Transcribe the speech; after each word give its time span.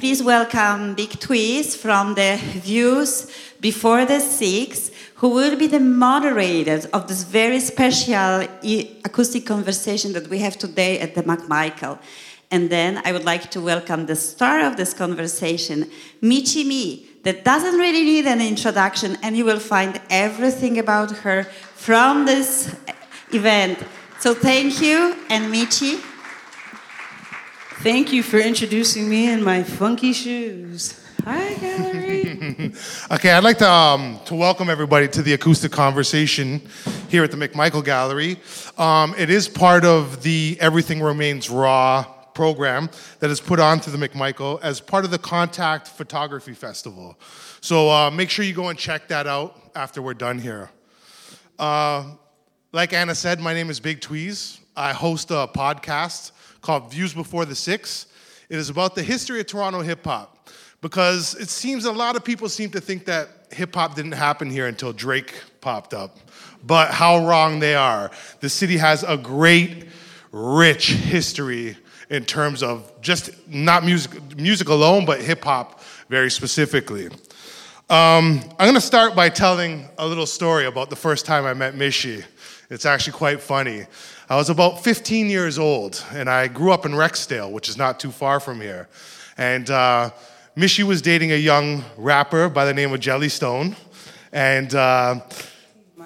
please 0.00 0.22
welcome 0.22 0.94
Big 0.94 1.10
Tweez 1.10 1.76
from 1.76 2.14
the 2.14 2.38
Views 2.54 3.30
Before 3.60 4.06
the 4.06 4.18
Six, 4.18 4.90
who 5.16 5.28
will 5.28 5.56
be 5.56 5.66
the 5.66 5.78
moderators 5.78 6.86
of 6.86 7.06
this 7.06 7.22
very 7.22 7.60
special 7.60 8.48
acoustic 9.04 9.44
conversation 9.44 10.14
that 10.14 10.28
we 10.28 10.38
have 10.38 10.56
today 10.56 10.98
at 11.00 11.14
the 11.14 11.22
McMichael. 11.24 11.98
And 12.50 12.70
then 12.70 13.02
I 13.04 13.12
would 13.12 13.26
like 13.26 13.50
to 13.50 13.60
welcome 13.60 14.06
the 14.06 14.16
star 14.16 14.64
of 14.64 14.78
this 14.78 14.94
conversation, 14.94 15.90
Michie 16.22 16.64
Mee, 16.64 17.06
that 17.24 17.44
doesn't 17.44 17.78
really 17.78 18.02
need 18.02 18.24
an 18.24 18.40
introduction, 18.40 19.18
and 19.22 19.36
you 19.36 19.44
will 19.44 19.60
find 19.60 20.00
everything 20.08 20.78
about 20.78 21.10
her 21.10 21.44
from 21.74 22.24
this 22.24 22.74
event. 23.32 23.78
So 24.18 24.32
thank 24.32 24.80
you, 24.80 25.14
and 25.28 25.50
Michie. 25.50 26.00
Thank 27.82 28.12
you 28.12 28.22
for 28.22 28.36
introducing 28.36 29.08
me 29.08 29.32
in 29.32 29.42
my 29.42 29.62
funky 29.62 30.12
shoes. 30.12 31.02
Hi, 31.24 31.54
gallery. 31.54 32.74
okay, 33.10 33.30
I'd 33.30 33.42
like 33.42 33.56
to, 33.56 33.70
um, 33.70 34.20
to 34.26 34.34
welcome 34.34 34.68
everybody 34.68 35.08
to 35.08 35.22
the 35.22 35.32
acoustic 35.32 35.72
conversation 35.72 36.60
here 37.08 37.24
at 37.24 37.30
the 37.30 37.38
McMichael 37.38 37.82
Gallery. 37.82 38.38
Um, 38.76 39.14
it 39.16 39.30
is 39.30 39.48
part 39.48 39.86
of 39.86 40.22
the 40.22 40.58
Everything 40.60 41.00
Remains 41.00 41.48
Raw 41.48 42.02
program 42.34 42.90
that 43.20 43.30
is 43.30 43.40
put 43.40 43.58
on 43.58 43.80
to 43.80 43.88
the 43.88 43.96
McMichael 43.96 44.60
as 44.60 44.78
part 44.78 45.06
of 45.06 45.10
the 45.10 45.18
Contact 45.18 45.88
Photography 45.88 46.52
Festival. 46.52 47.18
So 47.62 47.88
uh, 47.88 48.10
make 48.10 48.28
sure 48.28 48.44
you 48.44 48.52
go 48.52 48.68
and 48.68 48.78
check 48.78 49.08
that 49.08 49.26
out 49.26 49.58
after 49.74 50.02
we're 50.02 50.12
done 50.12 50.38
here. 50.38 50.68
Uh, 51.58 52.10
like 52.72 52.92
Anna 52.92 53.14
said, 53.14 53.40
my 53.40 53.54
name 53.54 53.70
is 53.70 53.80
Big 53.80 54.02
Tweez. 54.02 54.58
I 54.76 54.92
host 54.92 55.30
a 55.30 55.48
podcast 55.48 56.32
called 56.60 56.90
Views 56.90 57.14
Before 57.14 57.44
the 57.44 57.54
Six. 57.54 58.06
It 58.48 58.58
is 58.58 58.68
about 58.68 58.94
the 58.94 59.02
history 59.02 59.40
of 59.40 59.46
Toronto 59.46 59.80
hip 59.80 60.04
hop 60.04 60.48
because 60.80 61.34
it 61.34 61.48
seems 61.48 61.84
a 61.84 61.92
lot 61.92 62.16
of 62.16 62.24
people 62.24 62.48
seem 62.48 62.70
to 62.70 62.80
think 62.80 63.04
that 63.04 63.28
hip 63.52 63.74
hop 63.74 63.94
didn't 63.94 64.12
happen 64.12 64.50
here 64.50 64.66
until 64.66 64.92
Drake 64.92 65.34
popped 65.60 65.94
up. 65.94 66.18
But 66.66 66.90
how 66.90 67.26
wrong 67.26 67.58
they 67.58 67.74
are. 67.74 68.10
The 68.40 68.48
city 68.48 68.76
has 68.76 69.02
a 69.02 69.16
great, 69.16 69.86
rich 70.32 70.90
history 70.90 71.76
in 72.10 72.24
terms 72.24 72.62
of 72.62 72.92
just 73.00 73.30
not 73.48 73.84
music, 73.84 74.36
music 74.36 74.68
alone, 74.68 75.04
but 75.06 75.20
hip 75.20 75.44
hop 75.44 75.80
very 76.08 76.30
specifically. 76.30 77.06
Um, 77.88 78.40
I'm 78.58 78.68
gonna 78.68 78.80
start 78.80 79.16
by 79.16 79.28
telling 79.28 79.88
a 79.98 80.06
little 80.06 80.26
story 80.26 80.66
about 80.66 80.90
the 80.90 80.96
first 80.96 81.26
time 81.26 81.44
I 81.44 81.54
met 81.54 81.74
Michie. 81.74 82.22
It's 82.68 82.86
actually 82.86 83.14
quite 83.14 83.40
funny. 83.40 83.86
I 84.30 84.36
was 84.36 84.48
about 84.48 84.84
15 84.84 85.28
years 85.28 85.58
old, 85.58 86.04
and 86.12 86.30
I 86.30 86.46
grew 86.46 86.70
up 86.70 86.86
in 86.86 86.92
Rexdale, 86.92 87.50
which 87.50 87.68
is 87.68 87.76
not 87.76 87.98
too 87.98 88.12
far 88.12 88.38
from 88.38 88.60
here. 88.60 88.88
And 89.36 89.68
uh, 89.68 90.10
Michie 90.54 90.84
was 90.84 91.02
dating 91.02 91.32
a 91.32 91.36
young 91.36 91.84
rapper 91.96 92.48
by 92.48 92.64
the 92.64 92.72
name 92.72 92.92
of 92.92 93.00
Jellystone, 93.00 93.74
and 94.30 94.72
uh, 94.72 95.18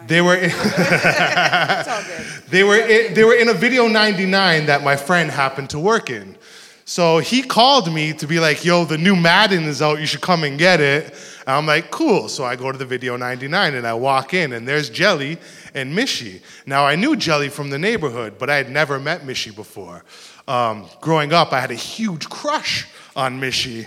they 0.07 0.23
were 0.23 0.37
in 0.37 0.49
they 2.49 2.65
were 2.65 2.79
in, 2.79 3.13
they 3.13 3.25
were 3.25 3.35
in 3.35 3.51
a 3.51 3.53
video 3.53 3.89
99 3.89 4.67
that 4.67 4.83
my 4.83 4.97
friend 4.97 5.31
happened 5.31 5.69
to 5.69 5.79
work 5.79 6.09
in. 6.09 6.39
So 6.87 7.19
he 7.19 7.43
called 7.43 7.93
me 7.93 8.15
to 8.15 8.27
be 8.27 8.41
like, 8.41 8.65
"Yo, 8.65 8.87
the 8.87 8.97
new 8.97 9.17
Madden 9.17 9.65
is 9.65 9.83
out. 9.83 10.01
You 10.01 10.07
should 10.07 10.23
come 10.23 10.45
and 10.45 10.59
get 10.59 10.81
it." 10.81 11.15
And 11.47 11.57
I'm 11.57 11.67
like, 11.67 11.91
"Cool." 11.91 12.29
So 12.29 12.45
I 12.45 12.57
go 12.57 12.73
to 12.73 12.79
the 12.79 12.87
video 12.87 13.17
99 13.17 13.75
and 13.75 13.87
I 13.87 13.95
walk 13.95 14.35
in, 14.35 14.53
and 14.53 14.67
there's 14.67 14.91
Jelly 14.91 15.39
and 15.75 15.95
Michie. 15.95 16.43
Now 16.67 16.87
I 16.87 16.97
knew 16.97 17.17
Jelly 17.17 17.49
from 17.49 17.71
the 17.71 17.79
neighborhood, 17.79 18.35
but 18.39 18.51
I 18.51 18.57
had 18.57 18.71
never 18.71 18.99
met 18.99 19.25
Michie 19.25 19.51
before. 19.51 20.05
Um, 20.47 20.87
growing 21.01 21.33
up, 21.33 21.53
I 21.53 21.61
had 21.61 21.71
a 21.71 21.75
huge 21.77 22.29
crush 22.29 22.87
on 23.17 23.41
Michie. 23.41 23.87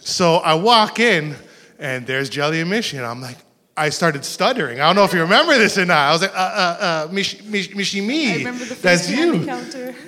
So 0.00 0.36
I 0.36 0.54
walk 0.54 1.00
in, 1.00 1.36
and 1.78 2.06
there's 2.06 2.28
Jelly 2.28 2.60
and 2.60 2.70
Michie, 2.70 2.96
and 2.96 3.06
I'm 3.06 3.20
like, 3.20 3.38
I 3.78 3.90
started 3.90 4.24
stuttering. 4.24 4.80
I 4.80 4.86
don't 4.86 4.96
know 4.96 5.04
if 5.04 5.12
you 5.12 5.20
remember 5.20 5.56
this 5.56 5.78
or 5.78 5.86
not. 5.86 6.08
I 6.08 6.12
was 6.12 6.22
like, 6.22 6.34
uh, 6.34 6.36
uh, 6.36 7.06
uh, 7.08 7.12
Michie 7.12 8.00
Mee. 8.00 8.32
I 8.32 8.36
remember 8.38 8.64
the 8.64 8.74
That's 8.74 9.08
you. 9.10 9.48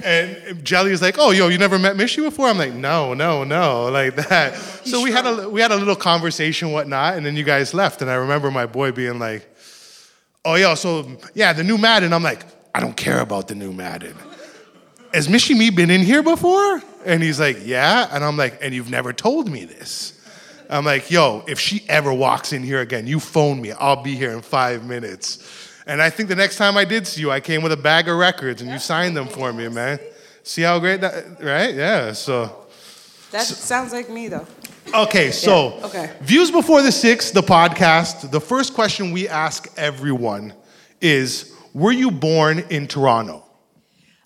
And 0.05 0.65
Jelly 0.65 0.93
is 0.93 1.01
like, 1.01 1.17
oh, 1.19 1.31
yo, 1.31 1.49
you 1.49 1.59
never 1.59 1.79
met 1.79 1.97
Michie 1.97 2.21
before? 2.21 2.49
I'm 2.49 2.59
like, 2.59 2.75
no, 2.75 3.15
no, 3.15 3.45
no, 3.45 3.87
like 3.87 4.17
that. 4.17 4.55
So 4.81 5.03
we 5.03 5.13
had 5.13 5.27
a 5.27 5.49
we 5.49 5.61
had 5.61 5.73
a 5.73 5.77
little 5.77 5.95
conversation, 5.95 6.73
whatnot, 6.73 7.17
and 7.17 7.25
then 7.25 7.37
you 7.37 7.45
guys 7.45 7.75
left. 7.75 8.03
And 8.03 8.11
I 8.11 8.15
remember 8.15 8.51
my 8.51 8.67
boy 8.67 8.91
being 8.93 9.19
like, 9.19 9.49
oh, 10.45 10.55
yo, 10.57 10.75
so 10.75 11.07
yeah, 11.35 11.53
the 11.53 11.63
new 11.63 11.79
Madden. 11.79 12.13
I'm 12.13 12.23
like, 12.23 12.45
I 12.75 12.81
don't 12.81 12.97
care 12.97 13.21
about 13.21 13.47
the 13.47 13.55
new 13.55 13.73
Madden. 13.73 14.17
Has 15.13 15.29
Michie 15.29 15.55
Mee 15.55 15.71
been 15.71 15.91
in 15.91 16.01
here 16.01 16.23
before? 16.23 16.83
And 17.05 17.23
he's 17.23 17.41
like, 17.41 17.59
Yeah. 17.65 18.09
And 18.13 18.25
I'm 18.25 18.37
like, 18.37 18.59
And 18.61 18.75
you've 18.75 18.91
never 18.91 19.13
told 19.13 19.49
me 19.49 19.65
this. 19.65 20.20
I'm 20.71 20.85
like, 20.85 21.11
Yo, 21.11 21.45
if 21.47 21.59
she 21.59 21.85
ever 21.89 22.13
walks 22.13 22.53
in 22.53 22.63
here 22.63 22.81
again, 22.81 23.07
you 23.07 23.21
phone 23.21 23.61
me. 23.61 23.73
I'll 23.73 24.03
be 24.03 24.15
here 24.15 24.33
in 24.33 24.41
five 24.41 24.85
minutes. 24.87 25.69
And 25.87 26.01
I 26.01 26.11
think 26.11 26.29
the 26.29 26.37
next 26.37 26.57
time 26.57 26.77
I 26.77 26.85
did 26.85 27.07
see 27.07 27.21
you, 27.21 27.31
I 27.31 27.41
came 27.41 27.63
with 27.63 27.73
a 27.73 27.77
bag 27.77 28.09
of 28.09 28.17
records 28.17 28.63
and 28.63 28.71
you 28.71 28.79
signed 28.79 29.17
them 29.17 29.27
for 29.27 29.53
me, 29.53 29.69
man. 29.69 29.99
See 30.43 30.63
how 30.63 30.79
great 30.79 31.01
that, 31.01 31.43
right? 31.43 31.75
Yeah, 31.75 32.13
so. 32.13 32.67
That 33.33 33.43
so, 33.43 33.55
sounds 33.55 33.93
like 33.93 34.09
me, 34.09 34.29
though. 34.29 34.47
Okay, 34.95 35.31
so 35.31 35.77
yeah, 35.77 35.87
okay. 35.87 36.13
Views 36.21 36.51
Before 36.51 36.83
the 36.83 36.91
Six, 36.91 37.31
the 37.31 37.43
podcast, 37.43 38.31
the 38.31 38.41
first 38.41 38.75
question 38.75 39.13
we 39.13 39.29
ask 39.29 39.69
everyone 39.77 40.53
is 41.01 41.55
Were 41.75 41.93
you 41.93 42.11
born 42.11 42.61
in 42.71 42.89
Toronto? 42.89 43.45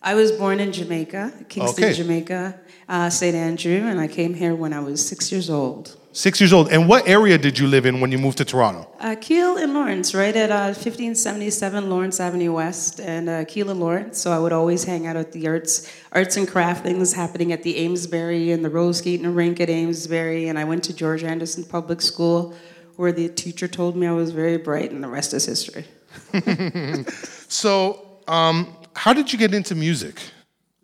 I 0.00 0.14
was 0.14 0.32
born 0.32 0.60
in 0.60 0.72
Jamaica, 0.72 1.32
Kingston, 1.48 1.84
okay. 1.84 1.94
Jamaica, 1.94 2.60
uh, 2.88 3.10
St. 3.10 3.34
Andrew, 3.34 3.86
and 3.86 4.00
I 4.00 4.06
came 4.06 4.34
here 4.34 4.54
when 4.54 4.72
I 4.72 4.80
was 4.80 5.06
six 5.06 5.32
years 5.32 5.48
old. 5.50 5.96
Six 6.14 6.40
years 6.40 6.52
old. 6.52 6.70
And 6.70 6.88
what 6.88 7.08
area 7.08 7.36
did 7.36 7.58
you 7.58 7.66
live 7.66 7.86
in 7.86 7.98
when 7.98 8.12
you 8.12 8.18
moved 8.18 8.38
to 8.38 8.44
Toronto? 8.44 8.88
Uh, 9.00 9.16
Keele 9.20 9.56
and 9.56 9.74
Lawrence, 9.74 10.14
right 10.14 10.34
at 10.36 10.48
uh, 10.48 10.70
1577 10.70 11.90
Lawrence 11.90 12.20
Avenue 12.20 12.52
West, 12.52 13.00
and 13.00 13.28
uh, 13.28 13.44
Keele 13.46 13.70
and 13.70 13.80
Lawrence. 13.80 14.20
So 14.20 14.30
I 14.30 14.38
would 14.38 14.52
always 14.52 14.84
hang 14.84 15.08
out 15.08 15.16
at 15.16 15.32
the 15.32 15.48
arts, 15.48 15.92
arts 16.12 16.36
and 16.36 16.46
craft 16.46 16.84
things 16.84 17.12
happening 17.12 17.50
at 17.50 17.64
the 17.64 17.76
Amesbury 17.78 18.52
and 18.52 18.64
the 18.64 18.70
Rose 18.70 18.98
Skating 18.98 19.34
rink 19.34 19.58
at 19.58 19.68
Amesbury. 19.68 20.46
And 20.46 20.56
I 20.56 20.62
went 20.62 20.84
to 20.84 20.94
George 20.94 21.24
Anderson 21.24 21.64
Public 21.64 22.00
School, 22.00 22.54
where 22.94 23.10
the 23.10 23.28
teacher 23.28 23.66
told 23.66 23.96
me 23.96 24.06
I 24.06 24.12
was 24.12 24.30
very 24.30 24.56
bright, 24.56 24.92
and 24.92 25.02
the 25.02 25.08
rest 25.08 25.34
is 25.34 25.44
history. 25.44 25.84
so, 27.48 28.20
um, 28.28 28.76
how 28.94 29.12
did 29.14 29.32
you 29.32 29.38
get 29.38 29.52
into 29.52 29.74
music? 29.74 30.20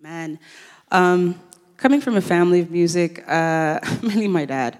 Man, 0.02 0.40
um, 0.90 1.40
coming 1.76 2.00
from 2.00 2.16
a 2.16 2.20
family 2.20 2.58
of 2.58 2.72
music, 2.72 3.22
uh, 3.28 3.78
mainly 4.02 4.26
my 4.26 4.44
dad, 4.44 4.76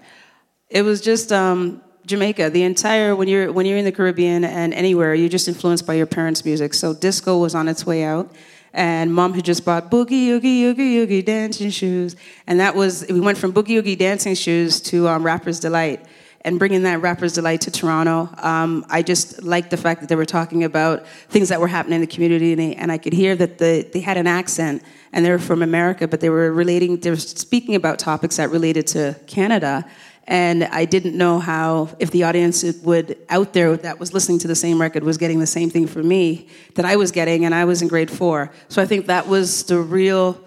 it 0.71 0.83
was 0.83 1.01
just 1.01 1.31
um, 1.31 1.81
Jamaica. 2.05 2.49
The 2.49 2.63
entire 2.63 3.15
when 3.15 3.27
you're 3.27 3.51
when 3.51 3.65
you're 3.65 3.77
in 3.77 3.85
the 3.85 3.91
Caribbean 3.91 4.43
and 4.43 4.73
anywhere, 4.73 5.13
you're 5.13 5.29
just 5.29 5.47
influenced 5.47 5.85
by 5.85 5.93
your 5.93 6.07
parents' 6.07 6.43
music. 6.43 6.73
So 6.73 6.93
disco 6.93 7.37
was 7.37 7.53
on 7.53 7.67
its 7.67 7.85
way 7.85 8.03
out, 8.03 8.31
and 8.73 9.13
mom 9.13 9.33
had 9.33 9.45
just 9.45 9.65
bought 9.65 9.91
boogie 9.91 10.29
oogie 10.29 10.63
oogie 10.63 10.97
oogie 10.97 11.21
dancing 11.21 11.69
shoes, 11.69 12.15
and 12.47 12.59
that 12.61 12.73
was 12.73 13.05
we 13.09 13.19
went 13.19 13.37
from 13.37 13.53
boogie 13.53 13.77
oogie 13.77 13.97
dancing 13.97 14.33
shoes 14.33 14.79
to 14.81 15.07
um, 15.09 15.23
Rapper's 15.23 15.59
Delight 15.59 16.05
and 16.43 16.57
bringing 16.57 16.83
that 16.83 17.01
rapper's 17.01 17.33
delight 17.33 17.61
to 17.61 17.71
Toronto. 17.71 18.27
Um, 18.37 18.83
I 18.89 19.03
just 19.03 19.43
liked 19.43 19.69
the 19.69 19.77
fact 19.77 20.01
that 20.01 20.09
they 20.09 20.15
were 20.15 20.25
talking 20.25 20.63
about 20.63 21.05
things 21.29 21.49
that 21.49 21.59
were 21.61 21.67
happening 21.67 21.95
in 21.95 22.01
the 22.01 22.07
community, 22.07 22.53
and, 22.53 22.59
they, 22.59 22.75
and 22.75 22.91
I 22.91 22.97
could 22.97 23.13
hear 23.13 23.35
that 23.35 23.59
the, 23.59 23.87
they 23.93 23.99
had 23.99 24.17
an 24.17 24.27
accent 24.27 24.81
and 25.13 25.23
they 25.23 25.29
were 25.29 25.39
from 25.39 25.61
America, 25.61 26.07
but 26.07 26.19
they 26.19 26.29
were 26.29 26.51
relating, 26.51 26.97
they 26.97 27.09
were 27.09 27.15
speaking 27.15 27.75
about 27.75 27.99
topics 27.99 28.37
that 28.37 28.49
related 28.49 28.87
to 28.87 29.15
Canada. 29.27 29.85
And 30.27 30.63
I 30.65 30.85
didn't 30.85 31.17
know 31.17 31.39
how, 31.39 31.89
if 31.99 32.11
the 32.11 32.23
audience 32.23 32.63
would 32.83 33.17
out 33.29 33.53
there 33.53 33.75
that 33.75 33.99
was 33.99 34.13
listening 34.13 34.39
to 34.39 34.47
the 34.47 34.55
same 34.55 34.79
record 34.79 35.03
was 35.03 35.17
getting 35.17 35.39
the 35.39 35.47
same 35.47 35.69
thing 35.69 35.87
for 35.87 36.03
me 36.03 36.47
that 36.75 36.85
I 36.85 36.95
was 36.95 37.11
getting, 37.11 37.43
and 37.43 37.55
I 37.55 37.65
was 37.65 37.81
in 37.81 37.87
grade 37.87 38.11
four. 38.11 38.51
So 38.69 38.81
I 38.81 38.85
think 38.85 39.07
that 39.07 39.27
was 39.27 39.63
the 39.63 39.79
real 39.79 40.39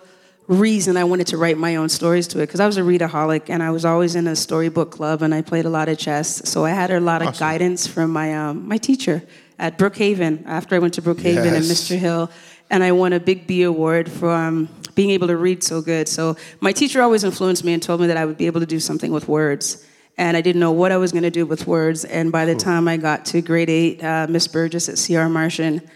reason 0.46 0.96
I 0.96 1.04
wanted 1.04 1.26
to 1.28 1.38
write 1.38 1.56
my 1.56 1.76
own 1.76 1.88
stories 1.88 2.28
to 2.28 2.38
it 2.40 2.46
because 2.46 2.60
I 2.60 2.66
was 2.66 2.76
a 2.76 2.82
readaholic 2.82 3.48
and 3.48 3.62
I 3.62 3.70
was 3.70 3.84
always 3.84 4.14
in 4.14 4.26
a 4.26 4.36
storybook 4.36 4.90
club 4.90 5.22
and 5.22 5.34
I 5.34 5.40
played 5.40 5.64
a 5.64 5.70
lot 5.70 5.88
of 5.88 5.98
chess. 5.98 6.48
So 6.48 6.64
I 6.64 6.70
had 6.70 6.90
a 6.90 7.00
lot 7.00 7.22
of 7.22 7.28
awesome. 7.28 7.46
guidance 7.46 7.86
from 7.86 8.10
my 8.10 8.34
um, 8.34 8.68
my 8.68 8.76
teacher 8.76 9.22
at 9.58 9.78
Brookhaven 9.78 10.44
after 10.46 10.74
I 10.74 10.78
went 10.80 10.94
to 10.94 11.02
Brookhaven 11.02 11.44
yes. 11.44 11.54
and 11.54 11.64
Mr. 11.64 11.98
Hill, 11.98 12.30
and 12.70 12.82
I 12.82 12.92
won 12.92 13.12
a 13.12 13.20
Big 13.20 13.46
B 13.46 13.62
award 13.62 14.10
for 14.10 14.30
um, 14.30 14.68
being 14.94 15.10
able 15.10 15.26
to 15.28 15.36
read 15.36 15.62
so 15.62 15.80
good. 15.80 16.08
So 16.08 16.36
my 16.60 16.72
teacher 16.72 17.02
always 17.02 17.24
influenced 17.24 17.64
me 17.64 17.72
and 17.72 17.82
told 17.82 18.00
me 18.00 18.06
that 18.06 18.16
I 18.16 18.24
would 18.24 18.38
be 18.38 18.46
able 18.46 18.60
to 18.60 18.66
do 18.66 18.80
something 18.80 19.12
with 19.12 19.28
words. 19.28 19.86
And 20.16 20.36
I 20.36 20.40
didn't 20.40 20.60
know 20.60 20.72
what 20.72 20.92
I 20.92 20.96
was 20.96 21.12
going 21.12 21.24
to 21.24 21.30
do 21.30 21.44
with 21.44 21.66
words. 21.66 22.04
And 22.04 22.30
by 22.30 22.44
the 22.44 22.52
cool. 22.52 22.60
time 22.60 22.88
I 22.88 22.96
got 22.96 23.24
to 23.26 23.40
grade 23.40 23.70
eight, 23.70 24.02
uh, 24.02 24.26
Miss 24.28 24.46
Burgess 24.46 24.88
at 24.88 24.96
CR 25.04 25.28
Marchant 25.28 25.86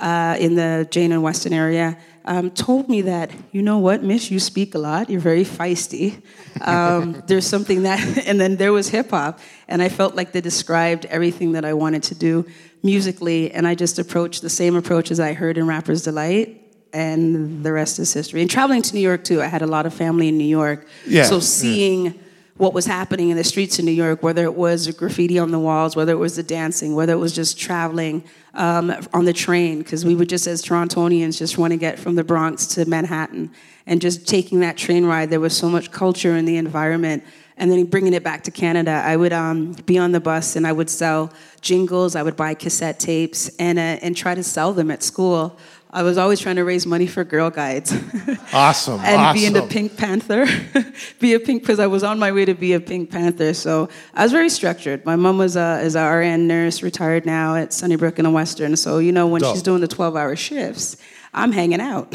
uh, 0.00 0.36
in 0.38 0.54
the 0.54 0.86
Jane 0.90 1.12
and 1.12 1.22
Weston 1.22 1.52
area 1.52 1.98
um, 2.26 2.50
told 2.50 2.88
me 2.88 3.02
that, 3.02 3.30
you 3.52 3.62
know 3.62 3.78
what, 3.78 4.02
Miss, 4.02 4.30
you 4.30 4.40
speak 4.40 4.74
a 4.74 4.78
lot, 4.78 5.08
you're 5.08 5.20
very 5.20 5.44
feisty. 5.44 6.20
Um, 6.60 7.22
there's 7.26 7.46
something 7.46 7.84
that, 7.84 8.00
and 8.26 8.40
then 8.40 8.56
there 8.56 8.72
was 8.72 8.88
hip 8.88 9.10
hop, 9.10 9.38
and 9.68 9.80
I 9.82 9.88
felt 9.88 10.14
like 10.14 10.32
they 10.32 10.40
described 10.40 11.06
everything 11.06 11.52
that 11.52 11.64
I 11.64 11.74
wanted 11.74 12.02
to 12.04 12.14
do 12.14 12.44
musically, 12.82 13.52
and 13.52 13.66
I 13.66 13.74
just 13.74 13.98
approached 13.98 14.42
the 14.42 14.50
same 14.50 14.76
approach 14.76 15.10
as 15.10 15.20
I 15.20 15.32
heard 15.32 15.56
in 15.56 15.66
Rapper's 15.66 16.02
Delight. 16.02 16.62
And 16.92 17.62
the 17.62 17.72
rest 17.72 17.98
is 17.98 18.14
history. 18.14 18.40
And 18.40 18.50
traveling 18.50 18.80
to 18.80 18.94
New 18.94 19.00
York 19.00 19.22
too, 19.22 19.42
I 19.42 19.46
had 19.46 19.60
a 19.60 19.66
lot 19.66 19.84
of 19.84 19.92
family 19.92 20.28
in 20.28 20.38
New 20.38 20.44
York. 20.44 20.86
Yeah, 21.06 21.24
so 21.24 21.40
seeing 21.40 22.06
yeah. 22.06 22.12
What 22.58 22.72
was 22.72 22.86
happening 22.86 23.28
in 23.28 23.36
the 23.36 23.44
streets 23.44 23.78
of 23.78 23.84
New 23.84 23.92
York, 23.92 24.22
whether 24.22 24.44
it 24.44 24.54
was 24.54 24.90
graffiti 24.92 25.38
on 25.38 25.50
the 25.50 25.58
walls, 25.58 25.94
whether 25.94 26.12
it 26.12 26.18
was 26.18 26.36
the 26.36 26.42
dancing, 26.42 26.94
whether 26.94 27.12
it 27.12 27.18
was 27.18 27.34
just 27.34 27.58
traveling 27.58 28.24
um, 28.54 28.92
on 29.12 29.26
the 29.26 29.32
train, 29.32 29.78
because 29.78 30.04
we 30.04 30.14
would 30.14 30.28
just, 30.28 30.46
as 30.46 30.62
Torontonians, 30.62 31.38
just 31.38 31.58
want 31.58 31.72
to 31.72 31.76
get 31.76 31.98
from 31.98 32.14
the 32.14 32.24
Bronx 32.24 32.66
to 32.68 32.86
Manhattan. 32.86 33.50
And 33.86 34.00
just 34.00 34.26
taking 34.26 34.60
that 34.60 34.76
train 34.76 35.04
ride, 35.04 35.28
there 35.28 35.40
was 35.40 35.56
so 35.56 35.68
much 35.68 35.90
culture 35.90 36.34
in 36.34 36.46
the 36.46 36.56
environment. 36.56 37.22
And 37.58 37.70
then 37.70 37.84
bringing 37.84 38.14
it 38.14 38.24
back 38.24 38.42
to 38.44 38.50
Canada, 38.50 39.02
I 39.04 39.16
would 39.16 39.32
um, 39.32 39.72
be 39.84 39.98
on 39.98 40.12
the 40.12 40.20
bus 40.20 40.56
and 40.56 40.66
I 40.66 40.72
would 40.72 40.90
sell 40.90 41.32
jingles, 41.60 42.16
I 42.16 42.22
would 42.22 42.36
buy 42.36 42.54
cassette 42.54 42.98
tapes, 42.98 43.48
and, 43.58 43.78
uh, 43.78 43.98
and 44.02 44.16
try 44.16 44.34
to 44.34 44.42
sell 44.42 44.72
them 44.72 44.90
at 44.90 45.02
school. 45.02 45.58
I 45.96 46.02
was 46.02 46.18
always 46.18 46.40
trying 46.40 46.56
to 46.56 46.64
raise 46.64 46.84
money 46.84 47.06
for 47.06 47.24
Girl 47.24 47.48
Guides. 47.50 47.94
Awesome. 48.52 49.00
and 49.04 49.20
awesome. 49.20 49.40
being 49.40 49.56
a 49.56 49.66
Pink 49.66 49.96
Panther, 49.96 50.46
be 51.20 51.34
a 51.34 51.40
Pink 51.40 51.62
because 51.62 51.80
I 51.80 51.88
was 51.88 52.04
on 52.04 52.18
my 52.18 52.30
way 52.30 52.44
to 52.44 52.54
be 52.54 52.74
a 52.74 52.80
Pink 52.80 53.10
Panther. 53.10 53.54
So 53.54 53.88
I 54.14 54.22
was 54.22 54.30
very 54.30 54.48
structured. 54.48 55.04
My 55.04 55.16
mom 55.16 55.36
was 55.36 55.56
a 55.56 55.80
is 55.80 55.96
a 55.96 56.08
RN 56.08 56.46
nurse, 56.46 56.80
retired 56.80 57.26
now 57.26 57.56
at 57.56 57.72
Sunnybrook 57.72 58.18
in 58.18 58.24
the 58.24 58.30
Western. 58.30 58.76
So 58.76 58.98
you 58.98 59.10
know 59.10 59.26
when 59.26 59.42
Dope. 59.42 59.54
she's 59.54 59.62
doing 59.64 59.80
the 59.80 59.88
twelve 59.88 60.14
hour 60.14 60.36
shifts, 60.36 60.96
I'm 61.34 61.50
hanging 61.50 61.80
out. 61.80 62.14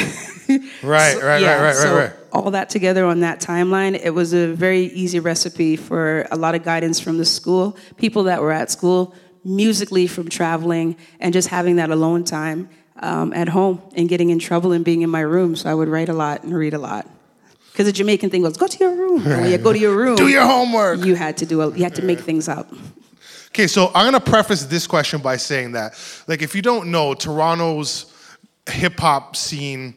Right, 0.84 1.14
So, 1.14 1.26
right, 1.26 1.42
yeah, 1.42 1.56
right, 1.56 1.62
right, 1.62 1.76
so 1.76 1.96
right, 1.96 2.10
right. 2.10 2.14
All 2.32 2.52
that 2.52 2.70
together 2.70 3.06
on 3.06 3.20
that 3.22 3.42
timeline, 3.42 4.00
it 4.02 4.12
was 4.12 4.34
a 4.34 4.54
very 4.54 4.86
easy 4.86 5.20
recipe 5.20 5.76
for 5.76 6.28
a 6.32 6.38
lot 6.38 6.56
of 6.56 6.64
guidance 6.64 7.00
from 7.00 7.18
the 7.18 7.26
school, 7.26 7.78
people 7.98 8.24
that 8.24 8.42
were 8.42 8.52
at 8.52 8.72
school, 8.72 9.14
musically 9.44 10.08
from 10.08 10.30
traveling, 10.30 10.96
and 11.20 11.34
just 11.34 11.50
having 11.50 11.76
that 11.76 11.90
alone 11.90 12.24
time 12.24 12.70
um, 12.98 13.34
at 13.34 13.50
home 13.50 13.82
and 13.96 14.08
getting 14.10 14.30
in 14.30 14.40
trouble 14.40 14.72
and 14.72 14.84
being 14.86 15.02
in 15.02 15.10
my 15.10 15.22
room. 15.22 15.56
So 15.56 15.70
I 15.70 15.74
would 15.74 15.88
write 15.88 16.10
a 16.10 16.14
lot 16.14 16.44
and 16.44 16.54
read 16.54 16.74
a 16.74 16.78
lot. 16.80 17.08
Because 17.72 17.86
the 17.86 17.94
Jamaican 17.94 18.30
thing 18.30 18.42
was, 18.42 18.58
go 18.58 18.68
to 18.68 18.78
your 18.78 18.94
room. 18.96 19.24
When 19.24 19.50
you 19.50 19.58
go 19.58 19.72
to 19.72 19.80
your 19.80 19.96
room, 19.96 20.18
Do 20.18 20.28
your 20.28 20.46
homework. 20.46 21.06
you 21.06 21.16
had 21.16 21.38
to 21.38 21.46
do 21.46 21.62
a, 21.62 21.76
you 21.76 21.84
had 21.84 21.96
to 21.96 22.02
make 22.02 22.20
things 22.20 22.50
up. 22.50 22.72
Okay, 23.48 23.68
so 23.68 23.92
I'm 23.96 24.06
gonna 24.06 24.20
preface 24.20 24.64
this 24.66 24.88
question 24.88 25.22
by 25.22 25.38
saying 25.38 25.74
that, 25.74 25.98
like, 26.28 26.42
if 26.42 26.54
you 26.56 26.62
don't 26.62 26.92
know, 26.92 27.14
Toronto's 27.14 28.14
hip 28.70 29.00
hop 29.00 29.36
scene 29.36 29.96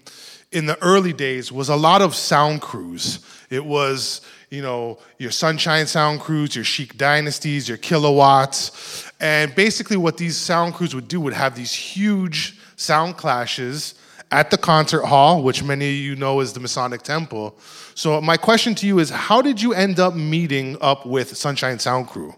in 0.50 0.66
the 0.66 0.80
early 0.82 1.12
days 1.12 1.52
was 1.52 1.68
a 1.68 1.76
lot 1.76 2.00
of 2.00 2.14
sound 2.14 2.60
crews. 2.62 3.18
It 3.50 3.64
was, 3.64 4.20
you 4.50 4.62
know, 4.62 4.98
your 5.18 5.30
Sunshine 5.30 5.86
Sound 5.86 6.20
Crews, 6.20 6.54
your 6.54 6.64
Chic 6.64 6.96
Dynasties, 6.96 7.68
your 7.68 7.78
Kilowatts, 7.78 9.10
and 9.20 9.54
basically 9.54 9.96
what 9.96 10.16
these 10.16 10.36
sound 10.36 10.74
crews 10.74 10.94
would 10.94 11.08
do 11.08 11.20
would 11.20 11.32
have 11.34 11.54
these 11.56 11.72
huge 11.72 12.56
sound 12.76 13.16
clashes 13.16 13.94
at 14.30 14.50
the 14.50 14.58
concert 14.58 15.04
hall, 15.04 15.42
which 15.42 15.62
many 15.62 15.88
of 15.88 15.94
you 15.94 16.16
know 16.16 16.40
is 16.40 16.52
the 16.52 16.60
Masonic 16.60 17.02
Temple. 17.02 17.56
So 17.94 18.20
my 18.20 18.36
question 18.36 18.74
to 18.76 18.86
you 18.86 18.98
is, 18.98 19.10
how 19.10 19.40
did 19.40 19.62
you 19.62 19.72
end 19.74 20.00
up 20.00 20.14
meeting 20.14 20.76
up 20.80 21.06
with 21.06 21.36
Sunshine 21.36 21.78
Sound 21.78 22.08
Crew? 22.08 22.34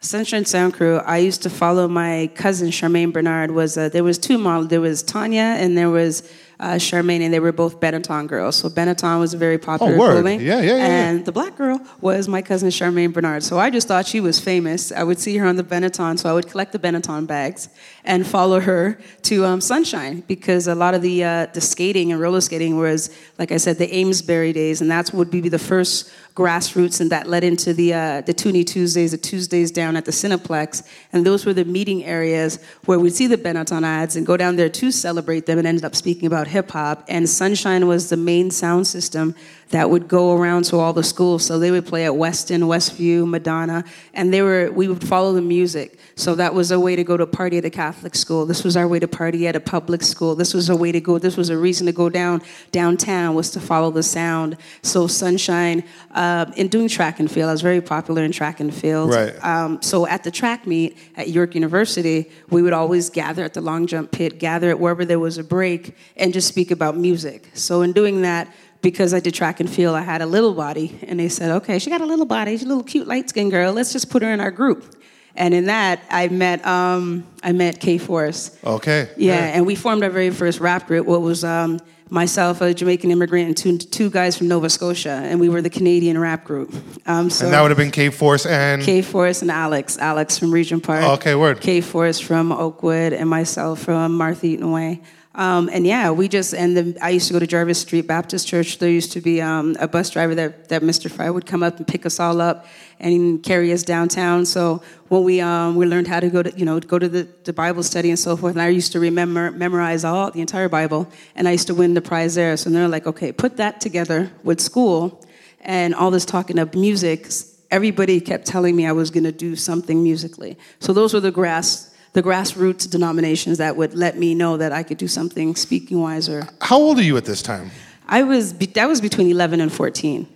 Sunshine 0.00 0.44
Sound 0.44 0.74
Crew. 0.74 0.98
I 0.98 1.18
used 1.18 1.42
to 1.44 1.50
follow 1.50 1.88
my 1.88 2.30
cousin 2.34 2.68
Charmaine 2.68 3.10
Bernard. 3.10 3.52
Was 3.52 3.78
uh, 3.78 3.88
there 3.88 4.04
was 4.04 4.18
two 4.18 4.36
models. 4.36 4.68
There 4.68 4.82
was 4.82 5.02
Tanya 5.02 5.56
and 5.58 5.78
there 5.78 5.88
was 5.88 6.30
uh, 6.60 6.74
Charmaine, 6.74 7.20
and 7.22 7.32
they 7.34 7.40
were 7.40 7.52
both 7.52 7.80
Benetton 7.80 8.26
girls. 8.28 8.56
So 8.56 8.68
Benetton 8.68 9.18
was 9.20 9.34
a 9.34 9.38
very 9.38 9.58
popular 9.58 9.94
Oh, 9.94 9.98
word. 9.98 10.12
clothing. 10.12 10.40
Yeah, 10.40 10.60
yeah, 10.60 10.62
yeah, 10.62 10.76
yeah. 10.76 11.08
And 11.08 11.24
the 11.24 11.32
black 11.32 11.56
girl 11.56 11.80
was 12.00 12.28
my 12.28 12.42
cousin 12.42 12.68
Charmaine 12.70 13.12
Bernard. 13.12 13.42
So 13.42 13.58
I 13.58 13.70
just 13.70 13.88
thought 13.88 14.06
she 14.06 14.20
was 14.20 14.38
famous. 14.40 14.92
I 14.92 15.02
would 15.02 15.18
see 15.18 15.36
her 15.38 15.46
on 15.46 15.56
the 15.56 15.64
Benetton, 15.64 16.18
so 16.18 16.28
I 16.30 16.32
would 16.32 16.48
collect 16.48 16.72
the 16.72 16.78
Benetton 16.78 17.26
bags 17.26 17.68
and 18.04 18.26
follow 18.26 18.60
her 18.60 18.98
to 19.22 19.44
um, 19.44 19.60
Sunshine 19.60 20.22
because 20.28 20.66
a 20.68 20.74
lot 20.74 20.94
of 20.94 21.02
the 21.02 21.24
uh, 21.24 21.46
the 21.54 21.60
skating 21.60 22.12
and 22.12 22.20
roller 22.20 22.40
skating 22.40 22.76
was, 22.78 23.10
like 23.38 23.50
I 23.52 23.56
said, 23.56 23.78
the 23.78 23.92
Amesbury 23.94 24.52
days, 24.52 24.80
and 24.80 24.90
that 24.90 25.12
would 25.12 25.30
be 25.30 25.48
the 25.48 25.58
first 25.58 26.10
grassroots, 26.34 27.00
and 27.00 27.10
that 27.10 27.28
led 27.28 27.44
into 27.44 27.72
the 27.72 27.94
uh, 27.94 28.20
the 28.22 28.34
Toonie 28.34 28.64
Tuesdays, 28.64 29.12
the 29.12 29.18
Tuesdays 29.18 29.70
down 29.70 29.96
at 29.96 30.04
the 30.04 30.10
Cineplex, 30.10 30.86
and 31.12 31.24
those 31.24 31.46
were 31.46 31.52
the 31.52 31.64
meeting 31.64 32.04
areas 32.04 32.58
where 32.86 32.98
we'd 32.98 33.14
see 33.14 33.26
the 33.26 33.36
Benetton 33.36 33.84
ads 33.84 34.16
and 34.16 34.26
go 34.26 34.36
down 34.36 34.56
there 34.56 34.68
to 34.68 34.90
celebrate 34.90 35.46
them, 35.46 35.58
and 35.58 35.66
ended 35.66 35.84
up 35.84 35.94
speaking 35.94 36.26
about 36.26 36.48
hip 36.48 36.70
hop. 36.70 37.04
And 37.08 37.28
Sunshine 37.28 37.86
was 37.86 38.10
the 38.10 38.16
main 38.16 38.50
sound 38.50 38.86
system 38.86 39.34
that 39.74 39.90
would 39.90 40.06
go 40.06 40.36
around 40.36 40.64
to 40.64 40.78
all 40.78 40.92
the 40.92 41.02
schools. 41.02 41.44
So 41.44 41.58
they 41.58 41.72
would 41.72 41.84
play 41.84 42.04
at 42.04 42.14
Weston, 42.14 42.62
Westview, 42.62 43.26
Madonna, 43.28 43.84
and 44.12 44.32
they 44.32 44.40
were 44.40 44.70
we 44.70 44.86
would 44.86 45.02
follow 45.02 45.32
the 45.32 45.42
music. 45.42 45.98
So 46.14 46.36
that 46.36 46.54
was 46.54 46.70
a 46.70 46.78
way 46.78 46.94
to 46.94 47.02
go 47.02 47.16
to 47.16 47.26
party 47.26 47.58
at 47.58 47.64
a 47.64 47.70
Catholic 47.70 48.14
school. 48.14 48.46
This 48.46 48.62
was 48.62 48.76
our 48.76 48.86
way 48.86 49.00
to 49.00 49.08
party 49.08 49.48
at 49.48 49.56
a 49.56 49.60
public 49.60 50.02
school. 50.02 50.36
This 50.36 50.54
was 50.54 50.68
a 50.68 50.76
way 50.76 50.92
to 50.92 51.00
go. 51.00 51.18
This 51.18 51.36
was 51.36 51.50
a 51.50 51.58
reason 51.58 51.86
to 51.86 51.92
go 51.92 52.08
down 52.08 52.40
downtown 52.70 53.34
was 53.34 53.50
to 53.50 53.60
follow 53.60 53.90
the 53.90 54.04
sound. 54.04 54.56
So 54.82 55.08
Sunshine, 55.08 55.82
uh, 56.12 56.46
in 56.56 56.68
doing 56.68 56.86
track 56.86 57.18
and 57.18 57.28
field, 57.28 57.48
I 57.48 57.52
was 57.52 57.62
very 57.62 57.80
popular 57.80 58.22
in 58.22 58.30
track 58.30 58.60
and 58.60 58.72
field. 58.72 59.10
Right. 59.10 59.34
Um, 59.44 59.82
so 59.82 60.06
at 60.06 60.22
the 60.22 60.30
track 60.30 60.68
meet 60.68 60.96
at 61.16 61.30
York 61.30 61.56
University, 61.56 62.30
we 62.48 62.62
would 62.62 62.72
always 62.72 63.10
gather 63.10 63.42
at 63.42 63.54
the 63.54 63.60
long 63.60 63.88
jump 63.88 64.12
pit, 64.12 64.38
gather 64.38 64.70
at 64.70 64.78
wherever 64.78 65.04
there 65.04 65.18
was 65.18 65.36
a 65.36 65.42
break, 65.42 65.96
and 66.16 66.32
just 66.32 66.46
speak 66.46 66.70
about 66.70 66.96
music. 66.96 67.50
So 67.54 67.82
in 67.82 67.92
doing 67.92 68.22
that, 68.22 68.54
because 68.84 69.12
I 69.14 69.18
did 69.18 69.34
track 69.34 69.58
and 69.58 69.68
field, 69.68 69.96
I 69.96 70.02
had 70.02 70.22
a 70.22 70.26
little 70.26 70.52
body, 70.52 70.96
and 71.08 71.18
they 71.18 71.28
said, 71.28 71.50
"Okay, 71.50 71.80
she 71.80 71.90
got 71.90 72.02
a 72.02 72.06
little 72.06 72.26
body. 72.26 72.52
She's 72.52 72.62
a 72.62 72.68
little 72.68 72.84
cute 72.84 73.08
light 73.08 73.28
skinned 73.30 73.50
girl. 73.50 73.72
Let's 73.72 73.92
just 73.92 74.10
put 74.10 74.22
her 74.22 74.30
in 74.30 74.38
our 74.38 74.52
group." 74.52 74.94
And 75.34 75.52
in 75.52 75.64
that, 75.64 76.00
I 76.10 76.28
met 76.28 76.64
um, 76.64 77.24
I 77.42 77.50
met 77.50 77.80
K 77.80 77.98
Force. 77.98 78.56
Okay. 78.62 79.08
Yeah, 79.16 79.34
and 79.34 79.66
we 79.66 79.74
formed 79.74 80.04
our 80.04 80.10
very 80.10 80.30
first 80.30 80.60
rap 80.60 80.86
group. 80.86 81.06
What 81.06 81.22
was 81.22 81.42
um, 81.42 81.80
myself, 82.10 82.60
a 82.60 82.72
Jamaican 82.74 83.10
immigrant, 83.10 83.46
and 83.48 83.56
two, 83.56 83.78
two 83.78 84.10
guys 84.10 84.36
from 84.36 84.48
Nova 84.48 84.68
Scotia, 84.68 85.10
and 85.10 85.40
we 85.40 85.48
were 85.48 85.62
the 85.62 85.70
Canadian 85.70 86.18
rap 86.18 86.44
group. 86.44 86.72
Um, 87.06 87.30
so 87.30 87.46
And 87.46 87.54
that 87.54 87.62
would 87.62 87.70
have 87.70 87.78
been 87.78 87.90
K 87.90 88.10
Force 88.10 88.46
and 88.46 88.82
K 88.82 89.02
Force 89.02 89.42
and 89.42 89.50
Alex, 89.50 89.98
Alex 89.98 90.38
from 90.38 90.52
Regent 90.52 90.82
Park. 90.82 91.02
Okay, 91.18 91.34
word. 91.34 91.60
K 91.60 91.80
Force 91.80 92.20
from 92.20 92.52
Oakwood, 92.52 93.12
and 93.12 93.28
myself 93.28 93.80
from 93.80 94.16
Martha 94.16 94.46
Eaton 94.46 94.70
Way. 94.70 95.00
Um, 95.36 95.68
and 95.72 95.84
yeah, 95.84 96.12
we 96.12 96.28
just 96.28 96.54
and 96.54 96.76
the, 96.76 96.96
I 97.02 97.10
used 97.10 97.26
to 97.26 97.32
go 97.32 97.40
to 97.40 97.46
Jarvis 97.46 97.80
Street 97.80 98.06
Baptist 98.06 98.46
Church. 98.46 98.78
There 98.78 98.88
used 98.88 99.10
to 99.12 99.20
be 99.20 99.42
um, 99.42 99.76
a 99.80 99.88
bus 99.88 100.10
driver 100.10 100.34
that 100.36 100.68
that 100.68 100.82
Mr. 100.82 101.10
Fry 101.10 101.28
would 101.28 101.44
come 101.44 101.64
up 101.64 101.78
and 101.78 101.86
pick 101.86 102.06
us 102.06 102.20
all 102.20 102.40
up 102.40 102.66
and 103.00 103.42
carry 103.42 103.72
us 103.72 103.82
downtown. 103.82 104.46
So 104.46 104.80
when 105.08 105.24
we 105.24 105.40
um, 105.40 105.74
we 105.74 105.86
learned 105.86 106.06
how 106.06 106.20
to 106.20 106.28
go 106.28 106.42
to 106.44 106.56
you 106.56 106.64
know 106.64 106.78
go 106.78 107.00
to 107.00 107.08
the, 107.08 107.26
the 107.42 107.52
Bible 107.52 107.82
study 107.82 108.10
and 108.10 108.18
so 108.18 108.36
forth, 108.36 108.52
and 108.52 108.62
I 108.62 108.68
used 108.68 108.92
to 108.92 109.00
remember 109.00 109.50
memorize 109.50 110.04
all 110.04 110.30
the 110.30 110.40
entire 110.40 110.68
Bible, 110.68 111.10
and 111.34 111.48
I 111.48 111.52
used 111.52 111.66
to 111.66 111.74
win 111.74 111.94
the 111.94 112.02
prize 112.02 112.36
there. 112.36 112.56
So 112.56 112.70
they're 112.70 112.86
like, 112.86 113.08
okay, 113.08 113.32
put 113.32 113.56
that 113.56 113.80
together 113.80 114.30
with 114.44 114.60
school 114.60 115.24
and 115.62 115.96
all 115.96 116.12
this 116.12 116.24
talking 116.24 116.60
of 116.60 116.74
music. 116.74 117.26
Everybody 117.72 118.20
kept 118.20 118.46
telling 118.46 118.76
me 118.76 118.86
I 118.86 118.92
was 118.92 119.10
going 119.10 119.24
to 119.24 119.32
do 119.32 119.56
something 119.56 120.00
musically. 120.00 120.56
So 120.78 120.92
those 120.92 121.12
were 121.12 121.20
the 121.20 121.32
grass 121.32 121.93
the 122.14 122.22
grassroots 122.22 122.88
denominations 122.88 123.58
that 123.58 123.76
would 123.76 123.94
let 123.94 124.16
me 124.16 124.34
know 124.34 124.56
that 124.56 124.72
I 124.72 124.82
could 124.82 124.98
do 124.98 125.08
something 125.08 125.54
speaking 125.56 126.00
wise 126.00 126.28
or 126.28 126.48
how 126.60 126.78
old 126.78 126.98
are 126.98 127.02
you 127.02 127.16
at 127.16 127.24
this 127.24 127.42
time? 127.42 127.70
I 128.08 128.22
was 128.22 128.52
be- 128.52 128.66
that 128.66 128.88
was 128.88 129.00
between 129.00 129.28
11 129.30 129.60
and 129.60 129.72
14. 129.72 130.26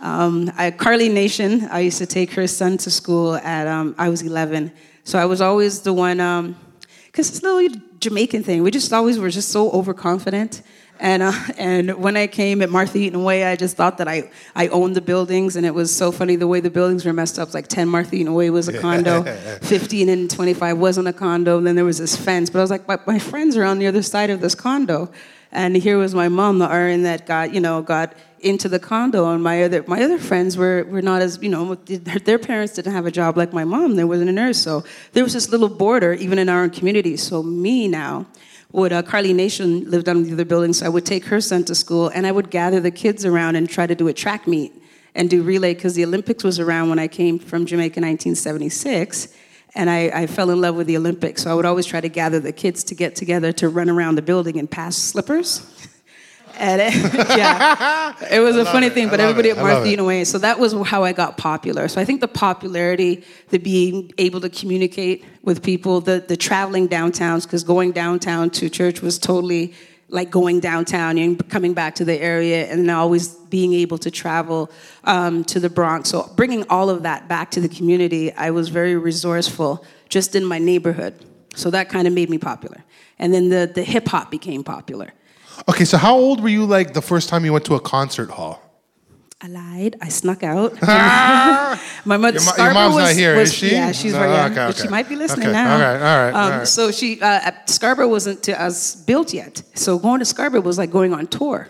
Um, 0.00 0.50
I, 0.56 0.70
Carly 0.70 1.08
Nation, 1.08 1.68
I 1.70 1.80
used 1.80 1.98
to 1.98 2.06
take 2.06 2.32
her 2.32 2.46
son 2.46 2.78
to 2.78 2.90
school 2.90 3.36
at 3.36 3.66
um, 3.66 3.94
I 3.98 4.08
was 4.08 4.22
11, 4.22 4.72
so 5.04 5.18
I 5.18 5.26
was 5.26 5.40
always 5.40 5.82
the 5.82 5.92
one 5.92 6.18
because 7.06 7.28
it's 7.28 7.40
a 7.40 7.42
little 7.42 7.80
Jamaican 8.00 8.42
thing. 8.42 8.62
We 8.62 8.70
just 8.70 8.92
always 8.92 9.18
were 9.18 9.30
just 9.30 9.50
so 9.50 9.70
overconfident. 9.70 10.62
And, 10.98 11.22
uh, 11.22 11.32
and 11.58 11.98
when 11.98 12.16
I 12.16 12.26
came 12.26 12.62
at 12.62 12.70
Martha 12.70 12.98
Eaton 12.98 13.22
Way, 13.22 13.44
I 13.44 13.56
just 13.56 13.76
thought 13.76 13.98
that 13.98 14.08
I, 14.08 14.30
I 14.54 14.68
owned 14.68 14.96
the 14.96 15.00
buildings, 15.00 15.56
and 15.56 15.66
it 15.66 15.74
was 15.74 15.94
so 15.94 16.10
funny 16.10 16.36
the 16.36 16.46
way 16.46 16.60
the 16.60 16.70
buildings 16.70 17.04
were 17.04 17.12
messed 17.12 17.38
up. 17.38 17.52
Like 17.52 17.68
10 17.68 17.88
Martha 17.88 18.16
Eaton 18.16 18.32
Way 18.32 18.50
was 18.50 18.68
a 18.68 18.78
condo, 18.78 19.22
15 19.62 20.08
and 20.08 20.30
25 20.30 20.78
wasn't 20.78 21.08
a 21.08 21.12
condo, 21.12 21.58
and 21.58 21.66
then 21.66 21.76
there 21.76 21.84
was 21.84 21.98
this 21.98 22.16
fence. 22.16 22.48
But 22.50 22.60
I 22.60 22.62
was 22.62 22.70
like, 22.70 22.86
but 22.86 23.06
my 23.06 23.18
friends 23.18 23.56
are 23.56 23.64
on 23.64 23.78
the 23.78 23.86
other 23.86 24.02
side 24.02 24.30
of 24.30 24.40
this 24.40 24.54
condo. 24.54 25.10
And 25.52 25.76
here 25.76 25.96
was 25.96 26.14
my 26.14 26.28
mom, 26.28 26.58
the 26.58 26.68
RN 26.68 27.04
that 27.04 27.24
got, 27.26 27.54
you 27.54 27.60
know, 27.60 27.80
got 27.80 28.14
into 28.40 28.68
the 28.68 28.78
condo, 28.78 29.32
and 29.32 29.42
my 29.42 29.62
other 29.62 29.82
my 29.86 30.02
other 30.02 30.18
friends 30.18 30.56
were 30.56 30.84
were 30.84 31.02
not 31.02 31.22
as, 31.22 31.38
you 31.40 31.48
know, 31.48 31.74
their 31.76 32.38
parents 32.38 32.74
didn't 32.74 32.92
have 32.92 33.06
a 33.06 33.10
job 33.10 33.36
like 33.36 33.52
my 33.52 33.64
mom. 33.64 33.96
There 33.96 34.06
wasn't 34.06 34.28
a 34.28 34.32
nurse, 34.32 34.58
so 34.58 34.84
there 35.12 35.24
was 35.24 35.32
this 35.32 35.48
little 35.50 35.68
border 35.68 36.12
even 36.14 36.38
in 36.38 36.48
our 36.48 36.62
own 36.62 36.70
community. 36.70 37.16
So 37.16 37.42
me 37.42 37.88
now 37.88 38.26
would 38.72 38.92
uh, 38.92 39.02
Carly 39.02 39.32
Nation 39.32 39.90
lived 39.90 40.08
on 40.08 40.22
the 40.24 40.32
other 40.32 40.44
building, 40.44 40.72
so 40.72 40.86
I 40.86 40.88
would 40.88 41.06
take 41.06 41.24
her 41.26 41.40
son 41.40 41.64
to 41.64 41.74
school, 41.74 42.08
and 42.08 42.26
I 42.26 42.32
would 42.32 42.50
gather 42.50 42.80
the 42.80 42.90
kids 42.90 43.24
around 43.24 43.56
and 43.56 43.68
try 43.68 43.86
to 43.86 43.94
do 43.94 44.08
a 44.08 44.12
track 44.12 44.46
meet 44.46 44.72
and 45.14 45.30
do 45.30 45.42
relay 45.42 45.74
because 45.74 45.94
the 45.94 46.04
Olympics 46.04 46.44
was 46.44 46.60
around 46.60 46.90
when 46.90 46.98
I 46.98 47.08
came 47.08 47.38
from 47.38 47.64
Jamaica 47.64 47.98
in 47.98 48.04
1976, 48.04 49.28
and 49.74 49.88
I, 49.88 50.10
I, 50.22 50.26
fell 50.26 50.50
in 50.50 50.60
love 50.60 50.74
with 50.74 50.86
the 50.86 50.96
Olympics. 50.96 51.42
So 51.42 51.50
I 51.50 51.54
would 51.54 51.64
always 51.64 51.86
try 51.86 52.00
to 52.00 52.08
gather 52.08 52.40
the 52.40 52.52
kids 52.52 52.84
to 52.84 52.94
get 52.94 53.14
together 53.14 53.52
to 53.54 53.68
run 53.68 53.90
around 53.90 54.16
the 54.16 54.22
building 54.22 54.58
and 54.58 54.70
pass 54.70 54.96
slippers. 54.96 55.88
And 56.58 56.80
it, 56.80 56.94
yeah, 57.36 58.14
it 58.30 58.40
was 58.40 58.56
a 58.56 58.64
funny 58.64 58.86
it. 58.86 58.92
thing, 58.92 59.08
but 59.08 59.20
everybody 59.20 59.50
it. 59.50 59.52
at 59.52 59.58
I 59.58 59.62
Martha. 59.62 60.04
Way. 60.04 60.24
So 60.24 60.38
that 60.38 60.58
was 60.58 60.74
how 60.86 61.04
I 61.04 61.12
got 61.12 61.36
popular. 61.36 61.88
So 61.88 62.00
I 62.00 62.04
think 62.04 62.20
the 62.20 62.28
popularity, 62.28 63.24
the 63.50 63.58
being 63.58 64.12
able 64.18 64.40
to 64.40 64.48
communicate 64.48 65.24
with 65.42 65.62
people, 65.62 66.00
the 66.00 66.24
the 66.26 66.36
traveling 66.36 66.88
downtowns, 66.88 67.44
because 67.44 67.62
going 67.64 67.92
downtown 67.92 68.50
to 68.50 68.68
church 68.68 69.02
was 69.02 69.18
totally 69.18 69.74
like 70.08 70.30
going 70.30 70.60
downtown 70.60 71.18
and 71.18 71.48
coming 71.48 71.74
back 71.74 71.96
to 71.96 72.04
the 72.04 72.16
area 72.20 72.66
and 72.66 72.88
always 72.90 73.28
being 73.28 73.72
able 73.72 73.98
to 73.98 74.10
travel 74.10 74.70
um, 75.04 75.44
to 75.44 75.58
the 75.58 75.68
Bronx. 75.68 76.10
So 76.10 76.30
bringing 76.36 76.64
all 76.70 76.90
of 76.90 77.02
that 77.02 77.28
back 77.28 77.50
to 77.52 77.60
the 77.60 77.68
community, 77.68 78.32
I 78.32 78.50
was 78.50 78.68
very 78.68 78.96
resourceful 78.96 79.84
just 80.08 80.36
in 80.36 80.44
my 80.44 80.58
neighborhood. 80.58 81.14
So 81.56 81.70
that 81.70 81.88
kind 81.88 82.06
of 82.06 82.14
made 82.14 82.30
me 82.30 82.38
popular. 82.38 82.84
And 83.18 83.32
then 83.32 83.48
the, 83.48 83.70
the 83.72 83.82
hip 83.82 84.06
hop 84.08 84.30
became 84.30 84.62
popular. 84.62 85.12
Okay, 85.68 85.84
so 85.84 85.96
how 85.98 86.14
old 86.16 86.42
were 86.42 86.48
you 86.48 86.64
like 86.66 86.92
the 86.94 87.02
first 87.02 87.28
time 87.28 87.44
you 87.44 87.52
went 87.52 87.64
to 87.66 87.74
a 87.74 87.80
concert 87.80 88.30
hall? 88.30 88.62
I 89.40 89.48
lied. 89.48 89.96
I 90.00 90.08
snuck 90.08 90.42
out. 90.42 90.72
my 92.06 92.16
mother. 92.16 92.38
Your, 92.38 92.44
mo- 92.56 92.64
your 92.64 92.74
mom's 92.74 92.94
was, 92.94 93.04
not 93.04 93.14
here, 93.14 93.36
was- 93.36 93.50
is 93.50 93.54
she? 93.54 93.70
Yeah, 93.72 93.92
she's 93.92 94.12
No, 94.14 94.20
right. 94.20 94.30
Yeah, 94.30 94.46
okay, 94.46 94.54
but 94.68 94.76
she 94.76 94.88
might 94.88 95.08
be 95.08 95.16
listening 95.16 95.48
Okay, 95.48 95.52
now. 95.52 95.74
all 95.74 95.80
right, 95.80 95.94
all 95.96 96.00
right, 96.00 96.28
Um, 96.30 96.52
all 96.52 96.58
right. 96.58 96.68
So 96.68 96.90
she, 96.90 97.20
uh, 97.20 97.50
Scarborough 97.66 98.08
wasn't 98.08 98.42
to 98.44 98.60
us 98.60 98.96
built 98.96 99.34
yet. 99.34 99.62
So 99.74 99.98
going 99.98 100.20
to 100.20 100.24
Scarborough 100.24 100.62
was 100.62 100.78
like 100.78 100.90
going 100.90 101.12
on 101.12 101.26
tour. 101.26 101.68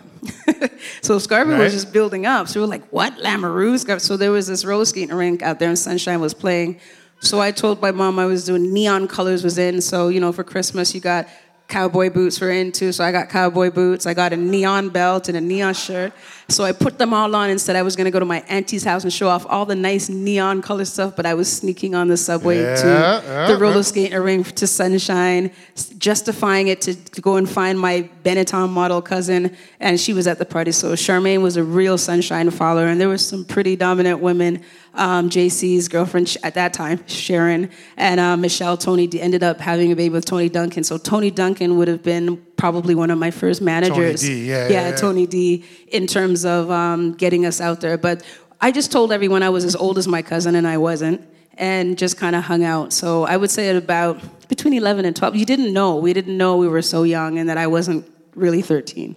so 1.01 1.19
Scarborough 1.19 1.55
Right. 1.57 1.63
was 1.65 1.73
just 1.73 1.91
building 1.91 2.25
up. 2.25 2.47
So 2.47 2.59
we 2.59 2.65
were 2.65 2.69
like, 2.69 2.87
what? 2.89 3.17
Lamoureux? 3.17 3.99
So 3.99 4.15
there 4.17 4.31
was 4.31 4.47
this 4.47 4.63
roller 4.63 4.85
skating 4.85 5.13
rink 5.15 5.41
out 5.41 5.59
there, 5.59 5.69
and 5.69 5.77
Sunshine 5.77 6.21
was 6.21 6.33
playing. 6.33 6.79
So 7.19 7.41
I 7.41 7.51
told 7.51 7.81
my 7.81 7.91
mom 7.91 8.17
I 8.19 8.25
was 8.27 8.45
doing 8.45 8.71
neon 8.73 9.07
colors 9.07 9.43
was 9.43 9.57
in. 9.57 9.81
So 9.81 10.07
you 10.07 10.19
know, 10.21 10.31
for 10.31 10.43
Christmas 10.43 10.93
you 10.95 11.01
got 11.01 11.27
cowboy 11.67 12.09
boots 12.09 12.39
were 12.39 12.51
into. 12.51 12.91
So 12.91 13.03
I 13.03 13.11
got 13.11 13.29
cowboy 13.29 13.71
boots. 13.71 14.05
I 14.05 14.13
got 14.13 14.33
a 14.33 14.37
neon 14.37 14.89
belt 14.89 15.27
and 15.27 15.37
a 15.37 15.41
neon 15.41 15.73
shirt. 15.73 16.13
So 16.49 16.63
I 16.63 16.71
put 16.71 16.97
them 16.97 17.13
all 17.13 17.35
on 17.35 17.49
and 17.49 17.59
said 17.59 17.75
I 17.75 17.81
was 17.81 17.97
going 17.97 18.05
to 18.05 18.11
go 18.11 18.19
to 18.19 18.25
my 18.25 18.39
auntie's 18.47 18.85
house 18.85 19.03
and 19.03 19.11
show 19.11 19.27
off 19.27 19.45
all 19.49 19.65
the 19.65 19.75
nice 19.75 20.07
neon 20.07 20.61
color 20.61 20.85
stuff. 20.85 21.15
But 21.15 21.25
I 21.25 21.33
was 21.33 21.51
sneaking 21.51 21.93
on 21.93 22.07
the 22.07 22.15
subway 22.15 22.61
Yeah, 22.61 22.75
to 22.75 22.87
yeah, 23.25 23.47
the 23.47 23.57
roller 23.57 23.83
skating 23.83 24.17
rink 24.17 24.53
to 24.53 24.65
Sunshine, 24.67 25.51
justifying 25.97 26.69
it 26.69 26.79
to, 26.81 26.95
to 26.95 27.21
go 27.21 27.35
and 27.35 27.49
find 27.49 27.77
my 27.77 28.09
Benetton 28.23 28.69
model 28.69 29.01
cousin, 29.01 29.55
and 29.81 29.99
she 29.99 30.13
was 30.13 30.25
at 30.25 30.39
the 30.39 30.45
party. 30.45 30.71
So 30.71 30.93
Charmaine 30.93 31.41
was 31.41 31.57
a 31.57 31.63
real 31.63 31.97
Sunshine 31.97 32.49
follower, 32.49 32.85
and 32.87 32.99
there 32.99 33.09
were 33.09 33.17
some 33.17 33.43
pretty 33.43 33.75
dominant 33.75 34.19
women. 34.21 34.63
Um, 34.93 35.29
JC's 35.29 35.89
girlfriend 35.89 36.35
at 36.43 36.55
that 36.55 36.73
time, 36.73 37.05
Sharon, 37.07 37.69
and 37.97 38.19
uh, 38.19 38.35
Michelle 38.37 38.77
Tony 38.77 39.07
ended 39.19 39.43
up 39.43 39.59
having 39.59 39.91
a 39.91 39.95
baby 39.95 40.13
with 40.13 40.25
Tony 40.25 40.49
Duncan. 40.49 40.83
So 40.83 40.97
Tony 40.97 41.29
Duncan 41.29 41.77
would 41.77 41.87
have 41.87 42.01
been 42.01 42.46
probably 42.57 42.95
one 42.95 43.11
of 43.11 43.17
my 43.17 43.31
first 43.31 43.61
managers. 43.61 44.21
D, 44.21 44.47
yeah, 44.47 44.67
yeah, 44.67 44.89
yeah. 44.89 44.95
Tony 44.95 45.25
D. 45.25 45.63
In 45.89 46.07
terms 46.07 46.45
of 46.45 46.69
um, 46.69 47.13
getting 47.13 47.45
us 47.45 47.61
out 47.61 47.81
there, 47.81 47.97
but 47.97 48.23
I 48.59 48.71
just 48.71 48.91
told 48.91 49.11
everyone 49.11 49.43
I 49.43 49.49
was 49.49 49.63
as 49.63 49.75
old 49.75 49.97
as 49.97 50.07
my 50.07 50.21
cousin, 50.21 50.55
and 50.55 50.67
I 50.67 50.77
wasn't 50.77 51.21
and 51.57 51.97
just 51.97 52.17
kind 52.17 52.35
of 52.35 52.43
hung 52.43 52.63
out. 52.63 52.93
So 52.93 53.23
I 53.23 53.35
would 53.35 53.49
say 53.49 53.69
at 53.69 53.75
about 53.75 54.21
between 54.47 54.73
11 54.73 55.05
and 55.05 55.15
12. 55.15 55.35
You 55.35 55.45
didn't 55.45 55.73
know. 55.73 55.97
We 55.97 56.13
didn't 56.13 56.37
know 56.37 56.57
we 56.57 56.67
were 56.67 56.81
so 56.81 57.03
young 57.03 57.37
and 57.37 57.49
that 57.49 57.57
I 57.57 57.67
wasn't 57.67 58.09
really 58.35 58.61
13. 58.61 59.15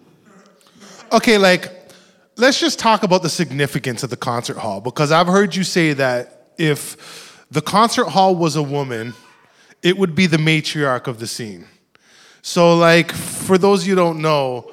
Okay, 1.12 1.38
like, 1.38 1.70
let's 2.36 2.60
just 2.60 2.78
talk 2.78 3.02
about 3.02 3.22
the 3.22 3.28
significance 3.28 4.02
of 4.02 4.10
the 4.10 4.16
concert 4.16 4.56
hall 4.56 4.80
because 4.80 5.12
I've 5.12 5.26
heard 5.26 5.54
you 5.54 5.64
say 5.64 5.92
that 5.94 6.52
if 6.56 7.46
the 7.50 7.60
concert 7.60 8.06
hall 8.06 8.34
was 8.34 8.56
a 8.56 8.62
woman, 8.62 9.14
it 9.82 9.96
would 9.98 10.14
be 10.14 10.26
the 10.26 10.36
matriarch 10.36 11.06
of 11.06 11.18
the 11.18 11.26
scene. 11.26 11.66
So, 12.42 12.76
like, 12.76 13.12
for 13.12 13.58
those 13.58 13.86
you 13.86 13.94
don't 13.94 14.20
know, 14.20 14.72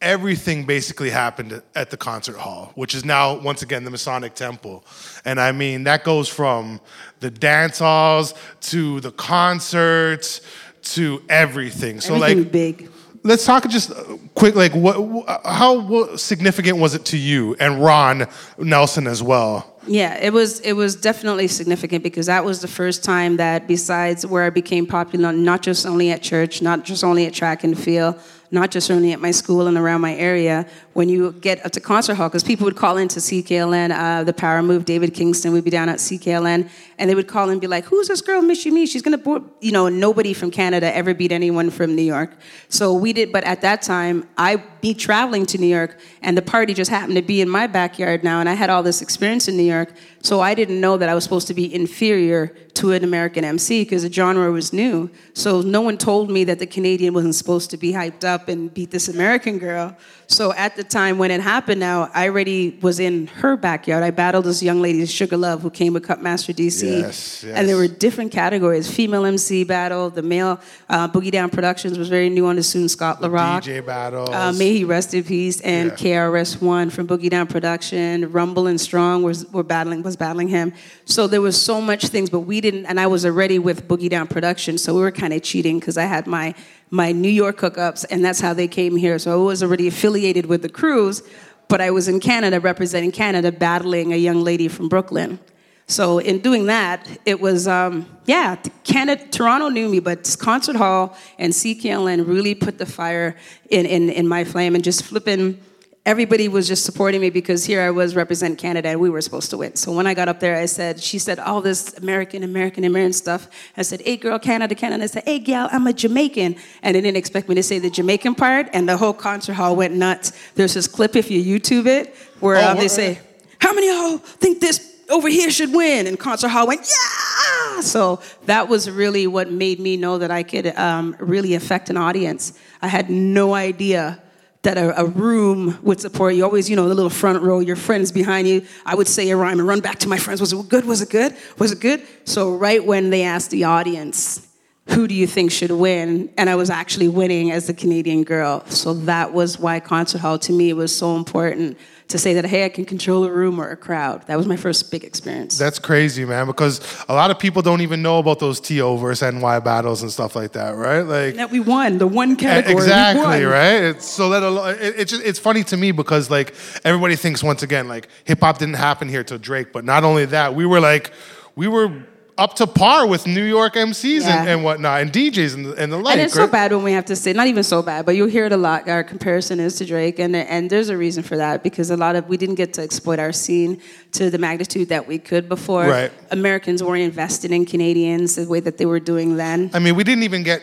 everything 0.00 0.64
basically 0.64 1.10
happened 1.10 1.62
at 1.74 1.90
the 1.90 1.96
concert 1.96 2.36
hall, 2.36 2.72
which 2.74 2.94
is 2.94 3.04
now, 3.04 3.38
once 3.38 3.62
again, 3.62 3.84
the 3.84 3.90
Masonic 3.90 4.34
Temple. 4.34 4.84
And 5.24 5.40
I 5.40 5.52
mean, 5.52 5.84
that 5.84 6.04
goes 6.04 6.28
from 6.28 6.80
the 7.20 7.30
dance 7.30 7.78
halls 7.78 8.34
to 8.62 9.00
the 9.00 9.12
concerts 9.12 10.40
to 10.82 11.22
everything. 11.28 12.00
So, 12.00 12.14
Everything 12.14 12.42
like, 12.44 12.52
big. 12.52 12.90
Let's 13.22 13.44
talk 13.44 13.68
just 13.68 13.90
uh, 13.90 14.16
quick. 14.34 14.54
Like, 14.54 14.74
what, 14.74 14.96
how 15.44 15.80
what 15.80 16.18
significant 16.18 16.78
was 16.78 16.94
it 16.94 17.04
to 17.06 17.18
you 17.18 17.54
and 17.60 17.82
Ron 17.82 18.26
Nelson 18.56 19.06
as 19.06 19.22
well? 19.22 19.78
Yeah, 19.90 20.16
it 20.22 20.32
was 20.32 20.60
it 20.60 20.74
was 20.74 20.94
definitely 20.94 21.48
significant 21.48 22.04
because 22.04 22.26
that 22.26 22.44
was 22.44 22.60
the 22.60 22.68
first 22.68 23.02
time 23.02 23.38
that 23.38 23.66
besides 23.66 24.24
where 24.24 24.44
I 24.44 24.50
became 24.50 24.86
popular, 24.86 25.32
not 25.32 25.62
just 25.62 25.84
only 25.84 26.12
at 26.12 26.22
church, 26.22 26.62
not 26.62 26.84
just 26.84 27.02
only 27.02 27.26
at 27.26 27.34
track 27.34 27.64
and 27.64 27.76
field, 27.76 28.14
not 28.50 28.70
just 28.70 28.90
only 28.90 29.12
at 29.12 29.20
my 29.20 29.30
school 29.30 29.66
and 29.66 29.76
around 29.78 30.00
my 30.00 30.14
area. 30.16 30.66
When 30.92 31.08
you 31.08 31.32
get 31.32 31.64
up 31.64 31.72
to 31.72 31.80
concert 31.80 32.14
hall, 32.14 32.28
because 32.28 32.42
people 32.42 32.64
would 32.64 32.76
call 32.76 32.96
into 32.96 33.20
CKLN, 33.20 33.92
uh, 33.92 34.24
the 34.24 34.32
Power 34.32 34.62
Move, 34.62 34.84
David 34.84 35.14
Kingston 35.14 35.52
would 35.52 35.64
be 35.64 35.70
down 35.70 35.88
at 35.88 35.98
CKLN, 35.98 36.68
and 36.98 37.10
they 37.10 37.14
would 37.14 37.28
call 37.28 37.48
and 37.48 37.60
be 37.60 37.66
like, 37.66 37.84
"Who's 37.84 38.08
this 38.08 38.20
girl, 38.20 38.42
Michie 38.42 38.70
Mee? 38.70 38.86
She's 38.86 39.02
gonna," 39.02 39.18
board. 39.18 39.44
you 39.60 39.72
know, 39.72 39.88
nobody 39.88 40.32
from 40.32 40.50
Canada 40.50 40.94
ever 40.94 41.14
beat 41.14 41.32
anyone 41.32 41.70
from 41.70 41.94
New 41.94 42.02
York. 42.02 42.36
So 42.68 42.92
we 42.92 43.12
did, 43.12 43.30
but 43.32 43.44
at 43.44 43.60
that 43.60 43.82
time, 43.82 44.26
I 44.36 44.62
be 44.80 44.94
traveling 44.94 45.46
to 45.46 45.58
New 45.58 45.66
York, 45.66 45.98
and 46.22 46.36
the 46.36 46.42
party 46.42 46.74
just 46.74 46.90
happened 46.90 47.16
to 47.16 47.22
be 47.22 47.40
in 47.40 47.48
my 47.48 47.66
backyard 47.66 48.24
now, 48.24 48.40
and 48.40 48.48
I 48.48 48.54
had 48.54 48.70
all 48.70 48.82
this 48.82 49.00
experience 49.00 49.46
in 49.46 49.56
New 49.56 49.62
York, 49.62 49.92
so 50.22 50.40
I 50.40 50.54
didn't 50.54 50.80
know 50.80 50.98
that 50.98 51.08
I 51.08 51.14
was 51.14 51.24
supposed 51.24 51.48
to 51.48 51.54
be 51.54 51.72
inferior 51.74 52.48
to 52.74 52.92
an 52.92 53.04
American 53.04 53.42
MC 53.42 53.84
because 53.84 54.02
the 54.02 54.12
genre 54.12 54.52
was 54.52 54.72
new. 54.72 55.10
So 55.32 55.62
no 55.62 55.80
one 55.80 55.96
told 55.96 56.30
me 56.30 56.44
that 56.44 56.58
the 56.58 56.66
Canadian 56.66 57.14
wasn't 57.14 57.34
supposed 57.34 57.70
to 57.70 57.78
be 57.78 57.92
hyped 57.92 58.24
up 58.24 58.48
and 58.48 58.72
beat 58.72 58.90
this 58.90 59.08
American 59.08 59.58
girl. 59.58 59.96
So 60.30 60.52
at 60.52 60.76
the 60.76 60.84
time 60.84 61.18
when 61.18 61.32
it 61.32 61.40
happened, 61.40 61.80
now 61.80 62.08
I 62.14 62.28
already 62.28 62.78
was 62.80 63.00
in 63.00 63.26
her 63.26 63.56
backyard. 63.56 64.04
I 64.04 64.12
battled 64.12 64.44
this 64.44 64.62
young 64.62 64.80
lady, 64.80 65.04
Sugar 65.06 65.36
Love, 65.36 65.60
who 65.60 65.70
came 65.70 65.92
with 65.92 66.06
Cutmaster 66.06 66.52
DC, 66.52 67.00
Yes, 67.00 67.42
and 67.44 67.68
there 67.68 67.76
were 67.76 67.88
different 67.88 68.30
categories. 68.30 68.88
Female 68.88 69.24
MC 69.26 69.64
battle, 69.64 70.08
the 70.08 70.22
male 70.22 70.60
uh, 70.88 71.08
Boogie 71.08 71.32
Down 71.32 71.50
Productions 71.50 71.98
was 71.98 72.08
very 72.08 72.30
new 72.30 72.46
on 72.46 72.54
the 72.54 72.62
soon. 72.62 72.88
Scott 72.88 73.20
La 73.20 73.26
Rock, 73.28 73.64
DJ 73.64 73.84
battle, 73.84 74.32
uh, 74.32 74.52
may 74.52 74.72
he 74.72 74.84
rest 74.84 75.12
in 75.14 75.24
peace, 75.24 75.60
and 75.62 75.90
Yeah. 75.90 75.96
KRS 75.96 76.62
One 76.62 76.90
from 76.90 77.08
Boogie 77.08 77.28
Down 77.28 77.48
Production, 77.48 78.30
Rumble 78.30 78.68
and 78.68 78.80
Strong 78.80 79.24
was 79.24 79.46
were 79.46 79.64
battling 79.64 80.04
was 80.04 80.16
battling 80.16 80.46
him. 80.46 80.72
So 81.06 81.26
there 81.26 81.40
was 81.42 81.60
so 81.60 81.80
much 81.80 82.06
things, 82.06 82.30
but 82.30 82.40
we 82.40 82.60
didn't. 82.60 82.86
And 82.86 83.00
I 83.00 83.08
was 83.08 83.26
already 83.26 83.58
with 83.58 83.88
Boogie 83.88 84.08
Down 84.08 84.28
Production, 84.28 84.78
so 84.78 84.94
we 84.94 85.00
were 85.00 85.10
kind 85.10 85.32
of 85.32 85.42
cheating 85.42 85.80
because 85.80 85.98
I 85.98 86.04
had 86.04 86.28
my 86.28 86.54
my 86.90 87.12
New 87.12 87.28
York 87.28 87.58
hookups, 87.58 88.04
and 88.10 88.24
that's 88.24 88.40
how 88.40 88.52
they 88.52 88.68
came 88.68 88.96
here. 88.96 89.18
So 89.18 89.32
I 89.32 89.44
was 89.44 89.62
already 89.62 89.86
affiliated 89.86 90.46
with 90.46 90.62
the 90.62 90.68
crews, 90.68 91.22
but 91.68 91.80
I 91.80 91.90
was 91.90 92.08
in 92.08 92.20
Canada 92.20 92.60
representing 92.60 93.12
Canada, 93.12 93.52
battling 93.52 94.12
a 94.12 94.16
young 94.16 94.42
lady 94.42 94.68
from 94.68 94.88
Brooklyn. 94.88 95.38
So 95.86 96.18
in 96.18 96.38
doing 96.38 96.66
that, 96.66 97.08
it 97.26 97.40
was 97.40 97.66
um, 97.66 98.06
yeah, 98.26 98.56
Canada, 98.84 99.26
Toronto 99.28 99.68
knew 99.68 99.88
me, 99.88 99.98
but 99.98 100.36
Concert 100.38 100.76
Hall 100.76 101.16
and 101.38 101.52
CKLN 101.52 102.26
really 102.28 102.54
put 102.54 102.78
the 102.78 102.86
fire 102.86 103.36
in, 103.70 103.86
in 103.86 104.08
in 104.08 104.28
my 104.28 104.44
flame 104.44 104.74
and 104.74 104.84
just 104.84 105.02
flipping. 105.04 105.60
Everybody 106.06 106.48
was 106.48 106.66
just 106.66 106.86
supporting 106.86 107.20
me 107.20 107.28
because 107.28 107.66
here 107.66 107.82
I 107.82 107.90
was 107.90 108.16
representing 108.16 108.56
Canada 108.56 108.88
and 108.88 109.00
we 109.00 109.10
were 109.10 109.20
supposed 109.20 109.50
to 109.50 109.58
win. 109.58 109.76
So 109.76 109.92
when 109.92 110.06
I 110.06 110.14
got 110.14 110.28
up 110.28 110.40
there, 110.40 110.56
I 110.56 110.64
said, 110.64 110.98
she 110.98 111.18
said 111.18 111.38
all 111.38 111.60
this 111.60 111.96
American, 111.98 112.42
American, 112.42 112.84
American 112.84 113.12
stuff. 113.12 113.48
I 113.76 113.82
said, 113.82 114.00
hey 114.00 114.16
girl, 114.16 114.38
Canada, 114.38 114.74
Canada. 114.74 115.04
I 115.04 115.08
said, 115.08 115.24
hey 115.24 115.38
gal, 115.38 115.68
I'm 115.70 115.86
a 115.86 115.92
Jamaican. 115.92 116.56
And 116.82 116.96
they 116.96 117.02
didn't 117.02 117.18
expect 117.18 117.50
me 117.50 117.54
to 117.56 117.62
say 117.62 117.78
the 117.78 117.90
Jamaican 117.90 118.34
part 118.34 118.70
and 118.72 118.88
the 118.88 118.96
whole 118.96 119.12
concert 119.12 119.52
hall 119.52 119.76
went 119.76 119.92
nuts. 119.94 120.32
There's 120.54 120.72
this 120.72 120.88
clip 120.88 121.16
if 121.16 121.30
you 121.30 121.42
YouTube 121.42 121.86
it 121.86 122.16
where 122.40 122.56
Oh, 122.56 122.70
um, 122.70 122.78
they 122.78 122.88
say, 122.88 123.20
how 123.58 123.74
many 123.74 123.90
of 123.90 123.96
y'all 123.96 124.18
think 124.18 124.60
this 124.60 125.02
over 125.10 125.28
here 125.28 125.50
should 125.50 125.74
win? 125.74 126.06
And 126.06 126.18
concert 126.18 126.48
hall 126.48 126.66
went, 126.66 126.80
yeah! 126.80 127.82
So 127.82 128.20
that 128.46 128.68
was 128.68 128.90
really 128.90 129.26
what 129.26 129.50
made 129.50 129.78
me 129.78 129.98
know 129.98 130.16
that 130.16 130.30
I 130.30 130.44
could 130.44 130.68
um, 130.78 131.14
really 131.20 131.52
affect 131.54 131.90
an 131.90 131.98
audience. 131.98 132.58
I 132.80 132.88
had 132.88 133.10
no 133.10 133.54
idea 133.54 134.22
that 134.62 134.76
a, 134.76 135.00
a 135.00 135.04
room 135.06 135.78
would 135.82 136.00
support 136.00 136.34
you. 136.34 136.44
Always, 136.44 136.68
you 136.68 136.76
know, 136.76 136.88
the 136.88 136.94
little 136.94 137.10
front 137.10 137.42
row, 137.42 137.60
your 137.60 137.76
friends 137.76 138.12
behind 138.12 138.46
you. 138.46 138.66
I 138.84 138.94
would 138.94 139.08
say 139.08 139.30
a 139.30 139.36
rhyme 139.36 139.58
and 139.58 139.66
run 139.66 139.80
back 139.80 139.98
to 140.00 140.08
my 140.08 140.18
friends. 140.18 140.40
Was 140.40 140.52
it 140.52 140.68
good? 140.68 140.84
Was 140.84 141.00
it 141.00 141.10
good? 141.10 141.34
Was 141.58 141.72
it 141.72 141.80
good? 141.80 142.06
So 142.24 142.54
right 142.54 142.84
when 142.84 143.10
they 143.10 143.22
asked 143.22 143.50
the 143.50 143.64
audience, 143.64 144.46
who 144.88 145.06
do 145.06 145.14
you 145.14 145.26
think 145.26 145.52
should 145.52 145.70
win? 145.70 146.30
And 146.36 146.50
I 146.50 146.56
was 146.56 146.68
actually 146.68 147.08
winning 147.08 147.52
as 147.52 147.68
the 147.68 147.74
Canadian 147.74 148.24
girl. 148.24 148.64
So 148.66 148.92
that 148.94 149.32
was 149.32 149.58
why 149.58 149.80
concert 149.80 150.20
hall 150.20 150.38
to 150.40 150.52
me 150.52 150.72
was 150.72 150.94
so 150.94 151.16
important 151.16 151.78
to 152.10 152.18
say 152.18 152.34
that, 152.34 152.44
hey, 152.44 152.64
I 152.64 152.68
can 152.68 152.84
control 152.84 153.24
a 153.24 153.30
room 153.30 153.60
or 153.60 153.70
a 153.70 153.76
crowd. 153.76 154.26
That 154.26 154.36
was 154.36 154.46
my 154.46 154.56
first 154.56 154.90
big 154.90 155.04
experience. 155.04 155.58
That's 155.58 155.78
crazy, 155.78 156.24
man, 156.24 156.46
because 156.46 156.80
a 157.08 157.14
lot 157.14 157.30
of 157.30 157.38
people 157.38 157.62
don't 157.62 157.80
even 157.80 158.02
know 158.02 158.18
about 158.18 158.38
those 158.38 158.60
TO 158.60 158.96
versus 158.98 159.32
NY 159.32 159.60
battles 159.60 160.02
and 160.02 160.10
stuff 160.10 160.36
like 160.36 160.52
that, 160.52 160.76
right? 160.76 161.02
Like, 161.02 161.36
that 161.36 161.50
we 161.50 161.60
won 161.60 161.98
the 161.98 162.06
one 162.06 162.36
category. 162.36 162.74
exactly, 162.74 163.44
right? 163.44 163.82
It's 163.82 164.06
so 164.06 164.28
let 164.28 164.42
alone 164.42 164.74
it, 164.74 164.94
it's 164.98 165.10
just, 165.10 165.24
it's 165.24 165.38
funny 165.38 165.64
to 165.64 165.76
me 165.76 165.92
because 165.92 166.30
like 166.30 166.54
everybody 166.84 167.16
thinks 167.16 167.42
once 167.42 167.62
again 167.62 167.88
like 167.88 168.08
hip 168.24 168.40
hop 168.40 168.58
didn't 168.58 168.74
happen 168.74 169.08
here 169.08 169.24
till 169.24 169.38
Drake, 169.38 169.72
but 169.72 169.84
not 169.84 170.04
only 170.04 170.26
that, 170.26 170.54
we 170.54 170.66
were 170.66 170.80
like 170.80 171.12
we 171.56 171.68
were 171.68 171.92
up 172.40 172.54
to 172.54 172.66
par 172.66 173.06
with 173.06 173.26
New 173.26 173.44
York 173.44 173.74
MCs 173.74 174.22
and, 174.22 174.46
Yeah. 174.46 174.52
and 174.52 174.64
whatnot 174.64 175.02
and 175.02 175.12
DJs 175.12 175.54
and, 175.54 175.66
the- 175.66 175.74
and 175.74 175.92
the 175.92 175.98
like. 175.98 176.14
And 176.14 176.22
it's 176.22 176.32
so 176.34 176.46
bad 176.46 176.72
when 176.72 176.82
we 176.82 176.92
have 176.92 177.04
to 177.04 177.14
say, 177.14 177.34
not 177.34 177.46
even 177.48 177.62
so 177.62 177.82
bad, 177.82 178.06
but 178.06 178.16
you'll 178.16 178.28
hear 178.30 178.46
it 178.46 178.52
a 178.52 178.56
lot. 178.56 178.88
Our 178.88 179.04
comparison 179.04 179.60
is 179.60 179.76
to 179.76 179.84
Drake, 179.84 180.18
and 180.18 180.34
and 180.34 180.70
there's 180.70 180.88
a 180.88 180.96
reason 180.96 181.22
for 181.22 181.36
that 181.36 181.62
because 181.62 181.90
a 181.90 181.96
lot 181.98 182.16
of 182.16 182.28
we 182.28 182.36
didn't 182.38 182.54
get 182.56 182.72
to 182.74 182.82
exploit 182.82 183.18
our 183.18 183.30
scene 183.32 183.80
to 184.12 184.30
the 184.30 184.38
magnitude 184.38 184.88
that 184.88 185.06
we 185.06 185.18
could 185.18 185.48
before. 185.50 185.84
Right. 185.86 186.10
Americans 186.30 186.82
weren't 186.82 187.02
invested 187.02 187.52
in 187.52 187.66
Canadians 187.66 188.36
the 188.36 188.46
way 188.48 188.60
that 188.60 188.78
they 188.78 188.86
were 188.86 189.00
doing 189.00 189.36
then. 189.36 189.70
I 189.74 189.78
mean, 189.78 189.94
we 189.94 190.02
didn't 190.02 190.24
even 190.24 190.42
get 190.42 190.62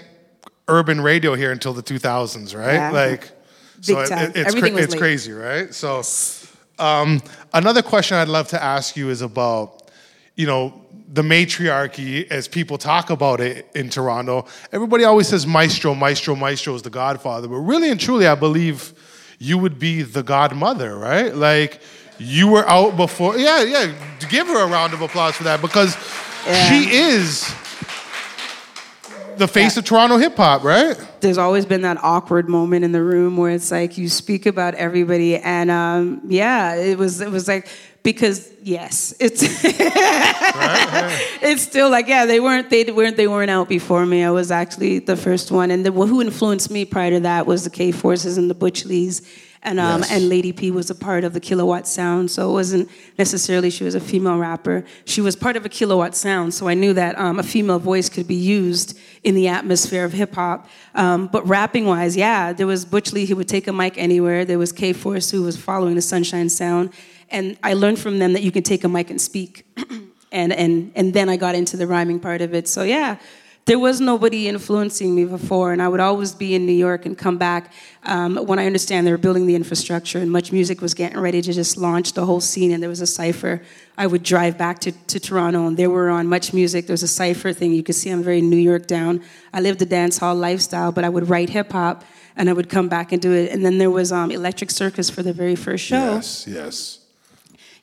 urban 0.68 1.00
radio 1.00 1.36
here 1.36 1.52
until 1.52 1.74
the 1.74 1.84
2000s, 1.84 2.56
right? 2.58 2.74
Yeah. 2.74 2.92
Like, 2.92 3.26
so 3.82 3.96
Big 3.96 4.04
it- 4.06 4.10
time. 4.10 4.32
it's, 4.36 4.48
Everything 4.50 4.74
was 4.74 4.84
it's 4.86 4.94
late. 4.94 5.00
crazy, 5.00 5.32
right? 5.32 5.72
So, 5.74 6.02
um, 6.80 7.22
another 7.54 7.82
question 7.84 8.18
I'd 8.18 8.28
love 8.28 8.48
to 8.50 8.62
ask 8.64 8.98
you 8.98 9.10
is 9.10 9.22
about, 9.22 9.90
you 10.36 10.46
know, 10.48 10.74
the 11.08 11.24
matriarchy 11.24 12.30
as 12.30 12.48
people 12.48 12.78
talk 12.78 13.10
about 13.10 13.40
it 13.40 13.68
in 13.74 13.90
Toronto. 13.90 14.46
Everybody 14.72 15.06
always 15.06 15.28
says 15.28 15.48
maestro, 15.48 15.96
maestro, 15.96 16.36
maestro 16.36 16.76
is 16.76 16.82
the 16.82 16.90
godfather, 16.90 17.48
but 17.48 17.56
really 17.58 17.90
and 17.90 18.00
truly, 18.00 18.28
I 18.28 18.36
believe 18.36 18.94
you 19.40 19.58
would 19.58 19.80
be 19.80 20.02
the 20.02 20.24
godmother, 20.24 20.98
right? 20.98 21.34
Like, 21.34 21.80
you 22.18 22.48
were 22.50 22.68
out 22.68 22.98
before. 22.98 23.38
Yeah, 23.38 23.64
yeah. 23.64 23.94
Give 24.30 24.48
her 24.48 24.64
a 24.64 24.68
round 24.68 24.94
of 24.94 25.02
applause 25.02 25.36
for 25.36 25.44
that 25.44 25.62
because 25.62 25.96
Yeah. 26.46 26.70
she 26.70 26.90
is 26.92 27.54
the 29.38 29.48
face 29.48 29.78
of 29.78 29.86
Toronto 29.86 30.18
hip 30.18 30.36
hop, 30.36 30.64
right? 30.64 30.98
there's 31.22 31.38
always 31.38 31.66
been 31.66 31.82
that 31.82 31.98
awkward 32.04 32.48
moment 32.50 32.86
in 32.86 32.92
the 32.92 33.02
room 33.04 33.38
where 33.38 33.52
it's 33.52 33.72
like 33.72 33.98
you 33.98 34.10
speak 34.10 34.46
about 34.46 34.76
everybody 34.76 35.38
and 35.38 35.72
um, 35.72 36.22
yeah 36.28 36.76
it 36.76 36.98
was 36.98 37.22
it 37.22 37.32
was 37.32 37.48
like 37.48 37.68
because 38.04 38.52
yes 38.62 39.14
it's 39.20 39.42
it's 41.44 41.62
still 41.62 41.90
like 41.90 42.08
yeah 42.08 42.26
they 42.26 42.40
weren't 42.40 42.70
they 42.70 42.84
weren't 42.86 43.18
they 43.18 43.28
weren't 43.28 43.52
out 43.52 43.68
before 43.68 44.06
me. 44.06 44.24
I 44.24 44.32
was 44.32 44.52
actually 44.52 45.00
the 45.00 45.18
first 45.18 45.52
one. 45.52 45.72
And 45.72 45.86
the, 45.86 45.92
who 45.92 46.22
influenced 46.22 46.72
me 46.72 46.86
prior 46.86 47.12
to 47.12 47.20
that 47.22 47.46
was 47.46 47.64
the 47.64 47.70
k 47.70 47.92
forces 47.92 48.38
and 48.38 48.50
the 48.50 48.56
butch 48.56 48.86
lees 48.86 49.22
and 49.64 49.80
um, 49.80 50.02
Yes. 50.02 50.12
and 50.12 50.30
Lady 50.30 50.52
P 50.54 50.72
was 50.72 50.90
a 50.90 50.96
part 50.96 51.24
of 51.24 51.34
the 51.34 51.40
Kilowatt 51.40 51.88
Sound, 51.88 52.30
so 52.32 52.50
it 52.50 52.54
wasn't 52.54 52.90
necessarily 53.18 53.70
she 53.70 53.84
was 53.84 53.96
a 53.96 54.00
female 54.00 54.38
rapper. 54.38 54.84
She 55.06 55.22
was 55.22 55.36
part 55.36 55.56
of 55.56 55.66
a 55.66 55.70
Kilowatt 55.70 56.16
Sound, 56.16 56.54
so 56.54 56.68
I 56.68 56.74
knew 56.74 56.94
that 56.94 57.18
um, 57.18 57.40
a 57.40 57.44
female 57.44 57.80
voice 57.80 58.10
could 58.10 58.28
be 58.28 58.36
used 58.36 58.98
in 59.24 59.36
the 59.36 59.48
atmosphere 59.48 60.06
of 60.06 60.14
hip 60.14 60.36
hop. 60.36 60.68
Um, 60.96 61.28
but 61.28 61.48
rapping 61.48 61.86
wise, 61.86 62.16
yeah, 62.16 62.54
there 62.54 62.68
was 62.68 62.86
Butch 62.86 63.14
Lee 63.14 63.26
who 63.26 63.36
would 63.36 63.50
take 63.50 63.68
a 63.68 63.74
mic 63.74 63.98
anywhere. 63.98 64.46
There 64.46 64.60
was 64.60 64.72
K 64.72 64.94
Force 64.94 65.32
who 65.32 65.44
was 65.44 65.58
following 65.58 65.96
the 65.96 66.02
Sunshine 66.02 66.50
Sound, 66.50 66.92
and 67.30 67.58
I 67.64 67.74
learned 67.74 68.00
from 68.00 68.20
them 68.20 68.34
that 68.34 68.44
you 68.44 68.52
can 68.52 68.64
take 68.64 68.84
a 68.84 68.90
mic 68.90 69.10
and 69.10 69.20
speak. 69.20 69.66
and 70.32 70.54
and 70.54 70.92
and 70.96 71.14
then 71.14 71.30
I 71.30 71.38
got 71.38 71.56
into 71.56 71.78
the 71.78 71.88
rhyming 71.88 72.20
part 72.20 72.42
of 72.42 72.54
it. 72.54 72.68
So 72.68 72.84
yeah, 72.84 73.18
there 73.68 73.78
was 73.78 74.00
nobody 74.00 74.48
influencing 74.48 75.14
me 75.14 75.26
before, 75.26 75.74
and 75.74 75.82
I 75.82 75.90
would 75.90 76.00
always 76.00 76.34
be 76.34 76.56
in 76.56 76.66
New 76.66 76.72
York 76.88 77.06
and 77.06 77.18
come 77.18 77.38
back 77.38 77.74
um, 78.04 78.38
when 78.38 78.60
I 78.60 78.66
understand 78.66 79.06
they 79.06 79.12
were 79.12 79.18
building 79.18 79.46
the 79.46 79.56
infrastructure 79.56 80.20
and 80.20 80.32
Much 80.32 80.54
Music 80.54 80.82
was 80.82 80.94
getting 80.94 81.20
ready 81.20 81.42
to 81.42 81.52
just 81.52 81.76
launch 81.76 82.14
the 82.14 82.26
whole 82.26 82.40
scene, 82.40 82.72
and 82.72 82.82
there 82.82 82.90
was 82.90 83.02
a 83.02 83.08
cipher. 83.08 83.62
I 83.98 84.08
would 84.08 84.24
drive 84.24 84.58
back 84.58 84.80
to, 84.80 84.94
to 84.94 85.20
Toronto, 85.20 85.68
and 85.68 85.76
they 85.76 85.88
were 85.88 86.10
on 86.10 86.28
Much 86.28 86.54
Music. 86.54 86.88
There 86.88 86.94
was 86.94 87.04
a 87.04 87.10
cipher 87.10 87.52
thing. 87.52 87.74
You 87.74 87.84
could 87.84 87.96
see 87.96 88.10
I'm 88.10 88.24
very 88.24 88.42
New 88.42 88.56
York 88.56 88.88
down. 88.88 89.22
I 89.54 89.60
lived 89.60 89.80
the 89.80 89.86
dance 89.86 90.18
hall 90.18 90.34
lifestyle, 90.36 90.94
but 90.94 91.04
I 91.04 91.10
would 91.10 91.28
write 91.30 91.50
hip 91.50 91.74
hop. 91.74 92.06
And 92.38 92.52
I 92.52 92.54
would 92.54 92.70
come 92.70 92.88
back 92.88 93.12
and 93.12 93.20
do 93.20 93.34
it. 93.34 93.52
And 93.52 93.66
then 93.66 93.80
there 93.80 93.90
was 93.90 94.12
um, 94.12 94.30
Electric 94.30 94.70
Circus 94.70 95.10
for 95.10 95.24
the 95.24 95.34
very 95.34 95.56
first 95.56 95.84
show 95.84 96.14
Yes, 96.14 96.46
yes. 96.48 97.00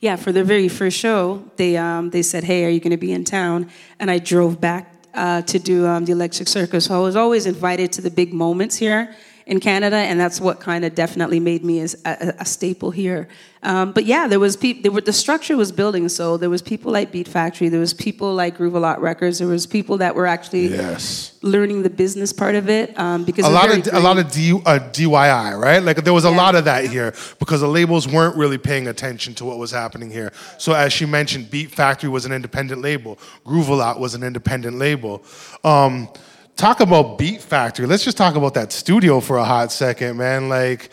yeah, 0.01 0.15
for 0.15 0.31
the 0.31 0.45
very 0.45 0.69
first 0.69 0.97
show, 0.97 1.43
they 1.57 1.77
um, 1.77 2.11
they 2.11 2.23
said, 2.23 2.45
"Hey, 2.45 2.65
are 2.65 2.69
you 2.69 2.79
going 2.79 2.93
to 2.93 2.97
be 2.97 3.13
in 3.13 3.25
town?" 3.25 3.69
And 3.99 4.13
I 4.13 4.19
drove 4.19 4.61
back 4.61 4.94
uh, 5.15 5.43
to 5.43 5.59
do 5.59 5.87
um, 5.87 6.05
the 6.05 6.13
Electric 6.13 6.49
Circus. 6.49 6.87
So 6.87 6.95
I 6.95 6.99
was 6.99 7.17
always 7.17 7.47
invited 7.47 7.93
to 7.93 8.01
the 8.01 8.11
big 8.11 8.33
moments 8.33 8.77
here 8.77 9.15
in 9.47 9.61
Canada, 9.61 9.97
and 9.97 10.19
that's 10.19 10.41
what 10.41 10.59
kind 10.61 10.85
of 10.85 10.95
definitely 10.95 11.39
made 11.39 11.65
me 11.65 11.81
as 11.81 11.95
a, 12.07 12.35
a- 12.39 12.45
staple 12.47 12.91
here. 12.91 13.29
Um, 13.63 13.93
but 13.93 14.05
yeah, 14.05 14.27
there 14.27 14.41
was 14.41 14.57
people. 14.57 15.01
The 15.01 15.13
structure 15.13 15.57
was 15.57 15.73
building, 15.73 16.09
so 16.09 16.37
there 16.37 16.51
was 16.51 16.61
people 16.63 16.93
like 16.93 17.11
Beat 17.13 17.29
Factory, 17.29 17.69
there 17.71 17.81
was 17.81 17.95
people 17.95 18.35
like 18.35 18.57
Groove 18.59 18.75
a 18.75 18.79
Lot 18.79 19.01
Records, 19.01 19.39
there 19.39 19.49
was 19.49 19.67
people 19.67 19.99
that 19.99 20.15
were 20.15 20.27
actually 20.27 20.69
Yes. 20.69 21.33
learning 21.43 21.83
the 21.83 21.89
business 21.91 22.31
part 22.33 22.55
of 22.57 22.69
it 22.69 22.99
um, 22.99 23.25
because 23.25 23.45
a 23.47 23.51
lot 23.51 23.71
of 23.71 23.87
a 23.95 24.01
lot 24.01 24.19
of 24.19 24.31
D, 24.31 24.53
uh, 24.53 24.79
DIY, 24.93 25.59
right? 25.59 25.83
Like 25.83 26.05
there 26.05 26.13
was 26.15 26.25
a 26.27 26.31
Yeah. 26.31 26.37
lot 26.37 26.55
of 26.57 26.65
that 26.67 26.87
here 26.87 27.15
because 27.39 27.61
the 27.63 27.69
labels 27.69 28.07
weren't 28.07 28.37
really 28.37 28.59
paying 28.59 28.87
attention 28.89 29.35
to 29.37 29.45
what 29.47 29.57
was 29.59 29.71
happening 29.71 30.11
here. 30.11 30.31
So 30.59 30.73
as 30.75 30.93
she 30.93 31.07
mentioned, 31.07 31.51
Beat 31.51 31.71
Factory 31.71 32.11
was 32.11 32.27
an 32.27 32.33
independent 32.33 32.83
label. 32.83 33.19
Groove 33.45 33.69
a 33.71 33.75
Lot 33.75 33.99
was 34.01 34.15
an 34.15 34.23
independent 34.23 34.77
label. 34.79 35.23
Um, 35.65 36.09
talk 36.57 36.81
about 36.81 37.19
Beat 37.19 37.41
Factory. 37.41 37.87
Let's 37.87 38.05
just 38.05 38.17
talk 38.17 38.35
about 38.37 38.55
that 38.55 38.73
studio 38.73 39.21
for 39.21 39.37
a 39.39 39.45
hot 39.45 39.73
second, 39.73 40.17
man. 40.17 40.49
Like 40.49 40.91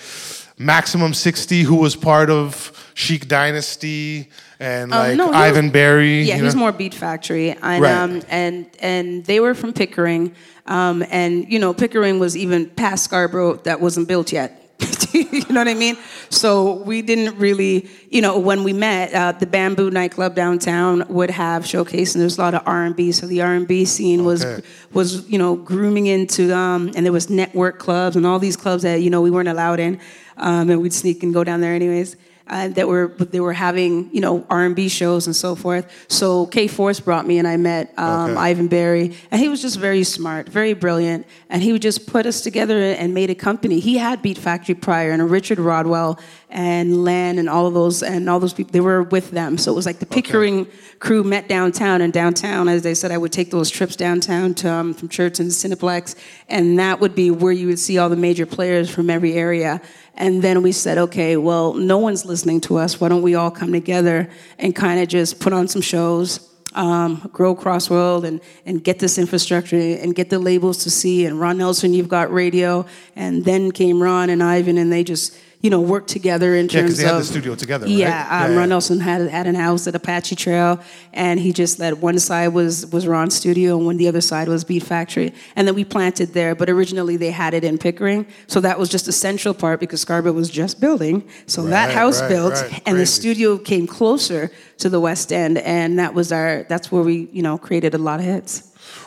Maximum 0.58 1.14
60, 1.14 1.64
who 1.64 1.76
was 1.76 1.96
part 1.96 2.30
of 2.30 2.72
Chic 2.94 3.28
Dynasty, 3.28 4.30
and 4.60 4.92
like 4.92 5.12
Um, 5.12 5.18
no, 5.18 5.32
Ivan 5.34 5.66
was- 5.66 5.72
Berry. 5.74 6.22
Yeah, 6.24 6.38
he's 6.38 6.54
know? 6.54 6.60
more 6.60 6.72
Beat 6.72 6.94
Factory, 6.94 7.52
and 7.62 7.82
Right. 7.82 7.92
um, 7.96 8.22
and 8.30 8.66
and 8.80 9.26
they 9.26 9.40
were 9.40 9.56
from 9.56 9.74
Pickering, 9.74 10.34
um, 10.68 11.04
and 11.10 11.46
you 11.52 11.58
know 11.58 11.74
Pickering 11.74 12.20
was 12.20 12.38
even 12.38 12.68
past 12.68 13.04
Scarborough 13.06 13.56
that 13.64 13.82
wasn't 13.82 14.08
built 14.08 14.32
yet. 14.32 14.61
you 15.14 15.42
know 15.50 15.62
what 15.62 15.68
I 15.68 15.74
mean? 15.74 15.98
So 16.30 16.76
we 16.84 17.02
didn't 17.02 17.38
really, 17.38 17.90
you 18.10 18.22
know, 18.22 18.40
when 18.40 18.64
we 18.64 18.74
met, 18.74 19.14
uh, 19.14 19.32
the 19.34 19.46
Bamboo 19.46 19.92
nightclub 19.92 20.36
downtown 20.36 21.06
would 21.10 21.30
have 21.30 21.66
showcase, 21.66 22.16
and 22.16 22.22
there's 22.22 22.38
a 22.38 22.42
lot 22.42 22.54
of 22.54 22.64
R 22.66 22.84
and 22.86 22.96
B. 22.96 23.12
So 23.12 23.28
the 23.28 23.42
R 23.42 23.54
and 23.54 23.68
B 23.68 23.86
scene 23.86 24.24
was 24.26 24.44
Okay. 24.44 24.66
was 24.94 25.30
you 25.30 25.38
know 25.38 25.56
grooming 25.56 26.08
into, 26.08 26.56
um, 26.56 26.92
and 26.96 27.06
there 27.06 27.14
was 27.14 27.30
network 27.30 27.80
clubs 27.80 28.16
and 28.16 28.26
all 28.26 28.40
these 28.40 28.58
clubs 28.58 28.84
that 28.84 29.02
you 29.02 29.10
know 29.10 29.22
we 29.22 29.30
weren't 29.32 29.50
allowed 29.50 29.80
in, 29.80 30.00
um, 30.38 30.70
and 30.70 30.82
we'd 30.82 30.94
sneak 30.94 31.24
and 31.24 31.34
go 31.34 31.44
down 31.44 31.62
there 31.62 31.74
anyways 31.74 32.16
uh, 32.48 32.68
that 32.70 32.88
were 32.88 33.08
they 33.18 33.40
were 33.40 33.54
having 33.54 34.14
you 34.14 34.22
know 34.22 34.46
R 34.50 34.66
and 34.66 34.76
B 34.76 34.90
shows 34.90 35.28
and 35.28 35.36
so 35.36 35.56
forth. 35.56 35.86
So 36.08 36.48
K 36.48 36.68
Force 36.68 37.00
brought 37.00 37.26
me 37.26 37.38
and 37.38 37.48
I 37.48 37.58
met 37.58 37.94
um, 37.98 38.32
Okay. 38.32 38.40
Ivan 38.40 38.68
Berry, 38.68 39.16
and 39.32 39.42
he 39.42 39.48
was 39.48 39.62
just 39.62 39.80
very 39.80 40.04
smart, 40.04 40.50
very 40.50 40.74
brilliant, 40.74 41.26
and 41.50 41.62
he 41.62 41.72
would 41.72 41.82
just 41.82 42.08
put 42.08 42.26
us 42.26 42.42
together 42.42 42.78
and 42.78 43.14
made 43.14 43.30
a 43.30 43.36
company. 43.36 43.80
He 43.80 43.98
had 43.98 44.22
Beat 44.22 44.38
Factory 44.38 44.76
prior, 44.76 45.12
and 45.12 45.30
Richard 45.30 45.60
Rodwell 45.60 46.20
and 46.50 47.04
Len 47.06 47.40
and 47.40 47.50
all 47.50 47.66
of 47.66 47.74
those 47.74 48.04
and 48.04 48.30
all 48.30 48.40
those 48.40 48.54
people 48.54 48.72
they 48.72 48.82
were 48.82 49.04
with 49.04 49.32
them. 49.32 49.58
So 49.58 49.72
it 49.72 49.76
was 49.76 49.86
like 49.86 50.00
the 50.00 50.06
Pickering 50.06 50.68
crew 51.00 51.24
met 51.24 51.48
downtown, 51.48 52.02
and 52.02 52.12
downtown, 52.12 52.68
as 52.68 52.84
they 52.84 52.94
said, 52.94 53.12
I 53.12 53.18
would 53.18 53.32
take 53.32 53.50
those 53.52 53.70
trips 53.70 53.96
downtown 53.96 54.54
to 54.56 54.72
um, 54.72 54.94
from 54.94 55.10
Church 55.10 55.40
and 55.40 55.50
Cineplex, 55.50 56.16
and 56.50 56.78
that 56.80 57.00
would 57.00 57.16
be 57.16 57.32
where 57.32 57.54
you 57.54 57.68
would 57.68 57.80
see 57.80 57.98
all 57.98 58.10
the 58.10 58.16
major 58.16 58.46
players 58.46 58.90
from 58.90 59.10
every 59.10 59.34
area. 59.34 59.82
And 60.16 60.42
then 60.42 60.62
we 60.62 60.72
said, 60.72 60.98
okay, 60.98 61.38
well, 61.38 61.74
no 61.74 61.98
one's 61.98 62.26
listening 62.26 62.62
to 62.62 62.78
us. 62.78 63.00
Why 63.00 63.10
don't 63.10 63.22
we 63.22 63.36
all 63.36 63.52
come 63.52 63.72
together 63.72 64.30
and 64.60 64.76
kind 64.76 65.00
of 65.00 65.08
just 65.08 65.40
put 65.40 65.54
on 65.54 65.68
some 65.68 65.82
shows, 65.82 66.50
um, 66.74 67.30
grow 67.34 67.56
Crossworld, 67.56 68.26
and, 68.26 68.42
and 68.66 68.84
get 68.84 69.00
this 69.00 69.18
infrastructure 69.18 69.78
and 69.78 70.14
get 70.14 70.30
the 70.30 70.38
labels 70.38 70.84
to 70.84 70.92
see. 70.92 71.26
And 71.26 71.40
Ron 71.40 71.58
Nelson, 71.58 71.94
you've 71.94 72.10
got 72.10 72.32
radio. 72.32 72.86
And 73.16 73.46
then 73.46 73.72
came 73.72 74.04
Ron 74.04 74.30
and 74.30 74.44
Ivan, 74.44 74.78
and 74.78 74.92
they 74.92 75.04
just, 75.04 75.36
you 75.62 75.70
know, 75.70 75.80
worked 75.80 76.10
together 76.10 76.56
in 76.56 76.66
Yeah, 76.66 76.72
terms 76.72 76.84
because 76.84 76.98
they 76.98 77.04
had 77.06 77.14
the 77.14 77.20
of- 77.20 77.26
studio 77.26 77.54
together, 77.56 77.86
right? 77.86 77.96
Yeah, 77.96 78.28
um, 78.32 78.52
Yeah, 78.52 78.58
Ron. 78.58 78.70
Nelson 78.70 79.00
had 79.00 79.30
had 79.30 79.46
an 79.48 79.56
house 79.56 79.86
at 79.88 79.94
Apache 79.96 80.36
Trail, 80.36 80.80
and 81.14 81.40
he 81.40 81.54
just 81.54 81.78
let 81.80 82.00
one 82.00 82.18
side 82.20 82.50
was 82.50 82.86
was 82.88 83.06
Ron's 83.06 83.36
studio, 83.36 83.78
and 83.78 83.86
when 83.86 83.98
the 83.98 84.08
other 84.08 84.22
side 84.22 84.48
was 84.48 84.64
Beat 84.64 84.84
Factory, 84.84 85.34
and 85.56 85.68
then 85.68 85.76
we 85.76 85.84
planted 85.86 86.34
there. 86.34 86.56
But 86.56 86.70
originally 86.70 87.16
they 87.18 87.32
had 87.32 87.54
it 87.54 87.64
in 87.64 87.78
Pickering, 87.78 88.26
so 88.48 88.60
that 88.62 88.80
was 88.80 88.90
just 88.90 89.08
a 89.08 89.12
central 89.12 89.54
part 89.54 89.80
because 89.80 90.02
Scarborough 90.02 90.32
was 90.34 90.50
just 90.50 90.80
building. 90.82 91.24
So 91.46 91.64
that 91.64 91.92
house 91.92 92.22
right, 92.22 92.30
built, 92.30 92.54
right. 92.56 92.82
and 92.88 92.98
the 93.00 93.06
studio 93.06 93.58
came 93.58 93.86
closer 93.88 94.50
to 94.80 94.90
the 94.90 95.00
West 95.00 95.32
End, 95.32 95.60
and 95.60 96.00
that 96.00 96.14
was 96.16 96.32
our 96.32 96.66
that's 96.70 96.92
where 96.92 97.04
we 97.04 97.30
you 97.32 97.44
know 97.44 97.58
created 97.60 97.94
a 97.94 98.00
lot 98.00 98.20
of 98.20 98.26
hits. 98.26 98.64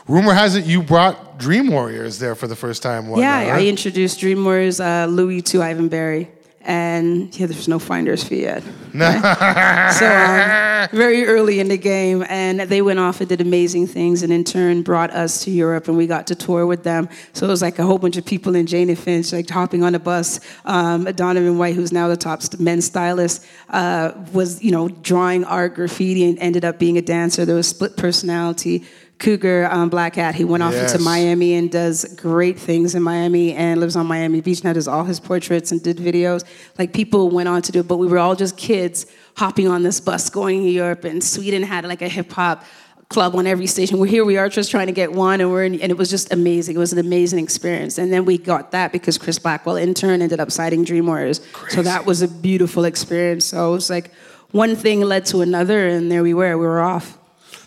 Rumor 0.07 0.33
has 0.33 0.55
it 0.55 0.65
you 0.65 0.81
brought 0.81 1.37
Dream 1.37 1.67
Warriors 1.67 2.17
there 2.19 2.33
for 2.35 2.47
the 2.47 2.55
first 2.55 2.81
time. 2.81 3.09
One 3.09 3.19
Yeah, 3.19 3.43
night, 3.43 3.49
I 3.49 3.67
introduced 3.67 4.19
Dream 4.19 4.43
Warriors 4.45 4.79
uh, 4.79 5.05
Louis 5.09 5.41
to 5.43 5.61
Ivan 5.61 5.89
Berry, 5.89 6.29
and 6.65 7.37
yeah, 7.37 7.45
there's 7.45 7.67
no 7.67 7.77
finder's 7.77 8.23
fee 8.23 8.41
yet. 8.41 8.63
so 8.93 10.07
um, 10.07 10.89
very 10.97 11.25
early 11.25 11.59
in 11.59 11.67
the 11.67 11.77
game, 11.77 12.25
and 12.27 12.61
they 12.61 12.81
went 12.81 12.97
off 12.97 13.19
and 13.19 13.29
did 13.29 13.39
amazing 13.39 13.85
things, 13.85 14.23
and 14.23 14.33
in 14.33 14.43
turn 14.43 14.81
brought 14.81 15.11
us 15.11 15.43
to 15.43 15.51
Europe, 15.51 15.87
and 15.87 15.95
we 15.95 16.07
got 16.07 16.25
to 16.27 16.35
tour 16.35 16.65
with 16.65 16.83
them. 16.83 17.07
So 17.33 17.45
it 17.45 17.49
was 17.49 17.61
like 17.61 17.77
a 17.77 17.83
whole 17.83 17.99
bunch 17.99 18.17
of 18.17 18.25
people 18.25 18.55
in 18.55 18.65
Jane 18.65 18.89
and 18.89 18.97
Finch, 18.97 19.31
like 19.31 19.47
hopping 19.47 19.83
on 19.83 19.93
a 19.93 19.99
bus. 19.99 20.39
Um, 20.65 21.03
Donovan 21.03 21.57
White, 21.57 21.75
who's 21.75 21.91
now 21.91 22.07
the 22.07 22.17
top 22.17 22.41
men's 22.59 22.85
stylist, 22.85 23.45
uh, 23.69 24.13
was 24.33 24.63
you 24.63 24.71
know 24.71 24.87
drawing 24.87 25.43
art, 25.43 25.75
graffiti, 25.75 26.27
and 26.27 26.39
ended 26.39 26.65
up 26.65 26.79
being 26.79 26.97
a 26.97 27.01
dancer. 27.01 27.45
There 27.45 27.55
was 27.55 27.67
split 27.67 27.95
personality. 27.95 28.85
Cougar 29.17 29.69
um, 29.71 29.89
Black 29.89 30.15
Hat. 30.15 30.35
He 30.35 30.43
went 30.43 30.61
off 30.61 30.73
Yes. 30.73 30.91
into 30.93 31.03
Miami 31.03 31.53
and 31.53 31.71
does 31.71 32.03
great 32.15 32.59
things 32.59 32.95
in 32.95 33.01
Miami 33.01 33.53
and 33.53 33.79
lives 33.79 33.95
on 33.95 34.05
Miami 34.07 34.41
Beach 34.41 34.63
now. 34.63 34.73
Does 34.73 34.87
all 34.87 35.05
his 35.05 35.19
portraits 35.19 35.71
and 35.71 35.81
did 35.81 35.97
videos. 35.97 36.43
Like 36.77 36.93
people 36.93 37.29
went 37.29 37.47
on 37.47 37.61
to 37.61 37.71
do 37.71 37.79
it, 37.79 37.87
but 37.87 37.97
we 37.97 38.07
were 38.07 38.19
all 38.19 38.35
just 38.35 38.57
kids 38.57 39.05
hopping 39.37 39.67
on 39.67 39.83
this 39.83 39.99
bus 40.01 40.29
going 40.29 40.63
to 40.63 40.69
Europe. 40.69 41.05
And 41.05 41.23
Sweden 41.23 41.63
had 41.63 41.85
like 41.85 42.01
a 42.01 42.09
hip 42.09 42.31
hop 42.31 42.63
club 43.07 43.35
on 43.35 43.45
every 43.47 43.67
station. 43.67 43.99
We're 43.99 44.07
here, 44.07 44.25
we 44.25 44.37
are 44.37 44.49
just 44.49 44.71
trying 44.71 44.87
to 44.87 44.91
get 44.93 45.13
one, 45.13 45.39
and 45.39 45.51
we're 45.51 45.63
in, 45.63 45.79
and 45.79 45.91
it 45.91 45.97
was 45.97 46.09
just 46.09 46.33
amazing. 46.33 46.75
It 46.75 46.79
was 46.79 46.91
an 46.91 46.97
amazing 46.99 47.41
experience. 47.43 47.97
And 47.99 48.11
then 48.11 48.25
we 48.25 48.37
got 48.37 48.71
that 48.71 48.91
because 48.91 49.17
Chris 49.19 49.37
Blackwell, 49.37 49.75
intern, 49.75 50.21
ended 50.23 50.39
up 50.39 50.51
citing 50.51 50.83
Dream 50.83 51.05
Warriors. 51.05 51.39
So 51.69 51.83
that 51.83 52.05
was 52.05 52.21
a 52.23 52.27
beautiful 52.27 52.83
experience. 52.83 53.45
So 53.45 53.69
it 53.69 53.75
was 53.75 53.89
like 53.91 54.11
one 54.51 54.75
thing 54.75 55.01
led 55.01 55.25
to 55.27 55.41
another, 55.41 55.87
and 55.87 56.11
there 56.11 56.23
we 56.23 56.33
were. 56.33 56.57
We 56.57 56.65
were 56.65 56.81
off. 56.81 57.17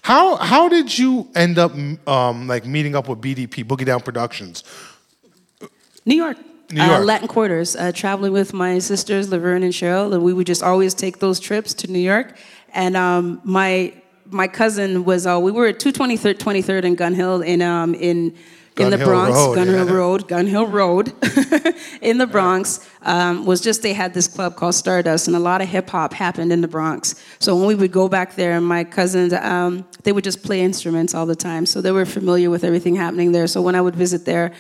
How 0.09 0.37
how 0.37 0.71
did 0.71 0.97
you 0.97 1.29
end 1.35 1.59
up 1.59 1.73
um, 2.09 2.47
like 2.49 2.65
meeting 2.65 2.97
up 2.97 3.11
with 3.11 3.21
BDP 3.21 3.63
Boogie 3.63 3.85
Down 3.85 4.01
Productions? 4.01 4.65
New 6.07 6.17
York. 6.17 6.39
New 6.71 6.83
York. 6.83 7.01
Uh, 7.01 7.05
Latin 7.05 7.29
quarters. 7.29 7.77
Uh, 7.77 7.93
traveling 7.93 8.33
with 8.33 8.55
my 8.55 8.79
sisters, 8.79 9.31
Laverne 9.31 9.63
and 9.65 9.75
Cheryl, 9.75 10.15
and 10.15 10.23
we 10.23 10.33
would 10.33 10.47
just 10.47 10.63
always 10.63 10.95
take 10.95 11.19
those 11.19 11.39
trips 11.39 11.75
to 11.75 11.93
New 11.93 11.99
York. 11.99 12.39
And 12.73 12.97
um, 12.97 13.43
my 13.45 13.93
my 14.25 14.49
cousin 14.49 15.05
was. 15.05 15.27
Uh, 15.27 15.39
we 15.39 15.53
were 15.53 15.67
at 15.67 15.79
223rd, 15.79 16.39
23rd 16.39 16.85
and 16.85 16.97
Gun 16.97 17.13
Hill 17.13 17.43
in 17.43 17.61
um, 17.61 17.95
in 17.95 18.35
in 18.81 18.91
the 18.91 18.97
Hill 18.97 19.07
Bronx, 19.07 19.37
Road, 19.37 19.55
Gun 19.55 19.67
Hill 19.67 19.87
yeah. 19.87 19.93
Road, 19.93 20.29
Gun 20.29 20.47
Hill 20.47 20.67
Road, 20.67 21.09
in 22.03 22.19
the 22.19 22.27
Bronx. 22.27 22.89
Um, 23.03 23.47
was 23.47 23.61
just 23.61 23.83
they 23.83 23.93
had 23.93 24.15
this 24.15 24.29
club 24.29 24.57
called 24.57 24.75
Stardust, 24.75 25.29
and 25.29 25.37
a 25.37 25.41
lot 25.41 25.61
of 25.61 25.69
hip 25.69 25.89
hop 25.91 26.13
happened 26.13 26.53
in 26.53 26.61
the 26.61 26.69
Bronx. 26.69 27.15
So 27.39 27.57
when 27.57 27.67
we 27.67 27.75
would 27.75 27.93
go 27.93 28.09
back 28.09 28.35
there, 28.35 28.61
my 28.61 28.85
cousins, 28.85 29.33
um, 29.33 29.87
they 30.03 30.13
would 30.13 30.25
just 30.25 30.43
play 30.43 30.61
instruments 30.61 31.15
all 31.15 31.27
the 31.27 31.37
time, 31.37 31.67
so 31.67 31.81
they 31.81 31.93
were 31.93 32.07
familiar 32.07 32.51
with 32.51 32.65
everything 32.65 32.97
happening 32.97 33.33
there. 33.33 33.47
So 33.47 33.63
when 33.63 33.75
I 33.75 33.81
would 33.81 33.97
visit 33.97 34.25
there, 34.25 34.53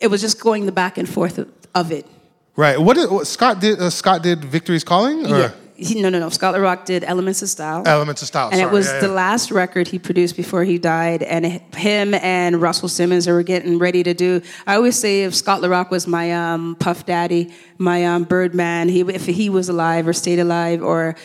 it 0.00 0.08
was 0.08 0.20
just 0.20 0.40
going 0.40 0.66
the 0.66 0.72
back 0.72 0.98
and 0.98 1.08
forth 1.08 1.38
of, 1.38 1.50
of 1.74 1.92
it. 1.92 2.06
Right. 2.56 2.78
What 2.80 2.96
did 2.96 3.10
what, 3.10 3.26
Scott 3.26 3.60
did? 3.60 3.80
Uh, 3.80 3.90
Scott 3.90 4.22
did 4.22 4.44
Victory's 4.44 4.84
Calling. 4.84 5.26
Or 5.26 5.38
Yeah. 5.38 5.50
He, 5.76 6.00
no, 6.00 6.08
no, 6.08 6.18
no. 6.18 6.30
Scott 6.30 6.58
Rock 6.58 6.86
did 6.86 7.04
Elements 7.04 7.42
of 7.42 7.48
Style. 7.48 7.82
Elements 7.86 8.22
of 8.22 8.28
Style. 8.28 8.48
and 8.50 8.60
it 8.60 8.70
was 8.70 8.86
yeah, 8.86 9.00
the 9.00 9.06
yeah. 9.08 9.12
last 9.12 9.50
record 9.50 9.88
he 9.88 9.98
produced 9.98 10.36
before 10.36 10.64
he 10.64 10.78
died. 10.78 11.22
And 11.22 11.44
h- 11.44 11.62
him 11.74 12.14
and 12.14 12.60
Russell 12.62 12.88
Simmons 12.88 13.26
were 13.26 13.42
getting 13.42 13.78
ready 13.78 14.02
to 14.02 14.14
do. 14.14 14.40
I 14.66 14.76
always 14.76 14.96
say 14.96 15.24
if 15.24 15.34
Scott 15.34 15.60
La 15.62 15.68
Rock 15.68 15.90
was 15.90 16.06
my 16.06 16.32
um, 16.32 16.76
Puff 16.76 17.04
Daddy, 17.04 17.52
my 17.78 18.06
um, 18.06 18.24
Birdman, 18.24 18.88
he, 18.88 19.00
if 19.00 19.26
he 19.26 19.50
was 19.50 19.68
alive 19.68 20.08
or 20.08 20.12
stayed 20.12 20.38
alive, 20.38 20.82
or 20.82 21.16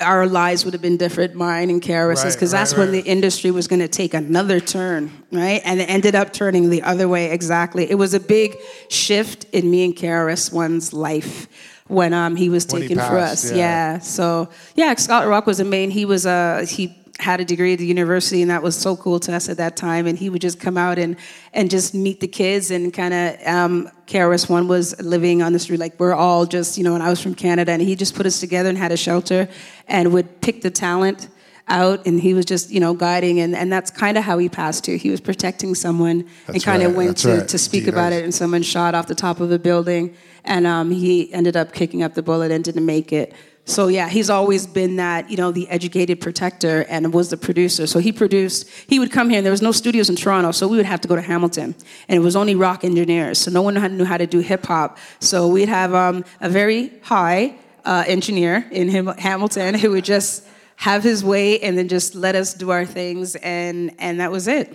our 0.00 0.26
lives 0.26 0.64
would 0.64 0.74
have 0.74 0.82
been 0.82 0.96
different, 0.96 1.34
mine 1.34 1.70
and 1.70 1.80
KRS's, 1.80 2.34
because 2.34 2.52
right, 2.52 2.60
that's 2.60 2.76
when 2.76 2.90
right. 2.90 3.02
the 3.02 3.10
industry 3.10 3.50
was 3.50 3.68
going 3.68 3.80
to 3.80 3.88
take 3.88 4.14
another 4.14 4.60
turn, 4.60 5.10
right? 5.30 5.60
And 5.64 5.80
it 5.80 5.88
ended 5.88 6.14
up 6.14 6.32
turning 6.32 6.70
the 6.70 6.82
other 6.82 7.08
way 7.08 7.30
exactly. 7.30 7.88
It 7.90 7.94
was 7.94 8.14
a 8.14 8.20
big 8.20 8.56
shift 8.88 9.44
in 9.52 9.70
me 9.70 9.84
and 9.84 9.94
KRS 9.94 10.52
One's 10.52 10.92
life 10.92 11.48
when 11.88 12.12
um, 12.12 12.36
he 12.36 12.48
was 12.48 12.66
When 12.66 12.82
he 12.82 12.88
taken 12.88 13.04
for 13.04 13.18
us. 13.18 13.50
yeah. 13.50 13.56
yeah. 13.56 13.98
So 13.98 14.48
yeah, 14.74 14.94
Scott 14.94 15.26
Rock 15.26 15.46
was 15.46 15.60
a 15.60 15.64
main. 15.64 15.90
He 15.90 16.04
was 16.04 16.26
uh, 16.26 16.64
he 16.68 16.94
had 17.18 17.40
a 17.40 17.44
degree 17.44 17.72
at 17.72 17.80
the 17.80 17.86
university, 17.86 18.42
and 18.42 18.50
that 18.50 18.62
was 18.62 18.76
so 18.76 18.96
cool 18.96 19.18
to 19.20 19.34
us 19.34 19.48
at 19.48 19.56
that 19.56 19.76
time. 19.76 20.06
And 20.06 20.16
he 20.16 20.30
would 20.30 20.40
just 20.40 20.60
come 20.60 20.76
out 20.78 20.98
and 20.98 21.16
and 21.52 21.68
just 21.70 21.94
meet 21.94 22.20
the 22.20 22.28
kids 22.28 22.70
and 22.70 22.92
kind 22.92 23.14
of. 23.14 23.46
Um, 23.46 23.90
KRS 24.06 24.48
One 24.48 24.68
was 24.68 24.98
living 25.02 25.42
on 25.42 25.52
the 25.52 25.58
street 25.58 25.80
like 25.80 25.98
we're 26.00 26.14
all 26.14 26.46
just 26.46 26.78
you 26.78 26.84
know. 26.84 26.94
And 26.94 27.02
I 27.02 27.10
was 27.10 27.20
from 27.20 27.34
Canada, 27.34 27.72
and 27.72 27.82
he 27.82 27.96
just 27.96 28.14
put 28.14 28.26
us 28.26 28.40
together 28.40 28.68
and 28.68 28.78
had 28.78 28.92
a 28.92 28.96
shelter, 28.96 29.48
and 29.86 30.12
would 30.12 30.40
pick 30.40 30.62
the 30.62 30.70
talent 30.70 31.28
out 31.68 32.06
and 32.06 32.20
he 32.20 32.34
was 32.34 32.44
just 32.44 32.70
you 32.70 32.80
know 32.80 32.94
guiding 32.94 33.40
and, 33.40 33.54
and 33.54 33.72
that's 33.72 33.90
kind 33.90 34.18
of 34.18 34.24
how 34.24 34.38
he 34.38 34.48
passed 34.48 34.84
too. 34.84 34.96
He 34.96 35.10
was 35.10 35.20
protecting 35.20 35.74
someone 35.74 36.26
and 36.46 36.62
kind 36.62 36.82
of 36.82 36.90
right, 36.90 37.06
went 37.06 37.16
to, 37.18 37.38
right. 37.38 37.48
to 37.48 37.58
speak 37.58 37.86
about 37.86 38.12
it 38.12 38.24
and 38.24 38.34
someone 38.34 38.62
shot 38.62 38.94
off 38.94 39.06
the 39.06 39.14
top 39.14 39.40
of 39.40 39.52
a 39.52 39.58
building 39.58 40.14
and 40.44 40.66
um, 40.66 40.90
he 40.90 41.32
ended 41.32 41.56
up 41.56 41.72
kicking 41.72 42.02
up 42.02 42.14
the 42.14 42.22
bullet 42.22 42.50
and 42.50 42.64
didn't 42.64 42.86
make 42.86 43.12
it. 43.12 43.34
So 43.64 43.88
yeah 43.88 44.08
he's 44.08 44.30
always 44.30 44.66
been 44.66 44.96
that 44.96 45.30
you 45.30 45.36
know 45.36 45.52
the 45.52 45.68
educated 45.68 46.20
protector 46.20 46.86
and 46.88 47.12
was 47.12 47.30
the 47.30 47.36
producer. 47.36 47.86
So 47.86 47.98
he 47.98 48.12
produced 48.12 48.68
he 48.86 48.98
would 48.98 49.12
come 49.12 49.28
here 49.28 49.38
and 49.38 49.46
there 49.46 49.52
was 49.52 49.62
no 49.62 49.72
studios 49.72 50.08
in 50.08 50.16
toronto 50.16 50.52
so 50.52 50.66
we 50.66 50.76
would 50.76 50.86
have 50.86 51.00
to 51.02 51.08
go 51.08 51.16
to 51.16 51.22
hamilton 51.22 51.74
and 52.08 52.16
it 52.16 52.24
was 52.24 52.36
only 52.36 52.54
rock 52.54 52.84
engineers. 52.84 53.38
So 53.38 53.50
no 53.50 53.62
one 53.62 53.74
knew 53.96 54.04
how 54.04 54.16
to 54.16 54.26
do 54.26 54.40
hip 54.40 54.66
hop. 54.66 54.98
So 55.20 55.48
we'd 55.48 55.68
have 55.68 55.94
um, 55.94 56.24
a 56.40 56.48
very 56.48 56.92
high 57.02 57.56
uh, 57.84 58.04
engineer 58.06 58.66
in 58.70 58.88
Ham- 58.88 59.16
hamilton 59.18 59.74
who 59.74 59.90
would 59.92 60.04
just 60.04 60.44
have 60.78 61.02
his 61.02 61.22
way 61.22 61.58
and 61.60 61.76
then 61.76 61.88
just 61.88 62.14
let 62.14 62.34
us 62.34 62.54
do 62.54 62.70
our 62.70 62.86
things 62.86 63.36
and 63.36 63.92
and 63.98 64.20
that 64.20 64.30
was 64.30 64.48
it 64.48 64.74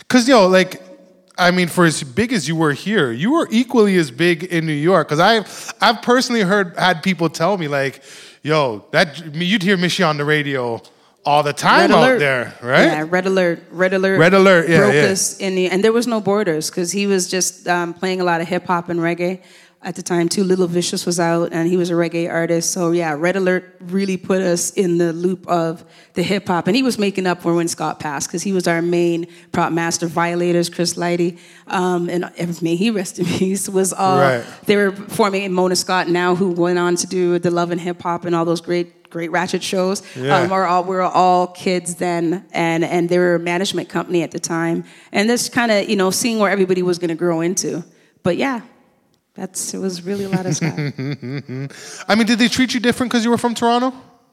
Because, 0.00 0.28
yo, 0.28 0.46
like, 0.46 0.82
I 1.36 1.50
mean, 1.50 1.68
for 1.68 1.84
as 1.84 2.02
big 2.02 2.32
as 2.32 2.46
you 2.46 2.56
were 2.56 2.72
here, 2.72 3.10
you 3.10 3.32
were 3.32 3.48
equally 3.50 3.96
as 3.96 4.10
big 4.10 4.44
in 4.44 4.66
New 4.66 4.72
York. 4.72 5.08
Because 5.08 5.18
I've, 5.18 5.74
I've 5.80 6.02
personally 6.02 6.42
heard, 6.42 6.76
had 6.78 7.02
people 7.02 7.28
tell 7.28 7.56
me, 7.56 7.68
like, 7.68 8.02
yo, 8.42 8.84
that 8.92 9.34
you'd 9.34 9.62
hear 9.62 9.76
Michie 9.76 10.02
on 10.04 10.16
the 10.16 10.24
radio 10.24 10.80
all 11.24 11.42
the 11.42 11.54
time 11.54 11.90
out 11.90 12.18
there, 12.18 12.54
right? 12.62 12.84
Yeah, 12.84 13.06
red 13.08 13.26
alert, 13.26 13.64
red 13.70 13.94
alert. 13.94 14.18
Red 14.18 14.34
Alert, 14.34 14.68
yeah, 14.68 14.78
broke 14.78 14.94
yeah. 14.94 15.12
us 15.12 15.38
in 15.40 15.54
the, 15.54 15.70
and 15.70 15.82
there 15.82 15.92
was 15.92 16.06
no 16.06 16.20
borders 16.20 16.70
because 16.70 16.92
he 16.92 17.06
was 17.06 17.30
just 17.30 17.66
um, 17.66 17.94
playing 17.94 18.20
a 18.20 18.24
lot 18.24 18.42
of 18.42 18.46
hip 18.46 18.66
hop 18.66 18.90
and 18.90 19.00
reggae 19.00 19.40
at 19.84 19.94
the 19.96 20.02
time 20.02 20.28
too. 20.28 20.42
Little 20.44 20.66
Vicious 20.66 21.06
was 21.06 21.20
out, 21.20 21.52
and 21.52 21.68
he 21.68 21.76
was 21.76 21.90
a 21.90 21.92
reggae 21.94 22.30
artist. 22.30 22.70
So 22.72 22.90
yeah, 22.92 23.14
Red 23.16 23.36
Alert 23.36 23.76
really 23.80 24.16
put 24.16 24.40
us 24.42 24.70
in 24.72 24.98
the 24.98 25.12
loop 25.12 25.46
of 25.46 25.84
the 26.14 26.22
hip 26.22 26.46
hop, 26.48 26.66
and 26.66 26.74
he 26.76 26.82
was 26.82 26.98
making 26.98 27.26
up 27.26 27.42
for 27.42 27.54
when 27.54 27.68
Scott 27.68 28.00
passed 28.00 28.28
because 28.28 28.42
he 28.42 28.52
was 28.52 28.66
our 28.66 28.80
main 28.82 29.26
prop 29.52 29.72
master. 29.72 30.06
Violators, 30.06 30.68
Chris 30.70 30.94
Lighty, 30.94 31.38
um, 31.68 32.08
and 32.08 32.30
may 32.62 32.76
he 32.76 32.90
rest 32.90 33.18
in 33.18 33.24
peace. 33.38 33.68
Was 33.68 33.92
all 33.92 34.18
Right. 34.18 34.44
they 34.66 34.76
were 34.76 34.92
forming 34.92 35.52
Mona 35.52 35.76
Scott 35.76 36.08
now, 36.08 36.34
who 36.34 36.50
went 36.52 36.78
on 36.78 36.96
to 36.96 37.06
do 37.06 37.38
the 37.38 37.50
Love 37.50 37.70
and 37.70 37.80
Hip 37.80 38.00
Hop 38.02 38.24
and 38.24 38.34
all 38.34 38.44
those 38.44 38.60
great 38.60 39.10
great 39.10 39.30
ratchet 39.30 39.62
shows. 39.62 40.02
Yeah. 40.16 40.38
Um, 40.38 40.50
we're 40.50 40.64
all 40.66 40.82
we 40.82 40.96
were 40.96 41.02
all 41.02 41.46
kids 41.48 41.96
then, 41.96 42.44
and 42.52 42.84
and 42.84 43.08
they 43.08 43.18
were 43.18 43.36
a 43.36 43.38
management 43.38 43.88
company 43.88 44.22
at 44.22 44.30
the 44.32 44.40
time, 44.40 44.84
and 45.12 45.28
this 45.30 45.48
kind 45.48 45.70
of 45.70 45.88
you 45.88 45.96
know 45.96 46.10
seeing 46.10 46.38
where 46.38 46.50
everybody 46.50 46.82
was 46.82 46.98
going 46.98 47.10
to 47.10 47.14
grow 47.14 47.40
into. 47.40 47.84
But 48.22 48.36
yeah, 48.38 48.62
that's 49.34 49.74
it 49.74 49.78
was 49.78 50.02
really 50.02 50.24
a 50.24 50.28
lot 50.28 50.46
of 50.46 50.54
stuff. 50.54 50.78
I 52.08 52.14
mean, 52.14 52.26
did 52.26 52.38
they 52.38 52.48
treat 52.48 52.74
you 52.74 52.80
different 52.80 53.10
because 53.10 53.24
you 53.24 53.30
were 53.30 53.38
from 53.38 53.54
Toronto? 53.54 53.92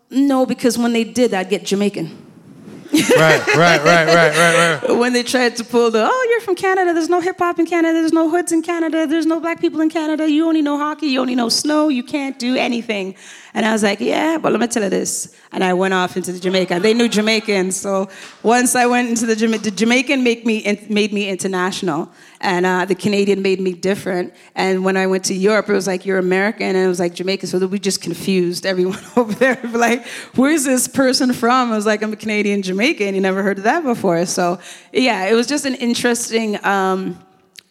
no, 0.09 0.45
because 0.45 0.77
when 0.77 0.91
they 0.93 1.05
did, 1.05 1.33
I'd 1.33 1.49
get 1.49 1.65
Jamaican. 1.65 2.27
right, 2.91 3.47
right, 3.55 3.55
right, 3.55 3.83
right, 3.85 4.35
right, 4.35 4.81
right. 4.83 4.97
when 5.01 5.13
they 5.13 5.23
tried 5.23 5.55
to 5.55 5.63
pull 5.63 5.89
the 5.91 6.05
oh 6.11 6.27
you're 6.29 6.41
from 6.41 6.55
Canada. 6.55 6.93
There's 6.93 7.07
no 7.07 7.21
hip 7.21 7.37
hop 7.39 7.57
in 7.57 7.65
Canada. 7.65 7.93
There's 8.01 8.11
no 8.11 8.29
hoods 8.29 8.51
in 8.51 8.61
Canada. 8.61 9.07
There's 9.07 9.25
no 9.25 9.39
black 9.39 9.61
people 9.61 9.79
in 9.79 9.89
Canada. 9.89 10.29
You 10.29 10.45
only 10.45 10.61
know 10.61 10.77
hockey. 10.77 11.07
You 11.07 11.21
only 11.21 11.33
know 11.35 11.47
snow. 11.47 11.87
You 11.87 12.03
can't 12.03 12.37
do 12.37 12.57
anything. 12.57 13.15
And 13.53 13.65
I 13.65 13.71
was 13.71 13.81
like 13.81 14.01
yeah 14.01 14.37
but 14.37 14.51
let 14.51 14.59
me 14.59 14.67
tell 14.67 14.83
you 14.83 14.89
this. 14.89 15.33
And 15.53 15.63
I 15.63 15.73
went 15.73 15.93
off 15.93 16.17
into 16.17 16.33
the 16.33 16.39
Jamaica. 16.39 16.81
They 16.81 16.93
knew 16.93 17.07
Jamaican 17.07 17.71
so 17.71 18.09
once 18.43 18.75
I 18.75 18.85
went 18.87 19.07
into 19.07 19.25
the 19.25 19.37
Jama- 19.37 19.59
the 19.59 19.71
Jamaican 19.71 20.21
make 20.21 20.45
me 20.45 20.85
made 20.89 21.13
me 21.13 21.29
international 21.29 22.11
and 22.41 22.65
uh, 22.65 22.85
the 22.85 22.95
Canadian 22.95 23.41
made 23.41 23.61
me 23.61 23.71
different. 23.73 24.33
And 24.55 24.83
when 24.83 24.97
I 24.97 25.07
went 25.07 25.25
to 25.25 25.33
Europe 25.33 25.69
it 25.69 25.73
was 25.73 25.87
like 25.87 26.05
you're 26.05 26.17
American. 26.17 26.75
And 26.75 26.77
it 26.77 26.87
was 26.87 26.99
like 26.99 27.13
Jamaican. 27.13 27.47
So 27.47 27.65
we 27.67 27.79
just 27.79 28.01
confused 28.01 28.65
everyone 28.65 28.99
over 29.15 29.31
there. 29.33 29.59
Like 29.63 30.05
where's 30.35 30.63
this 30.63 30.87
person 30.87 31.33
from? 31.33 31.71
I 31.71 31.75
was 31.75 31.85
like 31.85 32.01
I'm 32.01 32.11
a 32.11 32.17
Canadian 32.17 32.63
Jamaican. 32.63 33.15
You 33.15 33.21
never 33.21 33.43
heard 33.43 33.59
of 33.59 33.63
that 33.63 33.83
before. 33.83 34.25
So 34.25 34.59
yeah 34.91 35.27
it 35.27 35.33
was 35.33 35.47
just 35.47 35.65
an 35.65 35.75
interesting 35.75 36.63
um, 36.65 37.17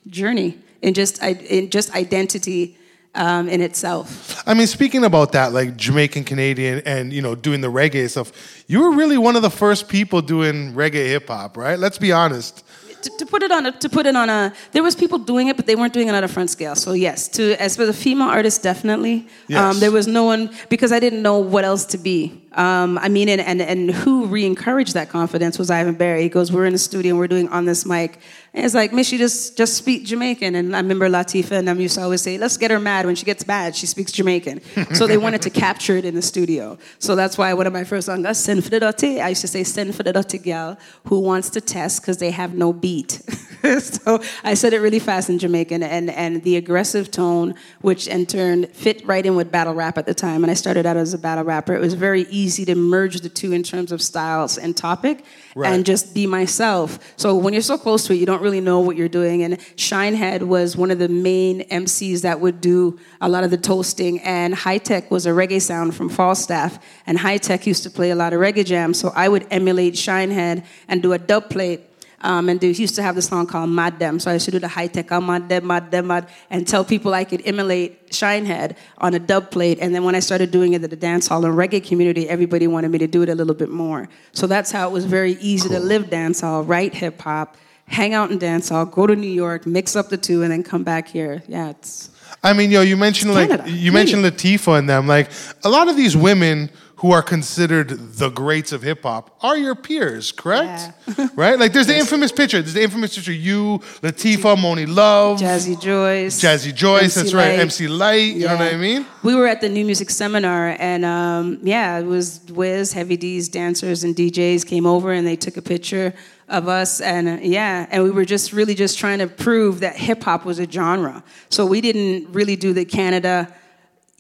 journey 0.07 0.59
in 0.81 0.95
just 0.95 1.23
in 1.23 1.69
just 1.69 1.95
identity 1.95 2.77
um, 3.15 3.49
in 3.49 3.61
itself. 3.61 4.41
I 4.47 4.55
mean, 4.55 4.69
speaking 4.69 5.05
about 5.05 5.33
that, 5.33 5.53
like 5.53 5.77
Jamaican 5.77 6.25
Canadian 6.25 6.81
and, 6.87 7.13
you 7.13 7.23
know, 7.23 7.35
doing 7.35 7.61
the 7.61 7.69
reggae 7.69 8.09
stuff, 8.09 8.65
you 8.69 8.81
were 8.81 8.93
really 8.93 9.19
one 9.19 9.35
of 9.35 9.43
the 9.43 9.51
first 9.51 9.89
people 9.89 10.23
doing 10.23 10.75
reggae 10.75 11.07
hip 11.07 11.27
hop, 11.27 11.57
right? 11.57 11.79
Let's 11.79 11.99
be 11.99 12.13
honest. 12.13 12.65
To, 13.03 13.11
to 13.19 13.27
put 13.27 13.43
it 13.43 13.53
on 13.53 13.67
a, 13.67 13.73
to 13.73 13.89
put 13.89 14.07
it 14.07 14.17
on 14.17 14.29
a 14.29 14.53
there 14.73 14.83
was 14.83 14.95
people 14.95 15.19
doing 15.19 15.49
it 15.49 15.57
but 15.57 15.67
they 15.67 15.77
weren't 15.77 15.93
doing 15.93 16.09
it 16.09 16.15
on 16.15 16.25
a 16.25 16.29
front 16.29 16.51
scale. 16.51 16.75
So 16.75 16.93
yes 16.93 17.29
to 17.37 17.61
as 17.61 17.77
for 17.77 17.87
the 17.87 17.93
female 17.93 18.29
artist 18.29 18.63
definitely. 18.63 19.27
Yes. 19.49 19.59
um, 19.61 19.81
there 19.81 19.91
was 19.93 20.07
no 20.07 20.25
one 20.25 20.51
because 20.69 20.93
i 20.93 21.01
didn't 21.01 21.23
know 21.23 21.39
what 21.39 21.65
else 21.65 21.85
to 21.87 21.99
be 21.99 22.41
um, 22.53 22.99
i 22.99 23.09
mean 23.09 23.29
and, 23.29 23.41
and, 23.41 23.61
and 23.61 23.91
who 23.91 24.27
re-encouraged 24.27 24.95
that 24.95 25.09
confidence 25.09 25.59
was 25.59 25.71
ivan 25.71 25.95
berry 25.95 26.23
he 26.23 26.29
goes 26.29 26.51
we're 26.53 26.67
in 26.67 26.73
the 26.73 26.79
studio 26.79 27.11
and 27.11 27.19
we're 27.19 27.29
doing 27.29 27.49
on 27.49 27.65
this 27.65 27.85
mic. 27.87 28.19
And 28.55 28.65
it's 28.65 28.75
like 28.75 28.93
miss 28.93 29.13
you 29.13 29.19
just 29.19 29.57
just 29.57 29.77
speak 29.77 30.05
jamaican. 30.05 30.55
And 30.55 30.75
i 30.75 30.81
remember 30.81 31.09
latifah 31.09 31.53
and 31.53 31.69
i 31.69 31.73
used 31.75 31.97
to 31.97 32.03
always 32.03 32.23
say 32.23 32.39
let's 32.39 32.57
get 32.57 32.71
her 32.71 32.81
mad 32.81 33.07
when 33.07 33.15
she 33.15 33.25
gets 33.25 33.45
bad. 33.45 33.77
She 33.77 33.87
speaks 33.87 34.13
jamaican. 34.13 34.61
So 34.95 35.07
they 35.07 35.19
wanted 35.19 35.43
to 35.43 35.51
capture 35.51 35.97
it 35.97 36.05
in 36.05 36.15
the 36.15 36.23
studio. 36.23 36.77
So 36.99 37.15
that's 37.15 37.39
why 37.39 37.55
one 37.55 37.67
of 37.67 37.73
my 37.73 37.85
first 37.85 38.07
songs 38.07 38.39
send 38.39 38.65
for 38.65 38.71
the 38.71 38.81
dirty 38.81 39.21
i 39.21 39.29
used 39.31 39.43
to 39.43 39.49
say 39.49 39.63
send 39.65 39.95
for 39.95 40.03
the 40.03 40.13
dirty 40.13 40.39
gal 40.39 40.79
who 41.05 41.21
wants 41.21 41.51
to 41.51 41.61
test 41.61 42.03
because 42.03 42.19
they 42.19 42.31
have 42.31 42.55
no 42.55 42.73
beat. 42.73 43.21
So 43.61 44.23
i 44.43 44.55
said 44.55 44.73
it 44.73 44.79
really 44.79 44.99
fast 44.99 45.29
in 45.29 45.39
jamaican 45.39 45.83
and, 45.83 46.09
and 46.09 46.43
the 46.45 46.57
aggressive 46.57 47.11
tone 47.11 47.55
which 47.83 48.07
in 48.07 48.25
turn 48.25 48.67
fit 48.69 49.05
right 49.05 49.25
in 49.27 49.37
with 49.37 49.53
battle 49.53 49.75
rap 49.75 49.99
at 49.99 50.07
the 50.07 50.15
time. 50.15 50.43
And 50.43 50.51
i 50.51 50.55
started 50.55 50.87
out 50.87 50.97
as 50.97 51.13
a 51.13 51.19
battle 51.19 51.45
rapper. 51.45 51.75
It 51.75 51.81
was 51.81 51.93
very 51.93 52.23
easy 52.23 52.39
to 52.48 52.74
merge 52.74 53.20
the 53.20 53.29
two 53.29 53.53
in 53.53 53.62
terms 53.62 53.92
of 53.92 54.00
styles 54.00 54.59
and 54.59 54.76
topic 54.76 55.24
Right. 55.57 55.72
and 55.72 55.85
just 55.85 56.14
be 56.14 56.26
myself. 56.26 56.98
So 57.16 57.35
when 57.35 57.53
you're 57.53 57.62
so 57.62 57.76
close 57.76 58.07
to 58.07 58.12
it 58.12 58.16
you 58.16 58.26
don't 58.26 58.40
really 58.40 58.61
know 58.61 58.81
what 58.81 58.96
you're 58.96 59.09
doing. 59.09 59.42
And 59.42 59.59
shinehead 59.76 60.42
was 60.42 60.76
one 60.76 60.90
of 60.92 60.98
the 60.98 61.09
main 61.09 61.62
mcs 61.68 62.22
that 62.22 62.40
would 62.40 62.61
do 62.61 62.98
a 63.20 63.29
lot 63.29 63.42
of 63.44 63.50
the 63.50 63.59
toasting. 63.59 64.20
And 64.20 64.55
high 64.55 64.79
tech 64.79 65.11
was 65.11 65.26
a 65.26 65.31
reggae 65.31 65.61
sound 65.61 65.94
from 65.94 66.09
falstaff. 66.09 66.79
And 67.07 67.18
high 67.18 67.38
tech 67.38 67.66
used 67.66 67.83
to 67.83 67.90
play 67.90 68.11
a 68.11 68.14
lot 68.16 68.33
of 68.33 68.40
reggae 68.40 68.64
jams. 68.64 68.98
So 68.98 69.12
i 69.16 69.29
would 69.29 69.46
emulate 69.50 69.94
shinehead 69.94 70.64
and 70.88 71.03
do 71.03 71.12
a 71.12 71.18
dub 71.18 71.50
plate 71.50 71.81
um, 72.23 72.49
and 72.49 72.61
they 72.61 72.69
used 72.69 72.95
to 72.97 73.03
have 73.03 73.15
this 73.15 73.29
song 73.29 73.47
called 73.47 73.71
Mad 73.71 73.99
Dem. 73.99 74.21
So 74.21 74.31
I 74.31 74.35
used 74.35 74.45
to 74.47 74.51
do 74.51 74.59
the 74.59 74.69
high 74.69 74.87
tech, 74.87 75.11
I'm 75.11 75.27
Mad 75.27 75.49
Dem, 75.49 75.67
Mad 75.67 75.91
Dem, 75.91 76.07
Mad, 76.07 76.29
and 76.51 76.67
tell 76.67 76.85
people 76.85 77.15
I 77.15 77.25
could 77.25 77.43
emulate 77.47 78.11
Shinehead 78.11 78.77
on 78.99 79.15
a 79.15 79.19
dub 79.19 79.51
plate. 79.51 79.79
And 79.81 79.95
then 79.95 80.05
when 80.05 80.15
I 80.15 80.21
started 80.21 80.51
doing 80.51 80.75
it 80.75 80.85
at 80.85 80.91
the 80.91 80.97
dance 80.97 81.27
hall 81.29 81.45
and 81.45 81.55
reggae 81.55 81.85
community, 81.85 82.29
everybody 82.29 82.67
wanted 82.67 82.91
me 82.91 82.99
to 82.99 83.07
do 83.07 83.23
it 83.23 83.29
a 83.29 83.35
little 83.35 83.55
bit 83.55 83.71
more. 83.71 84.09
So 84.33 84.47
that's 84.47 84.71
how 84.71 84.89
it 84.89 84.93
was 84.93 85.05
very 85.05 85.33
easy 85.41 85.69
to 85.71 85.81
live 85.81 86.11
dance 86.11 86.41
hall, 86.43 86.63
write 86.63 86.95
hip 86.95 87.21
hop, 87.21 87.57
hang 87.87 88.15
out 88.15 88.31
in 88.31 88.39
dance 88.39 88.69
hall, 88.69 88.85
go 88.85 89.07
to 89.07 89.17
New 89.17 89.31
York, 89.31 89.67
mix 89.67 89.97
up 89.97 90.09
the 90.09 90.19
two, 90.19 90.43
and 90.43 90.53
then 90.53 90.63
come 90.63 90.85
back 90.85 91.09
here. 91.09 91.43
Yeah, 91.49 91.71
it's 91.71 92.11
I 92.43 92.53
mean, 92.53 92.71
yo, 92.71 92.83
you 92.83 92.97
mentioned 92.97 93.35
like 93.35 93.51
Canada. 93.51 93.71
you 93.71 93.93
mentioned 93.93 94.25
Latifah 94.25 94.79
and 94.79 94.89
them. 94.89 95.07
Like 95.07 95.31
a 95.65 95.69
lot 95.69 95.89
of 95.89 95.97
these 95.97 96.17
women 96.17 96.71
who 97.01 97.13
are 97.13 97.23
considered 97.23 97.89
the 97.89 98.29
greats 98.29 98.73
of 98.73 98.83
hip 98.83 99.05
hop 99.05 99.35
are 99.41 99.57
your 99.57 99.75
peers, 99.75 100.33
correct? 100.33 100.93
right? 101.35 101.59
Like 101.59 101.73
there's 101.73 101.87
the 101.87 101.97
infamous 101.97 102.31
picture. 102.31 102.61
There's 102.61 102.75
the 102.75 102.83
infamous 102.83 103.15
picture. 103.15 103.33
You, 103.33 103.79
Latifah, 104.03 104.55
Monie 104.57 104.87
Love, 104.87 105.41
Jazzy 105.41 105.81
Joyce, 105.81 106.43
Jazzy 106.43 106.75
Joyce. 106.75 107.17
MC 107.17 107.21
that's 107.21 107.33
right. 107.33 107.53
Lyte. 107.53 107.61
MC 107.61 107.89
Lyte. 107.89 108.35
You 108.37 108.49
know 108.49 108.57
what 108.57 108.75
I 108.75 108.77
mean? 108.77 109.07
We 109.23 109.35
were 109.35 109.47
at 109.47 109.63
the 109.63 109.71
new 109.71 109.83
music 109.87 110.11
seminar, 110.11 110.77
and 110.79 111.07
um, 111.07 111.59
yeah, 111.63 111.99
it 111.99 112.05
was 112.05 112.43
Wiz, 112.51 112.93
Heavy 112.93 113.17
D's 113.17 113.49
dancers 113.49 114.05
and 114.05 114.15
DJs 114.15 114.67
came 114.67 114.85
over, 114.85 115.11
and 115.11 115.27
they 115.27 115.37
took 115.37 115.57
a 115.57 115.63
picture 115.63 116.13
of 116.51 116.69
us, 116.69 117.01
and 117.01 117.29
uh, 117.29 117.39
yeah, 117.41 117.87
and 117.91 118.05
we 118.05 118.11
were 118.11 118.27
just 118.27 118.53
really 118.53 118.75
just 118.75 118.99
trying 118.99 119.21
to 119.21 119.27
prove 119.27 119.81
that 119.81 119.97
hip 119.97 120.23
hop 120.23 120.45
was 120.45 120.59
a 120.59 120.71
genre. 120.71 121.25
So 121.49 121.65
we 121.65 121.81
didn't 121.81 122.31
really 122.35 122.57
do 122.57 122.75
the 122.75 122.85
Canada. 122.85 123.55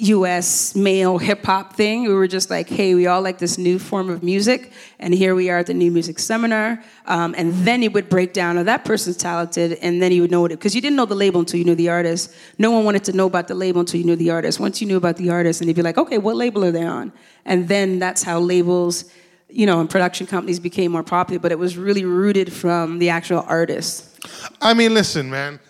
US 0.00 0.74
male 0.74 1.18
hip 1.18 1.44
hop 1.44 1.74
thing. 1.74 2.04
We 2.04 2.14
were 2.14 2.26
just 2.26 2.48
like, 2.48 2.68
hey, 2.68 2.94
we 2.94 3.06
all 3.06 3.20
like 3.20 3.38
this 3.38 3.58
new 3.58 3.78
form 3.78 4.08
of 4.08 4.22
music, 4.22 4.72
and 4.98 5.12
here 5.12 5.34
we 5.34 5.50
are 5.50 5.58
at 5.58 5.66
the 5.66 5.74
new 5.74 5.90
music 5.90 6.18
seminar. 6.18 6.82
Um, 7.06 7.34
and 7.36 7.52
then 7.66 7.82
you 7.82 7.90
would 7.90 8.08
break 8.08 8.32
down, 8.32 8.56
oh, 8.56 8.64
that 8.64 8.84
person's 8.84 9.18
talented, 9.18 9.74
and 9.82 10.00
then 10.00 10.10
you 10.12 10.22
would 10.22 10.30
know 10.30 10.46
it 10.46 10.50
because 10.50 10.74
you 10.74 10.80
didn't 10.80 10.96
know 10.96 11.04
the 11.04 11.14
label 11.14 11.40
until 11.40 11.58
you 11.58 11.64
knew 11.64 11.74
the 11.74 11.90
artist. 11.90 12.34
No 12.58 12.70
one 12.70 12.84
wanted 12.84 13.04
to 13.04 13.12
know 13.12 13.26
about 13.26 13.48
the 13.48 13.54
label 13.54 13.80
until 13.80 14.00
you 14.00 14.06
knew 14.06 14.16
the 14.16 14.30
artist. 14.30 14.58
Once 14.58 14.80
you 14.80 14.86
knew 14.86 14.96
about 14.96 15.16
the 15.16 15.28
artist, 15.28 15.60
and 15.60 15.68
you'd 15.68 15.76
be 15.76 15.82
like, 15.82 15.98
okay, 15.98 16.18
what 16.18 16.36
label 16.36 16.64
are 16.64 16.72
they 16.72 16.84
on? 16.84 17.12
And 17.44 17.68
then 17.68 17.98
that's 17.98 18.22
how 18.22 18.40
labels, 18.40 19.04
you 19.50 19.66
know, 19.66 19.80
and 19.80 19.90
production 19.90 20.26
companies 20.26 20.60
became 20.60 20.92
more 20.92 21.02
popular. 21.02 21.40
But 21.40 21.52
it 21.52 21.58
was 21.58 21.76
really 21.76 22.06
rooted 22.06 22.52
from 22.52 23.00
the 23.00 23.10
actual 23.10 23.44
artist. 23.46 24.18
I 24.62 24.72
mean, 24.72 24.94
listen, 24.94 25.28
man. 25.28 25.60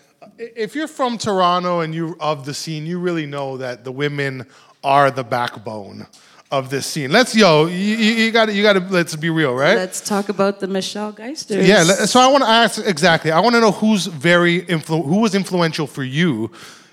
If 0.41 0.75
you're 0.75 0.87
from 0.87 1.19
Toronto 1.19 1.81
and 1.81 1.93
you're 1.93 2.15
of 2.19 2.45
the 2.45 2.53
scene, 2.53 2.87
you 2.87 2.99
really 2.99 3.27
know 3.27 3.57
that 3.57 3.83
the 3.83 3.91
women 3.91 4.47
are 4.83 5.11
the 5.11 5.23
backbone 5.23 6.07
of 6.49 6.69
this 6.69 6.87
scene. 6.87 7.11
Let's 7.11 7.35
yo, 7.35 7.67
you 7.67 8.31
got 8.31 8.47
to 8.47 8.53
you 8.53 8.63
got 8.63 8.73
to 8.73 8.79
let's 8.79 9.15
be 9.15 9.29
real, 9.29 9.53
right? 9.53 9.75
Let's 9.75 10.01
talk 10.01 10.29
about 10.29 10.59
the 10.59 10.67
Michelle 10.67 11.13
Geisters. 11.13 11.65
Yeah. 11.65 11.83
So 11.83 12.19
I 12.19 12.27
want 12.27 12.43
to 12.43 12.49
ask 12.49 12.83
exactly. 12.85 13.31
I 13.31 13.39
want 13.39 13.55
to 13.55 13.61
know 13.61 13.71
who's 13.71 14.07
very 14.07 14.63
influ- 14.63 15.05
who 15.05 15.19
was 15.19 15.35
influential 15.35 15.85
for 15.87 16.03
you. 16.03 16.51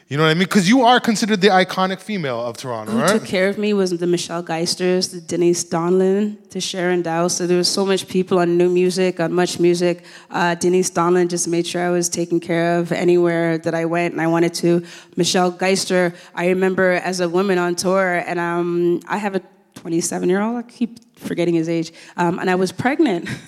You 0.08 0.16
know 0.16 0.22
what 0.22 0.30
I 0.30 0.34
mean? 0.34 0.44
Because 0.44 0.66
you 0.66 0.84
are 0.84 1.00
considered 1.00 1.42
the 1.42 1.48
iconic 1.48 2.00
female 2.00 2.40
of 2.40 2.56
Toronto, 2.56 2.92
Who 2.92 2.98
right? 2.98 3.10
took 3.10 3.26
care 3.26 3.50
of 3.50 3.58
me 3.58 3.74
was 3.74 3.90
the 3.90 4.06
Michelle 4.06 4.42
Geisters, 4.42 5.12
the 5.12 5.20
Denise 5.20 5.62
Donlin, 5.64 6.38
the 6.48 6.62
Sharon 6.62 7.02
Dow. 7.02 7.28
So 7.28 7.46
there 7.46 7.58
was 7.58 7.68
so 7.68 7.84
much 7.84 8.08
people 8.08 8.38
on 8.38 8.56
new 8.56 8.70
music, 8.70 9.20
on 9.20 9.34
much 9.34 9.60
music. 9.60 10.04
Uh, 10.30 10.54
Denise 10.54 10.90
Donlin 10.90 11.28
just 11.28 11.46
made 11.46 11.66
sure 11.66 11.84
I 11.84 11.90
was 11.90 12.08
taken 12.08 12.40
care 12.40 12.78
of 12.78 12.90
anywhere 12.90 13.58
that 13.58 13.74
I 13.74 13.84
went 13.84 14.14
and 14.14 14.22
I 14.22 14.28
wanted 14.28 14.54
to. 14.54 14.82
Michelle 15.16 15.52
Geister, 15.52 16.14
I 16.34 16.48
remember 16.48 16.92
as 16.92 17.20
a 17.20 17.28
woman 17.28 17.58
on 17.58 17.76
tour, 17.76 18.24
and 18.26 18.38
um, 18.38 19.00
I 19.08 19.18
have 19.18 19.34
a 19.34 19.42
27 19.74 20.26
year 20.30 20.40
old. 20.40 20.56
I 20.56 20.62
keep 20.62 21.00
forgetting 21.18 21.54
his 21.54 21.68
age, 21.68 21.92
um, 22.16 22.38
and 22.38 22.48
I 22.48 22.54
was 22.54 22.72
pregnant. 22.72 23.28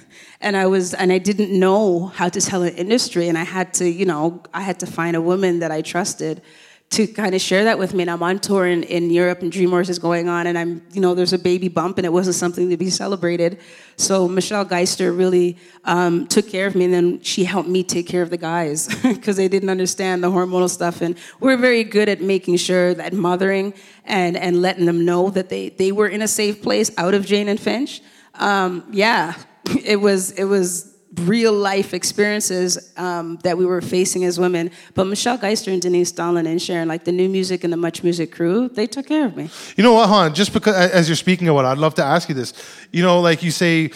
And 0.41 0.57
I 0.57 0.67
was, 0.67 0.95
and 0.95 1.13
I 1.13 1.19
didn't 1.19 1.59
know 1.59 2.07
how 2.07 2.29
to 2.29 2.41
tell 2.41 2.63
an 2.63 2.75
industry, 2.75 3.29
and 3.29 3.37
I 3.37 3.45
had 3.45 3.75
to, 3.75 3.89
you 3.89 4.07
know, 4.07 4.43
I 4.55 4.63
had 4.63 4.81
to 4.81 4.87
find 4.87 5.17
a 5.17 5.21
woman 5.21 5.59
that 5.61 5.71
I 5.71 5.83
trusted 5.83 6.43
to 6.91 7.07
kind 7.07 7.37
of 7.37 7.41
share 7.41 7.65
that 7.65 7.79
with 7.79 7.95
me. 7.95 8.03
And 8.03 8.11
I'm 8.11 8.23
on 8.23 8.41
tour 8.41 8.67
in, 8.67 8.83
in 8.83 9.11
Europe 9.11 9.43
and 9.43 9.53
DreamWorks 9.53 9.89
is 9.89 10.01
going 10.01 10.29
on 10.29 10.49
and 10.49 10.59
I'm, 10.59 10.83
you 10.93 11.01
know, 11.01 11.15
there's 11.15 11.33
a 11.33 11.39
baby 11.39 11.69
bump 11.69 11.99
and 11.99 12.05
it 12.05 12.13
wasn't 12.13 12.35
something 12.35 12.69
to 12.69 12.77
be 12.77 12.91
celebrated. 12.91 13.61
So 13.97 14.27
Michelle 14.27 14.65
Geister 14.65 15.17
really 15.17 15.57
um, 15.85 16.27
took 16.27 16.49
care 16.49 16.67
of 16.67 16.75
me 16.75 16.87
and 16.87 16.95
then 16.95 17.23
she 17.23 17.45
helped 17.45 17.69
me 17.69 17.85
take 17.85 18.09
care 18.09 18.23
of 18.23 18.31
the 18.31 18.37
guys 18.37 18.89
because 19.03 19.37
they 19.37 19.47
didn't 19.47 19.71
understand 19.71 20.25
the 20.25 20.31
hormonal 20.31 20.69
stuff. 20.69 21.01
And 21.01 21.17
we're 21.39 21.57
very 21.57 21.85
good 21.85 22.09
at 22.09 22.23
making 22.23 22.57
sure 22.57 22.93
that 22.95 23.13
mothering 23.13 23.73
and, 24.05 24.37
and 24.37 24.61
letting 24.61 24.87
them 24.87 25.05
know 25.05 25.31
that 25.31 25.49
they, 25.49 25.69
they 25.69 25.93
were 25.93 26.09
in 26.09 26.23
a 26.23 26.29
safe 26.29 26.61
place 26.61 26.91
out 26.99 27.15
of 27.15 27.25
Jane 27.25 27.49
and 27.49 27.61
Finch. 27.61 28.03
Um, 28.35 28.85
yeah, 28.91 29.35
it 29.85 30.01
was, 30.01 30.33
it 30.33 30.45
was 30.45 30.91
real 31.15 31.53
life 31.53 31.93
experiences 31.93 32.93
um, 32.97 33.37
that 33.43 33.59
we 33.59 33.65
were 33.67 33.81
facing 33.81 34.25
as 34.25 34.39
women. 34.39 34.71
But 34.95 35.05
Michelle 35.05 35.39
Geister 35.39 35.73
and 35.73 35.83
Denise 35.83 36.13
Donlin 36.13 36.47
and 36.47 36.63
Sharon, 36.63 36.89
like 36.89 37.05
the 37.05 37.13
new 37.13 37.29
music 37.29 37.65
and 37.65 37.73
the 37.73 37.77
Much 37.77 38.03
Music 38.03 38.31
crew, 38.31 38.69
they 38.69 38.87
took 38.87 39.07
care 39.07 39.27
of 39.27 39.37
me. 39.37 39.51
You 39.77 39.83
know 39.83 39.95
what, 39.95 40.09
hon? 40.09 40.35
Just 40.35 40.53
because 40.53 40.75
as 40.75 41.09
you're 41.09 41.17
speaking 41.17 41.49
about 41.49 41.65
it, 41.65 41.69
I'd 41.69 41.79
love 41.79 41.95
to 41.97 42.05
ask 42.05 42.29
you 42.29 42.35
this. 42.35 42.53
You 42.93 43.03
know, 43.03 43.21
like 43.21 43.43
you 43.43 43.51
say, 43.51 43.91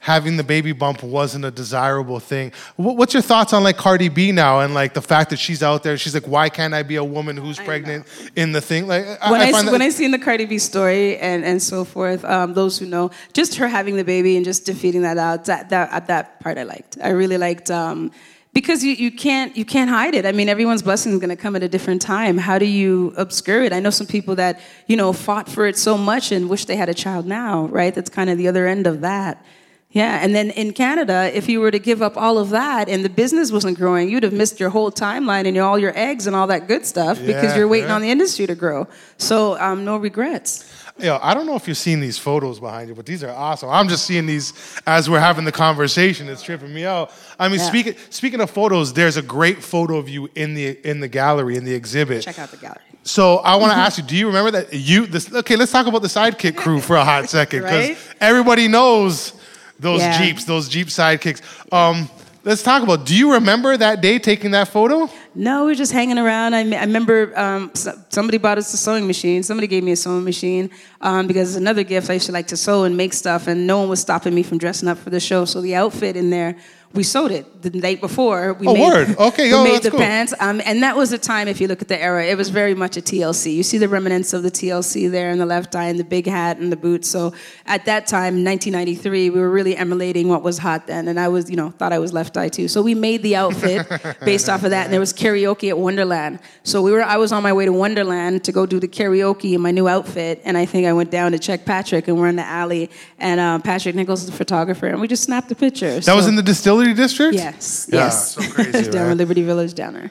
having 0.00 0.38
the 0.38 0.42
baby 0.42 0.72
bump 0.72 1.02
wasn't 1.02 1.44
a 1.44 1.50
desirable 1.50 2.18
thing. 2.18 2.50
What's 2.76 3.12
your 3.12 3.22
thoughts 3.22 3.52
on 3.52 3.62
like 3.62 3.76
Cardi 3.76 4.08
B 4.08 4.32
now 4.32 4.60
and 4.60 4.72
like 4.72 4.94
the 4.94 5.02
fact 5.02 5.28
that 5.30 5.38
she's 5.38 5.62
out 5.62 5.82
there? 5.82 5.98
She's 5.98 6.14
like, 6.14 6.26
why 6.26 6.48
can't 6.48 6.72
I 6.72 6.82
be 6.82 6.96
a 6.96 7.04
woman 7.04 7.36
who's 7.36 7.58
pregnant 7.58 8.06
in 8.34 8.52
the 8.52 8.62
thing? 8.62 8.86
Like, 8.86 9.04
I, 9.20 9.30
when 9.30 9.40
I, 9.42 9.52
find 9.52 9.68
that- 9.68 9.72
when 9.72 9.82
I 9.82 9.90
seen 9.90 10.10
the 10.10 10.18
Cardi 10.18 10.46
B 10.46 10.58
story 10.58 11.18
and, 11.18 11.44
and 11.44 11.62
so 11.62 11.84
forth, 11.84 12.24
um, 12.24 12.54
those 12.54 12.78
who 12.78 12.86
know, 12.86 13.10
just 13.34 13.56
her 13.56 13.68
having 13.68 13.96
the 13.96 14.04
baby 14.04 14.36
and 14.36 14.44
just 14.44 14.64
defeating 14.64 15.02
that 15.02 15.18
out, 15.18 15.44
that, 15.44 15.68
that, 15.68 15.92
at 15.92 16.06
that 16.06 16.40
part 16.40 16.56
I 16.56 16.62
liked. 16.62 16.96
I 17.02 17.10
really 17.10 17.36
liked, 17.36 17.70
um, 17.70 18.10
because 18.52 18.82
you, 18.82 18.94
you 18.94 19.12
can't 19.12 19.56
you 19.56 19.64
can't 19.64 19.88
hide 19.88 20.12
it. 20.14 20.26
I 20.26 20.32
mean, 20.32 20.48
everyone's 20.48 20.82
blessing 20.82 21.12
is 21.12 21.20
going 21.20 21.30
to 21.30 21.36
come 21.36 21.54
at 21.54 21.62
a 21.62 21.68
different 21.68 22.02
time. 22.02 22.36
How 22.36 22.58
do 22.58 22.66
you 22.66 23.14
obscure 23.16 23.62
it? 23.62 23.72
I 23.72 23.78
know 23.78 23.90
some 23.90 24.08
people 24.08 24.34
that 24.36 24.58
you 24.88 24.96
know 24.96 25.12
fought 25.12 25.48
for 25.48 25.66
it 25.66 25.78
so 25.78 25.96
much 25.96 26.32
and 26.32 26.48
wish 26.48 26.64
they 26.64 26.74
had 26.74 26.88
a 26.88 26.94
child 26.94 27.26
now, 27.26 27.66
right? 27.66 27.94
That's 27.94 28.10
kind 28.10 28.28
of 28.28 28.38
the 28.38 28.48
other 28.48 28.66
end 28.66 28.88
of 28.88 29.02
that. 29.02 29.44
Yeah, 29.92 30.20
and 30.22 30.32
then 30.36 30.50
in 30.50 30.72
Canada, 30.72 31.30
if 31.34 31.48
you 31.48 31.58
were 31.60 31.72
to 31.72 31.80
give 31.80 32.00
up 32.00 32.16
all 32.16 32.38
of 32.38 32.50
that 32.50 32.88
and 32.88 33.04
the 33.04 33.08
business 33.08 33.50
wasn't 33.50 33.76
growing, 33.76 34.08
you'd 34.08 34.22
have 34.22 34.32
missed 34.32 34.60
your 34.60 34.70
whole 34.70 34.92
timeline 34.92 35.48
and 35.48 35.58
all 35.58 35.80
your 35.80 35.92
eggs 35.98 36.28
and 36.28 36.36
all 36.36 36.46
that 36.46 36.68
good 36.68 36.86
stuff 36.86 37.18
because 37.24 37.56
you're 37.56 37.66
waiting 37.66 37.88
yeah. 37.88 37.96
on 37.96 38.00
the 38.00 38.08
industry 38.08 38.46
to 38.46 38.54
grow. 38.54 38.86
So 39.18 39.58
um, 39.60 39.84
no 39.84 39.96
regrets. 39.96 40.72
Yo, 40.96 41.18
I 41.20 41.34
don't 41.34 41.46
know 41.46 41.56
if 41.56 41.66
you're 41.66 41.74
seeing 41.74 41.98
these 41.98 42.18
photos 42.18 42.60
behind 42.60 42.88
you, 42.88 42.94
but 42.94 43.04
these 43.06 43.24
are 43.24 43.30
awesome. 43.30 43.68
I'm 43.70 43.88
just 43.88 44.04
seeing 44.04 44.26
these 44.26 44.52
as 44.86 45.10
we're 45.10 45.18
having 45.18 45.44
the 45.44 45.52
conversation. 45.52 46.28
It's 46.28 46.42
tripping 46.42 46.72
me 46.72 46.84
out. 46.84 47.10
I 47.38 47.48
mean, 47.48 47.58
Yeah. 47.58 47.66
speaking 47.66 47.94
speaking 48.10 48.40
of 48.40 48.50
photos, 48.50 48.92
there's 48.92 49.16
a 49.16 49.22
great 49.22 49.62
photo 49.62 49.96
of 49.96 50.08
you 50.08 50.28
in 50.36 50.54
the 50.54 50.78
in 50.88 51.00
the 51.00 51.08
gallery 51.08 51.56
in 51.56 51.64
the 51.64 51.74
exhibit. 51.74 52.22
Check 52.22 52.38
out 52.38 52.50
the 52.50 52.58
gallery. 52.58 52.80
So 53.02 53.38
I 53.38 53.56
want 53.56 53.72
to 53.72 53.78
ask 53.78 53.98
you: 53.98 54.04
Do 54.04 54.14
you 54.14 54.26
remember 54.26 54.50
that 54.50 54.74
you? 54.74 55.06
This, 55.06 55.32
okay, 55.32 55.56
let's 55.56 55.72
talk 55.72 55.86
about 55.86 56.02
the 56.02 56.08
sidekick 56.08 56.56
crew 56.56 56.80
for 56.80 56.96
a 56.96 57.04
hot 57.04 57.30
second 57.30 57.62
because 57.62 57.88
Right? 57.88 57.98
everybody 58.20 58.68
knows 58.68 59.32
those 59.80 60.00
Yeah. 60.00 60.18
jeeps, 60.18 60.44
those 60.44 60.68
jeep 60.68 60.88
sidekicks. 60.88 61.40
Um, 61.72 62.08
let's 62.44 62.62
talk 62.62 62.82
about. 62.82 63.04
Do 63.06 63.14
you 63.16 63.32
remember 63.34 63.76
that 63.76 64.00
day 64.00 64.18
taking 64.18 64.50
that 64.52 64.68
photo? 64.68 65.08
No, 65.34 65.64
we 65.64 65.70
were 65.72 65.74
just 65.74 65.92
hanging 65.92 66.18
around. 66.18 66.54
I, 66.54 66.60
I 66.60 66.80
remember 66.84 67.32
um, 67.38 67.70
so- 67.74 67.96
somebody 68.08 68.38
bought 68.38 68.58
us 68.58 68.72
a 68.74 68.76
sewing 68.76 69.06
machine. 69.06 69.42
Somebody 69.42 69.66
gave 69.66 69.82
me 69.84 69.92
a 69.92 69.96
sewing 69.96 70.24
machine 70.24 70.70
um, 71.00 71.26
because 71.26 71.50
it's 71.50 71.56
another 71.58 71.82
gift. 71.84 72.10
I 72.10 72.14
used 72.14 72.26
to 72.26 72.32
like 72.32 72.48
to 72.48 72.56
sew 72.56 72.84
and 72.84 72.96
make 72.96 73.12
stuff, 73.12 73.46
and 73.46 73.66
no 73.66 73.78
one 73.78 73.88
was 73.88 74.00
stopping 74.00 74.34
me 74.34 74.42
from 74.42 74.58
dressing 74.58 74.88
up 74.88 74.98
for 74.98 75.10
the 75.10 75.20
show. 75.20 75.44
So 75.44 75.60
the 75.60 75.74
outfit 75.76 76.16
in 76.16 76.30
there, 76.30 76.56
we 76.92 77.04
sewed 77.04 77.30
it 77.30 77.62
the 77.62 77.70
night 77.70 78.00
before. 78.00 78.54
We 78.54 78.66
Oh, 78.66 78.74
made, 78.74 78.82
word. 78.88 79.18
Okay, 79.18 79.52
we 79.52 79.62
made 79.70 79.82
the 79.84 79.90
cool. 79.90 80.00
pants, 80.00 80.34
um, 80.40 80.60
and 80.64 80.82
that 80.82 80.96
was 80.96 81.12
a 81.12 81.18
time. 81.18 81.46
If 81.46 81.60
you 81.60 81.68
look 81.68 81.80
at 81.82 81.86
the 81.88 82.00
era, 82.00 82.24
it 82.26 82.36
was 82.36 82.48
very 82.48 82.74
much 82.74 82.96
a 82.96 83.00
TLC. 83.00 83.54
You 83.54 83.62
see 83.62 83.78
the 83.78 83.88
remnants 83.88 84.32
of 84.32 84.42
the 84.42 84.50
TLC 84.50 85.08
there 85.08 85.30
in 85.30 85.38
the 85.38 85.46
left 85.46 85.76
eye, 85.76 85.84
and 85.84 86.00
the 86.00 86.04
big 86.04 86.26
hat 86.26 86.56
and 86.58 86.72
the 86.72 86.76
boots. 86.76 87.08
So 87.08 87.32
at 87.66 87.84
that 87.84 88.08
time, 88.08 88.42
1993, 88.44 89.30
we 89.30 89.38
were 89.40 89.50
really 89.50 89.76
emulating 89.76 90.28
what 90.28 90.42
was 90.42 90.58
hot 90.58 90.88
then, 90.88 91.06
and 91.06 91.20
I 91.20 91.28
was, 91.28 91.48
you 91.48 91.56
know, 91.56 91.70
thought 91.70 91.92
I 91.92 92.00
was 92.00 92.12
left 92.12 92.36
eye 92.36 92.48
too. 92.48 92.66
So 92.66 92.82
we 92.82 92.94
made 92.96 93.22
the 93.22 93.36
outfit 93.36 93.86
based 94.24 94.48
off 94.48 94.64
of 94.64 94.70
that, 94.70 94.84
and 94.86 94.92
there 94.92 94.98
was 95.00 95.12
karaoke 95.12 95.68
at 95.68 95.78
Wonderland. 95.78 96.40
So 96.64 96.82
we 96.82 96.90
were, 96.90 97.02
I 97.04 97.18
was 97.18 97.30
on 97.30 97.42
my 97.44 97.52
way 97.52 97.66
to 97.66 97.72
Wonderland 97.72 98.42
to 98.44 98.52
go 98.52 98.66
do 98.66 98.80
the 98.80 98.88
karaoke 98.88 99.52
in 99.54 99.60
my 99.60 99.70
new 99.70 99.86
outfit, 99.86 100.40
and 100.44 100.58
I 100.58 100.66
think 100.66 100.88
I 100.88 100.92
went 100.92 101.12
down 101.12 101.30
to 101.32 101.38
check 101.38 101.64
Patrick, 101.64 102.08
and 102.08 102.18
we're 102.18 102.28
in 102.28 102.36
the 102.36 102.44
alley, 102.46 102.90
and 103.18 103.38
uh, 103.38 103.60
Patrick 103.60 103.94
Nichols 103.94 104.22
is 104.22 104.26
the 104.26 104.32
photographer, 104.36 104.86
and 104.88 105.00
we 105.00 105.06
just 105.06 105.22
snapped 105.22 105.52
a 105.52 105.54
picture. 105.54 106.00
That 106.00 106.16
was 106.16 106.26
in 106.26 106.34
the 106.34 106.42
distillery 106.42 106.79
district. 106.94 107.34
Yes, 107.34 107.88
Yeah, 107.90 108.04
yes. 108.04 108.34
so 108.34 108.42
crazy, 108.50 108.90
down 108.90 109.02
right? 109.06 109.12
in 109.12 109.18
Liberty 109.18 109.42
Village 109.42 109.74
down 109.74 109.94
there. 109.94 110.10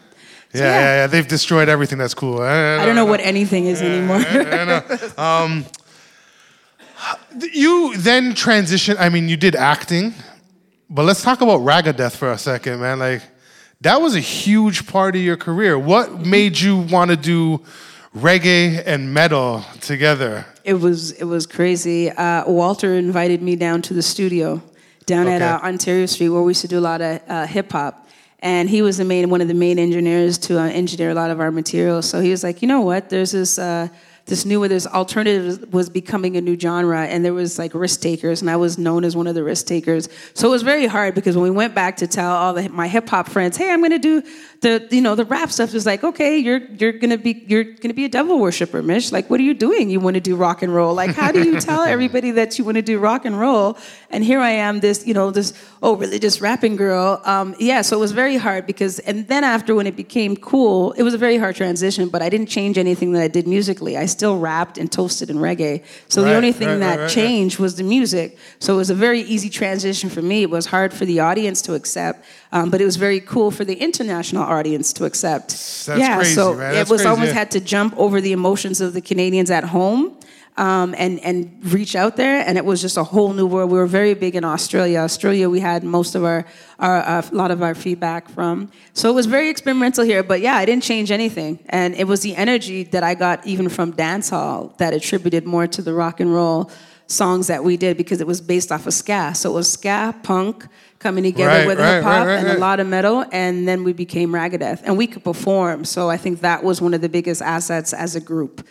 Yeah, 0.54 0.60
So, 0.60 0.64
yeah, 0.64 0.82
yeah. 1.02 1.08
They've 1.08 1.28
destroyed 1.28 1.70
everything 1.70 1.98
that's 2.00 2.14
cool. 2.16 2.42
I 2.42 2.84
don't 2.86 2.96
know 2.96 3.06
what 3.06 3.20
anything 3.20 3.66
is 3.66 3.82
anymore. 3.82 4.24
You 7.54 7.96
then 7.98 8.36
transition. 8.36 8.98
I 9.00 9.10
mean, 9.10 9.30
you 9.30 9.38
did 9.38 9.56
acting, 9.56 10.14
but 10.90 11.04
let's 11.06 11.22
talk 11.22 11.42
about 11.42 11.62
Raggadeath 11.62 12.16
for 12.16 12.32
a 12.32 12.38
second, 12.38 12.82
man. 12.82 13.00
Like, 13.00 13.22
that 13.82 14.02
was 14.02 14.16
a 14.16 14.20
huge 14.20 14.86
part 14.88 15.16
of 15.16 15.22
your 15.22 15.38
career. 15.38 15.80
What 15.80 16.26
made 16.26 16.60
you 16.60 16.76
want 16.78 17.12
to 17.12 17.16
do 17.18 17.62
reggae 18.14 18.84
and 18.86 19.14
metal 19.14 19.64
together? 19.80 20.46
It 20.66 20.74
was 20.74 21.12
it 21.12 21.24
was 21.24 21.48
crazy. 21.48 22.10
Uh, 22.12 22.44
Walter 22.50 22.96
invited 22.96 23.42
me 23.42 23.56
down 23.56 23.82
to 23.84 23.94
the 23.94 24.02
studio 24.02 24.62
down 25.10 25.28
at 25.28 25.42
uh, 25.42 25.60
Ontario 25.64 26.06
Street 26.06 26.30
where 26.30 26.42
we 26.42 26.52
used 26.52 26.62
to 26.62 26.68
do 26.68 26.80
a 26.80 26.86
lot 26.92 27.02
of 27.02 27.22
uh, 27.28 27.46
hip 27.46 27.72
hop, 27.72 28.08
and 28.40 28.70
he 28.70 28.82
was 28.82 28.98
the 28.98 29.04
main 29.04 29.30
one 29.30 29.42
of 29.42 29.48
the 29.48 29.54
main 29.54 29.80
engineers 29.80 30.38
to 30.38 30.60
uh, 30.60 30.66
engineer 30.68 31.10
a 31.10 31.14
lot 31.14 31.32
of 31.32 31.40
our 31.40 31.52
materials. 31.52 32.08
So 32.08 32.22
he 32.22 32.30
was 32.30 32.44
like, 32.44 32.62
you 32.62 32.68
know 32.68 32.82
what? 32.82 33.10
There's 33.10 33.32
this. 33.32 33.58
This 34.30 34.46
new 34.46 34.68
this 34.68 34.86
alternative 34.86 35.74
was 35.74 35.90
becoming 35.90 36.38
a 36.38 36.42
new 36.42 36.58
genre 36.58 37.04
and 37.04 37.26
there 37.26 37.34
was 37.34 37.58
like 37.58 37.74
risk 37.74 38.02
takers 38.02 38.42
and 38.42 38.50
I 38.50 38.58
was 38.58 38.78
known 38.78 39.04
as 39.04 39.16
one 39.16 39.26
of 39.26 39.34
the 39.34 39.44
risk 39.44 39.66
takers. 39.66 40.08
So 40.36 40.48
it 40.48 40.52
was 40.52 40.62
very 40.62 40.86
hard 40.86 41.16
because 41.16 41.36
when 41.36 41.46
we 41.46 41.50
went 41.50 41.74
back 41.74 41.98
to 41.98 42.06
tell 42.06 42.32
all 42.32 42.54
the, 42.54 42.70
my 42.70 42.88
hip 42.88 43.10
hop 43.10 43.28
friends, 43.28 43.58
"Hey, 43.58 43.72
I'm 43.72 43.80
going 43.80 43.90
to 43.90 43.98
do 43.98 44.22
the 44.62 44.88
you 44.92 45.02
know 45.02 45.16
the 45.16 45.26
rap 45.26 45.52
stuff." 45.52 45.70
It 45.70 45.74
was 45.74 45.88
like, 45.88 46.04
"Okay, 46.04 46.38
you're 46.38 46.62
you're 46.80 46.92
going 46.92 47.10
to 47.10 47.18
be 47.18 47.44
you're 47.48 47.64
going 47.64 47.90
to 47.90 47.94
be 47.94 48.06
a 48.06 48.10
devil 48.10 48.38
worshiper, 48.38 48.84
Mish. 48.84 49.12
Like 49.12 49.32
what 49.32 49.40
are 49.40 49.44
you 49.44 49.56
doing? 49.56 49.90
You 49.90 50.00
want 50.00 50.14
to 50.14 50.22
do 50.22 50.36
rock 50.36 50.62
and 50.62 50.76
roll? 50.76 50.94
Like 50.94 51.16
how 51.16 51.32
do 51.32 51.44
you 51.44 51.60
tell 51.60 51.82
everybody 51.96 52.30
that 52.32 52.60
you 52.60 52.66
want 52.66 52.76
to 52.76 52.84
do 52.84 53.00
rock 53.00 53.26
and 53.26 53.40
roll?" 53.40 53.80
And 54.12 54.24
here 54.24 54.40
I 54.40 54.52
am 54.52 54.80
this, 54.80 55.08
you 55.08 55.16
know, 55.16 55.32
this 55.32 55.54
oh 55.82 55.96
religious 55.96 56.40
rapping 56.40 56.76
girl. 56.76 57.20
Um, 57.26 57.56
yeah, 57.60 57.82
so 57.82 57.98
it 57.98 58.00
was 58.00 58.12
very 58.12 58.38
hard 58.38 58.68
because 58.68 59.00
and 59.00 59.28
then 59.28 59.44
after 59.44 59.74
when 59.74 59.88
it 59.88 59.96
became 59.96 60.36
cool, 60.38 60.92
it 60.94 61.02
was 61.02 61.16
a 61.16 61.18
very 61.18 61.38
hard 61.38 61.56
transition, 61.56 62.10
but 62.10 62.22
I 62.22 62.30
didn't 62.30 62.48
change 62.48 62.78
anything 62.78 63.14
that 63.14 63.24
I 63.24 63.28
did 63.28 63.48
musically. 63.48 63.98
I 63.98 64.06
still 64.20 64.38
rapped 64.38 64.78
and 64.78 64.92
toasted 64.92 65.30
in 65.30 65.38
reggae. 65.38 65.82
So 66.10 66.22
Right, 66.22 66.30
the 66.30 66.36
only 66.36 66.52
thing 66.52 66.68
right, 66.68 66.80
that 66.80 67.00
right, 67.00 67.10
changed 67.10 67.58
was 67.58 67.76
the 67.76 67.84
music. 67.84 68.38
So 68.60 68.74
it 68.74 68.78
was 68.78 68.90
a 68.90 69.00
very 69.08 69.22
easy 69.22 69.50
transition 69.50 70.10
for 70.10 70.22
me. 70.22 70.42
It 70.42 70.50
was 70.50 70.66
hard 70.66 70.92
for 70.94 71.06
the 71.06 71.22
audience 71.22 71.62
to 71.68 71.74
accept, 71.74 72.26
um, 72.52 72.70
but 72.70 72.82
it 72.82 72.86
was 72.86 72.98
very 72.98 73.22
cool 73.22 73.50
for 73.50 73.64
the 73.64 73.76
international 73.76 74.44
audience 74.44 74.92
to 74.94 75.06
accept. 75.06 75.48
That's 75.52 75.88
yeah, 75.88 76.18
crazy, 76.18 76.34
so 76.34 76.60
it 76.60 76.90
was 76.90 77.02
crazy, 77.02 77.06
almost 77.06 77.30
yeah. 77.30 77.40
had 77.40 77.52
to 77.52 77.62
jump 77.62 77.94
over 77.98 78.20
the 78.20 78.34
emotions 78.34 78.82
of 78.82 78.92
the 78.92 79.02
Canadians 79.02 79.50
at 79.50 79.64
home. 79.64 80.18
Um, 80.60 80.94
and 80.98 81.20
and 81.22 81.38
reach 81.74 81.96
out 81.96 82.18
there, 82.18 82.44
and 82.46 82.58
it 82.58 82.66
was 82.66 82.82
just 82.82 82.98
a 82.98 83.04
whole 83.04 83.32
new 83.32 83.48
world. 83.48 83.72
We 83.72 83.78
were 83.78 83.92
very 84.02 84.14
big 84.14 84.36
in 84.36 84.44
Australia. 84.44 85.00
Australia, 85.00 85.50
we 85.50 85.62
had 85.62 85.84
most 85.84 86.16
of 86.16 86.26
our, 86.26 86.46
our 86.80 86.98
a 86.98 87.24
lot 87.32 87.50
of 87.50 87.64
our 87.64 87.74
feedback 87.74 88.28
from. 88.30 88.70
So 88.92 89.10
it 89.10 89.14
was 89.14 89.26
very 89.26 89.50
experimental 89.50 90.04
here. 90.04 90.22
But 90.22 90.42
yeah, 90.42 90.56
I 90.62 90.66
didn't 90.66 90.84
change 90.84 91.12
anything, 91.12 91.60
and 91.70 91.96
it 91.96 92.08
was 92.08 92.20
the 92.28 92.36
energy 92.36 92.84
that 92.94 93.04
I 93.04 93.14
got 93.16 93.48
even 93.48 93.70
from 93.70 93.92
dance 93.92 94.30
hall 94.32 94.74
that 94.80 94.94
attributed 94.94 95.46
more 95.46 95.66
to 95.68 95.82
the 95.82 95.94
rock 95.94 96.20
and 96.20 96.34
roll 96.34 96.70
songs 97.08 97.48
that 97.48 97.64
we 97.64 97.76
did 97.76 97.98
because 97.98 98.22
it 98.22 98.28
was 98.28 98.42
based 98.42 98.72
off 98.72 98.86
of 98.86 98.94
ska. 98.94 99.34
So 99.36 99.52
it 99.52 99.54
was 99.54 99.72
ska, 99.72 100.14
punk 100.24 100.68
coming 101.00 101.24
together 101.24 101.60
Right, 101.60 101.68
with 101.68 101.80
right, 101.80 101.96
hip 101.96 102.04
hop 102.04 102.28
right, 102.28 102.36
and 102.36 102.48
a 102.50 102.58
lot 102.60 102.80
of 102.80 102.88
metal, 102.88 103.26
and 103.32 103.68
then 103.68 103.84
we 103.84 103.94
became 103.94 104.32
Raggadeath, 104.32 104.82
and 104.84 104.98
we 104.98 105.08
could 105.08 105.24
perform. 105.24 105.86
So 105.86 106.10
I 106.10 106.18
think 106.18 106.42
that 106.42 106.64
was 106.64 106.82
one 106.82 106.94
of 106.94 107.02
the 107.02 107.10
biggest 107.10 107.42
assets 107.42 107.94
as 107.94 108.16
a 108.16 108.20
group. 108.20 108.68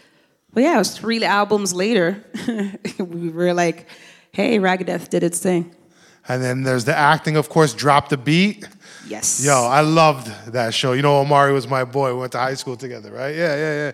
But 0.53 0.63
yeah, 0.63 0.77
it 0.77 0.79
was 0.79 0.97
three 0.97 1.23
albums 1.25 1.73
later, 1.75 2.25
we 2.99 3.29
were 3.29 3.53
like, 3.53 3.89
"Hey, 4.33 4.59
Raggadeath 4.59 5.09
did 5.09 5.23
its 5.23 5.39
thing." 5.39 5.75
And 6.29 6.43
then 6.43 6.63
there's 6.63 6.85
the 6.85 6.97
acting, 6.97 7.37
of 7.37 7.49
course, 7.49 7.73
Drop 7.73 8.11
the 8.11 8.19
Beat. 8.19 8.69
Yes. 9.07 9.43
Yo, 9.45 9.55
I 9.55 9.81
loved 9.81 10.27
that 10.53 10.75
show. 10.75 10.93
You 10.93 11.01
know, 11.01 11.21
Omari 11.21 11.53
was 11.53 11.67
my 11.67 11.85
boy. 11.85 12.13
We 12.13 12.21
went 12.21 12.33
to 12.33 12.39
high 12.39 12.55
school 12.55 12.77
together, 12.77 13.11
right? 13.11 13.35
Yeah, 13.35 13.57
yeah, 13.57 13.75
yeah. 13.75 13.93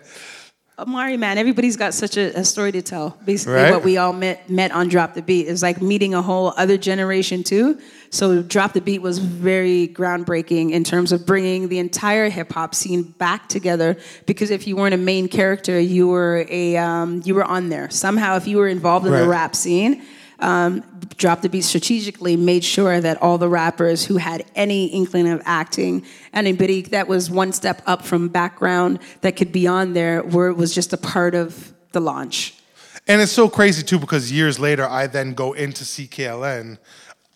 Amari, 0.77 1.15
man, 1.15 1.37
everybody's 1.37 1.77
got 1.77 1.93
such 1.93 2.17
a, 2.17 2.37
a 2.37 2.43
story 2.43 2.73
to 2.73 2.81
tell. 2.81 3.17
Basically, 3.23 3.53
Right. 3.53 3.71
what 3.71 3.85
we 3.85 3.95
all 3.95 4.11
met 4.11 4.49
met 4.49 4.73
on 4.73 4.89
Drop 4.89 5.13
the 5.13 5.21
Beat 5.21 5.47
is 5.47 5.61
like 5.63 5.81
meeting 5.81 6.13
a 6.13 6.21
whole 6.21 6.53
other 6.57 6.77
generation 6.77 7.43
too. 7.43 7.79
So 8.09 8.41
Drop 8.41 8.73
the 8.73 8.81
Beat 8.81 9.01
was 9.01 9.19
very 9.19 9.87
groundbreaking 9.87 10.71
in 10.71 10.83
terms 10.83 11.13
of 11.13 11.25
bringing 11.25 11.69
the 11.69 11.79
entire 11.79 12.29
hip 12.29 12.51
hop 12.51 12.75
scene 12.75 13.03
back 13.03 13.47
together. 13.47 13.95
Because 14.25 14.51
if 14.51 14.67
you 14.67 14.75
weren't 14.75 14.93
a 14.93 14.97
main 14.97 15.29
character, 15.29 15.79
you 15.79 16.09
were 16.09 16.45
a 16.49 16.75
um, 16.75 17.21
you 17.23 17.35
were 17.35 17.45
on 17.45 17.69
there 17.69 17.89
somehow. 17.89 18.35
If 18.35 18.45
you 18.45 18.57
were 18.57 18.67
involved 18.67 19.05
in 19.05 19.13
the 19.13 19.27
rap 19.27 19.55
scene. 19.55 20.03
Um, 20.39 20.83
the 21.17 21.49
Beat 21.49 21.63
strategically 21.63 22.35
made 22.35 22.63
sure 22.63 22.99
that 22.99 23.21
all 23.21 23.37
the 23.37 23.49
rappers 23.49 24.05
who 24.05 24.17
had 24.17 24.45
any 24.55 24.87
inkling 24.87 25.29
of 25.29 25.41
acting, 25.45 26.05
anybody 26.33 26.81
that 26.81 27.07
was 27.07 27.29
one 27.29 27.53
step 27.53 27.81
up 27.85 28.03
from 28.03 28.27
background 28.27 28.99
that 29.21 29.35
could 29.35 29.51
be 29.51 29.67
on 29.67 29.93
there, 29.93 30.23
were 30.23 30.53
was 30.53 30.73
just 30.73 30.93
a 30.93 30.97
part 30.97 31.35
of 31.35 31.73
the 31.93 31.99
launch. 31.99 32.53
And 33.07 33.21
it's 33.21 33.31
so 33.31 33.47
crazy 33.47 33.83
too 33.83 33.99
because 33.99 34.31
years 34.31 34.59
later 34.59 34.87
I 34.87 35.07
then 35.07 35.33
go 35.35 35.53
into 35.53 35.83
CKLN 35.83 36.79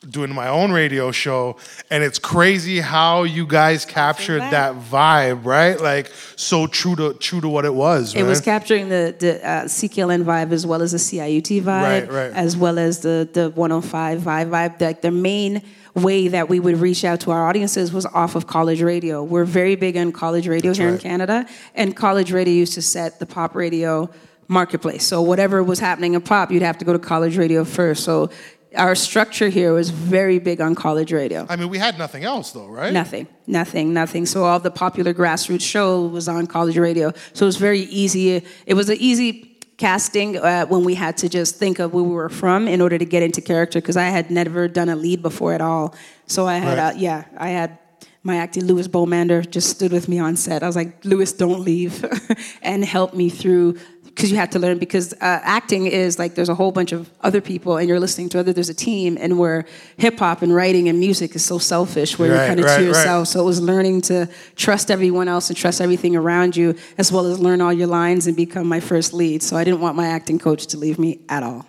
doing 0.07 0.33
my 0.33 0.47
own 0.47 0.71
radio 0.71 1.11
show 1.11 1.57
and 1.89 2.03
it's 2.03 2.19
crazy 2.19 2.79
how 2.79 3.23
you 3.23 3.45
guys 3.45 3.83
captured 3.83 4.39
that 4.39 4.73
vibe, 4.75 5.43
right? 5.43 5.79
Like 5.79 6.09
so 6.37 6.67
true 6.67 6.95
to 6.95 7.13
true 7.15 7.41
to 7.41 7.49
what 7.49 7.65
it 7.65 7.73
was, 7.73 8.15
It 8.15 8.23
was 8.23 8.39
capturing 8.39 8.87
the, 8.87 9.13
the 9.19 9.45
uh, 9.45 9.63
CKLN 9.65 10.23
vibe 10.23 10.53
as 10.53 10.65
well 10.65 10.81
as 10.81 10.93
the 10.93 10.97
CIUT 10.97 11.61
vibe, 11.63 11.65
Right, 11.65 12.11
right. 12.11 12.31
as 12.31 12.55
well 12.55 12.79
as 12.79 12.99
the, 13.01 13.27
the 13.33 13.49
105 13.49 14.21
vibe 14.21 14.49
vibe. 14.49 14.79
Like 14.79 15.01
the 15.01 15.11
main 15.11 15.61
way 15.95 16.29
that 16.29 16.47
we 16.47 16.61
would 16.61 16.77
reach 16.77 17.03
out 17.03 17.19
to 17.21 17.31
our 17.31 17.45
audiences 17.49 17.91
was 17.91 18.05
off 18.05 18.35
of 18.35 18.47
college 18.47 18.81
radio. 18.81 19.21
We're 19.21 19.43
very 19.43 19.75
big 19.75 19.97
on 19.97 20.13
college 20.13 20.47
radio 20.47 20.73
here 20.73 20.89
in. 20.89 20.97
Canada, 20.97 21.45
and 21.75 21.93
college 21.93 22.31
radio 22.31 22.53
used 22.53 22.73
to 22.75 22.81
set 22.81 23.19
the 23.19 23.25
pop 23.25 23.53
radio 23.53 24.09
marketplace. 24.47 25.05
So 25.05 25.21
whatever 25.21 25.61
was 25.63 25.79
happening 25.79 26.13
in 26.13 26.21
pop, 26.21 26.51
you'd 26.51 26.63
have 26.63 26.77
to 26.77 26.85
go 26.85 26.93
to 26.93 26.99
college 26.99 27.37
radio 27.37 27.65
first. 27.65 28.03
So 28.03 28.29
our 28.75 28.93
structure 28.95 29.49
here 29.49 29.73
was 29.73 29.89
very 29.89 30.37
big 30.39 30.61
on 30.61 30.75
college 30.75 31.11
radio. 31.11 31.45
I 31.49 31.55
mean, 31.55 31.69
we 31.69 31.77
had 31.79 31.97
nothing 31.97 32.23
else 32.23 32.51
though, 32.51 32.67
right? 32.67 32.93
Nothing, 32.93 33.27
nothing, 33.47 33.93
nothing. 33.93 34.25
So 34.25 34.43
all 34.43 34.59
the 34.59 34.71
popular 34.71 35.13
grassroots 35.13 35.61
show 35.61 36.05
was 36.05 36.27
on 36.27 36.45
college 36.47 36.77
radio. 36.77 37.11
So 37.33 37.45
it 37.45 37.47
was 37.47 37.57
very 37.57 37.81
easy. 37.81 38.43
It 38.65 38.73
was 38.75 38.89
an 38.89 38.97
easy 38.99 39.57
casting 39.77 40.37
uh, 40.37 40.65
when 40.67 40.83
we 40.83 40.93
had 40.93 41.17
to 41.17 41.29
just 41.29 41.55
think 41.55 41.79
of 41.79 41.93
where 41.93 42.03
we 42.03 42.11
were 42.11 42.29
from 42.29 42.67
in 42.67 42.81
order 42.81 42.97
to 42.97 43.05
get 43.05 43.23
into 43.23 43.41
character 43.41 43.79
because 43.81 43.97
I 43.97 44.05
had 44.05 44.29
never 44.29 44.67
done 44.67 44.89
a 44.89 44.95
lead 44.95 45.21
before 45.21 45.53
at 45.53 45.61
all. 45.61 45.95
So 46.27 46.45
I 46.45 46.57
had, 46.57 46.77
Right. 46.77 46.93
uh, 46.95 46.97
yeah, 46.97 47.23
I 47.37 47.49
had 47.49 47.79
my 48.21 48.35
acting 48.35 48.65
Louis 48.65 48.87
Bowmander 48.89 49.49
just 49.49 49.69
stood 49.69 49.93
with 49.93 50.09
me 50.09 50.19
on 50.19 50.35
set. 50.35 50.61
I 50.61 50.67
was 50.67 50.75
like, 50.75 51.03
Louis, 51.05 51.31
don't 51.31 51.61
leave, 51.61 52.03
and 52.61 52.83
help 52.83 53.13
me 53.13 53.29
through 53.29 53.77
because 54.19 54.31
you 54.31 54.37
have 54.37 54.49
to 54.49 54.59
learn 54.59 54.77
because 54.77 55.13
uh, 55.13 55.17
acting 55.21 55.87
is 55.87 56.19
like 56.19 56.35
there's 56.35 56.49
a 56.49 56.55
whole 56.55 56.73
bunch 56.73 56.91
of 56.91 57.09
other 57.21 57.39
people 57.39 57.77
and 57.77 57.87
you're 57.87 58.01
listening 58.01 58.27
to 58.27 58.37
other 58.37 58.51
there's 58.51 58.67
a 58.67 58.73
team 58.73 59.17
and 59.17 59.39
where 59.39 59.65
hip 59.95 60.19
hop 60.19 60.41
and 60.41 60.53
writing 60.53 60.89
and 60.89 60.99
music 60.99 61.33
is 61.35 61.45
so 61.45 61.57
selfish 61.57 62.19
where 62.19 62.27
you're 62.27 62.45
kind 62.45 62.59
of 62.59 62.65
right, 62.65 62.79
to 62.79 62.81
right. 62.81 62.87
yourself. 62.87 63.29
So 63.29 63.39
it 63.39 63.45
was 63.45 63.61
learning 63.61 64.01
to 64.01 64.27
trust 64.57 64.91
everyone 64.91 65.29
else 65.29 65.49
and 65.49 65.55
trust 65.55 65.79
everything 65.79 66.17
around 66.17 66.57
you 66.57 66.75
as 66.97 67.13
well 67.13 67.27
as 67.27 67.39
learn 67.39 67.61
all 67.61 67.71
your 67.71 67.87
lines 67.87 68.27
and 68.27 68.35
become 68.35 68.67
my 68.67 68.81
first 68.81 69.13
lead. 69.13 69.41
So 69.41 69.55
I 69.55 69.63
didn't 69.63 69.79
want 69.79 69.95
my 69.95 70.07
acting 70.07 70.37
coach 70.37 70.67
to 70.67 70.77
leave 70.77 70.99
me 70.99 71.21
at 71.29 71.41
all 71.41 71.65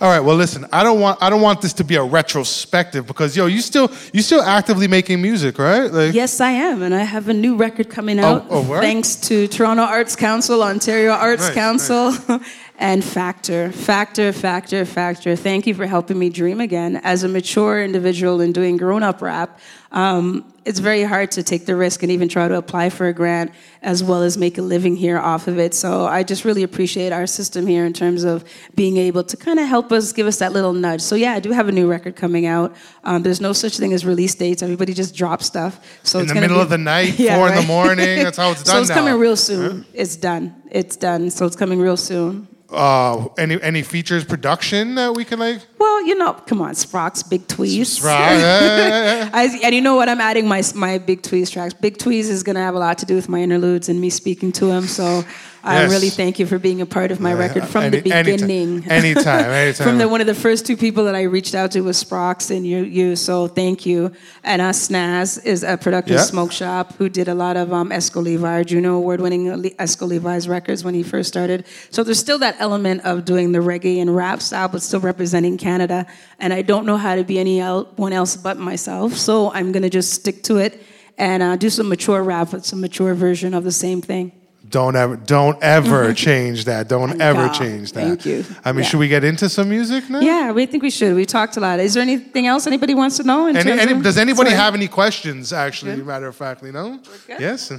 All 0.00 0.08
right, 0.08 0.20
well 0.20 0.36
listen, 0.36 0.64
I 0.72 0.84
don't 0.84 1.00
want 1.00 1.20
I 1.20 1.28
don't 1.28 1.40
want 1.40 1.60
this 1.60 1.72
to 1.74 1.84
be 1.84 1.96
a 1.96 2.04
retrospective 2.04 3.06
because 3.06 3.36
yo, 3.36 3.46
you 3.46 3.60
still 3.60 3.90
you 4.12 4.22
still 4.22 4.42
actively 4.42 4.86
making 4.86 5.20
music, 5.20 5.58
right? 5.58 5.90
Like 5.92 6.14
Yes, 6.14 6.40
I 6.40 6.50
am, 6.50 6.82
and 6.82 6.94
I 6.94 7.02
have 7.02 7.28
a 7.28 7.34
new 7.34 7.56
record 7.56 7.90
coming 7.90 8.20
oh, 8.20 8.24
out 8.24 8.46
oh, 8.48 8.62
word? 8.62 8.80
thanks 8.80 9.16
to 9.16 9.48
Toronto 9.48 9.82
Arts 9.82 10.14
Council, 10.14 10.62
Ontario 10.62 11.10
Arts 11.10 11.48
Nice, 11.48 11.54
Council, 11.54 12.14
and 12.78 13.04
Factor, 13.04 13.72
Factor, 13.72 14.32
Factor, 14.32 14.84
Factor. 14.84 15.34
Thank 15.34 15.66
you 15.66 15.74
for 15.74 15.86
helping 15.86 16.18
me 16.18 16.30
dream 16.30 16.60
again. 16.60 16.96
As 16.96 17.24
a 17.24 17.28
mature 17.28 17.82
individual 17.82 18.40
and 18.40 18.54
doing 18.54 18.76
grown-up 18.76 19.20
rap, 19.20 19.58
um, 19.92 20.44
it's 20.66 20.80
very 20.80 21.02
hard 21.02 21.30
to 21.30 21.42
take 21.42 21.64
the 21.64 21.74
risk 21.74 22.02
and 22.02 22.12
even 22.12 22.28
try 22.28 22.46
to 22.46 22.54
apply 22.56 22.90
for 22.90 23.08
a 23.08 23.12
grant 23.14 23.52
as 23.80 24.04
well 24.04 24.22
as 24.22 24.36
make 24.36 24.58
a 24.58 24.62
living 24.62 24.96
here 24.96 25.18
off 25.18 25.48
of 25.48 25.58
it. 25.58 25.72
So 25.72 26.04
I 26.04 26.22
just 26.22 26.44
really 26.44 26.62
appreciate 26.62 27.10
our 27.10 27.26
system 27.26 27.66
here 27.66 27.86
in 27.86 27.94
terms 27.94 28.22
of 28.22 28.44
being 28.74 28.98
able 28.98 29.24
to 29.24 29.36
kind 29.36 29.58
of 29.58 29.66
help 29.66 29.90
us, 29.90 30.12
give 30.12 30.26
us 30.26 30.38
that 30.40 30.52
little 30.52 30.74
nudge. 30.74 31.00
So 31.00 31.14
yeah, 31.14 31.32
I 31.32 31.40
do 31.40 31.52
have 31.52 31.68
a 31.68 31.72
new 31.72 31.88
record 31.88 32.16
coming 32.16 32.44
out. 32.44 32.76
Um, 33.04 33.22
there's 33.22 33.40
no 33.40 33.54
such 33.54 33.78
thing 33.78 33.94
as 33.94 34.04
release 34.04 34.34
dates. 34.34 34.62
Everybody 34.62 34.92
just 34.92 35.14
drops 35.16 35.46
stuff. 35.46 35.80
So 36.02 36.18
in 36.18 36.24
it's 36.24 36.34
the 36.34 36.40
middle 36.40 36.58
be- 36.58 36.62
of 36.62 36.68
the 36.68 36.78
night, 36.78 37.18
Yeah, 37.18 37.36
four 37.38 37.48
in 37.48 37.54
the 37.54 37.62
morning. 37.62 38.22
That's 38.22 38.36
how 38.36 38.50
it's 38.50 38.62
done 38.62 38.74
so 38.74 38.80
it's 38.80 38.90
now. 38.90 38.96
coming 38.96 39.14
real 39.18 39.36
soon. 39.36 39.86
It's 39.94 40.16
done. 40.16 40.54
It's 40.70 40.96
done. 40.96 41.30
So 41.30 41.46
it's 41.46 41.56
coming 41.56 41.80
real 41.80 41.96
soon. 41.96 42.46
Uh, 42.70 43.28
any 43.38 43.58
any 43.62 43.82
features 43.82 44.26
production 44.26 44.94
that 44.96 45.14
we 45.14 45.24
can 45.24 45.38
like? 45.38 45.62
Well, 45.78 46.06
you 46.06 46.14
know, 46.16 46.34
come 46.34 46.60
on, 46.60 46.74
Sprox, 46.74 47.26
Big. 47.26 47.40
Right, 47.58 47.70
yeah, 47.70 48.38
yeah, 48.40 49.24
yeah. 49.24 49.30
I, 49.32 49.44
and 49.64 49.74
you 49.78 49.84
know 49.84 49.94
what? 49.94 50.08
I'm 50.08 50.20
adding 50.20 50.48
my 50.48 50.60
my 50.74 50.98
Big 50.98 51.22
Tweez 51.22 51.52
tracks. 51.52 51.72
Big 51.72 51.98
Tweez 51.98 52.28
is 52.28 52.42
gonna 52.42 52.58
have 52.58 52.74
a 52.74 52.80
lot 52.80 52.98
to 52.98 53.06
do 53.06 53.14
with 53.14 53.28
my 53.28 53.40
interludes 53.40 53.88
and 53.88 54.00
me 54.00 54.10
speaking 54.10 54.50
to 54.52 54.72
him. 54.72 54.88
So 54.88 55.24
I 55.64 55.82
Yes. 55.82 55.90
really 55.90 56.08
thank 56.10 56.38
you 56.38 56.46
for 56.46 56.58
being 56.58 56.80
a 56.80 56.86
part 56.86 57.10
of 57.10 57.18
my 57.20 57.32
record 57.34 57.64
from 57.66 57.84
Any- 57.84 57.98
the 58.00 58.02
beginning. 58.10 58.84
Anytime, 58.90 59.50
anytime. 59.50 59.86
from 59.86 59.98
the 59.98 60.08
one 60.08 60.20
of 60.20 60.26
the 60.28 60.34
first 60.34 60.64
two 60.64 60.76
people 60.76 61.04
that 61.04 61.14
I 61.16 61.22
reached 61.22 61.54
out 61.54 61.72
to 61.72 61.80
was 61.80 62.02
Sprox 62.02 62.54
and 62.54 62.64
you. 62.66 62.78
You 62.84 63.16
so 63.16 63.48
thank 63.48 63.84
you. 63.84 64.12
And 64.44 64.62
uh, 64.62 64.70
Snaz 64.70 65.44
is 65.44 65.64
a 65.64 65.76
producer 65.76 66.14
Yeah. 66.14 66.20
smoke 66.22 66.52
shop 66.52 66.94
who 66.96 67.08
did 67.08 67.28
a 67.28 67.34
lot 67.34 67.56
of 67.56 67.72
um, 67.72 67.90
Exco 67.90 68.22
Levi, 68.22 68.46
our 68.48 68.64
Juno 68.64 68.94
award-winning 68.96 69.46
Exco 69.78 70.06
Levi's 70.08 70.48
records 70.48 70.84
when 70.84 70.94
he 70.94 71.02
first 71.02 71.28
started. 71.28 71.64
So 71.90 72.04
there's 72.04 72.18
still 72.20 72.38
that 72.38 72.56
element 72.60 73.02
of 73.04 73.24
doing 73.24 73.52
the 73.52 73.58
reggae 73.58 74.00
and 74.00 74.14
rap 74.14 74.40
style, 74.40 74.68
but 74.68 74.80
still 74.82 75.00
representing 75.00 75.58
Canada. 75.58 76.06
And 76.38 76.52
I 76.52 76.62
don't 76.62 76.86
know 76.86 76.96
how 76.96 77.16
to 77.16 77.24
be 77.24 77.38
anyone 77.38 78.12
else 78.12 78.36
but 78.36 78.58
myself. 78.58 79.14
So 79.14 79.50
I'm 79.52 79.72
gonna 79.72 79.90
just 79.90 80.12
stick 80.14 80.42
to 80.44 80.58
it 80.58 80.80
and 81.18 81.42
uh, 81.42 81.56
do 81.56 81.68
some 81.68 81.88
mature 81.88 82.22
rap 82.22 82.52
with 82.52 82.64
some 82.64 82.80
mature 82.80 83.12
version 83.14 83.54
of 83.54 83.64
the 83.64 83.72
same 83.72 84.00
thing. 84.00 84.30
Don't 84.70 84.96
ever, 84.96 85.16
don't 85.16 85.62
ever 85.62 86.12
change 86.26 86.64
that. 86.66 86.88
Don't 86.88 87.20
ever 87.20 87.46
God. 87.46 87.54
change 87.54 87.92
that. 87.92 88.04
Thank 88.04 88.26
you. 88.26 88.44
I 88.64 88.72
mean, 88.72 88.82
Yeah. 88.82 88.88
should 88.88 88.98
we 89.00 89.08
get 89.08 89.24
into 89.24 89.48
some 89.48 89.68
music 89.70 90.10
now? 90.10 90.20
Yeah, 90.20 90.52
we 90.52 90.66
think 90.66 90.82
we 90.82 90.90
should. 90.90 91.14
We 91.14 91.24
talked 91.24 91.56
a 91.56 91.60
lot. 91.60 91.80
Is 91.80 91.94
there 91.94 92.02
anything 92.02 92.46
else 92.46 92.66
anybody 92.66 92.94
wants 92.94 93.16
to 93.18 93.22
know? 93.24 93.46
In 93.46 93.56
Any, 93.56 93.70
terms 93.70 93.80
any, 93.82 93.92
of- 93.92 94.02
does 94.02 94.18
anybody 94.18 94.50
Sorry. 94.50 94.60
have 94.60 94.74
any 94.74 94.88
questions? 94.88 95.52
Actually, 95.52 95.96
matter 96.02 96.26
of 96.28 96.36
fact, 96.36 96.62
you 96.62 96.72
know. 96.72 97.00
Yes. 97.28 97.70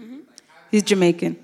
Mm-hmm. 0.00 0.18
He's 0.70 0.82
Jamaican. 0.82 1.43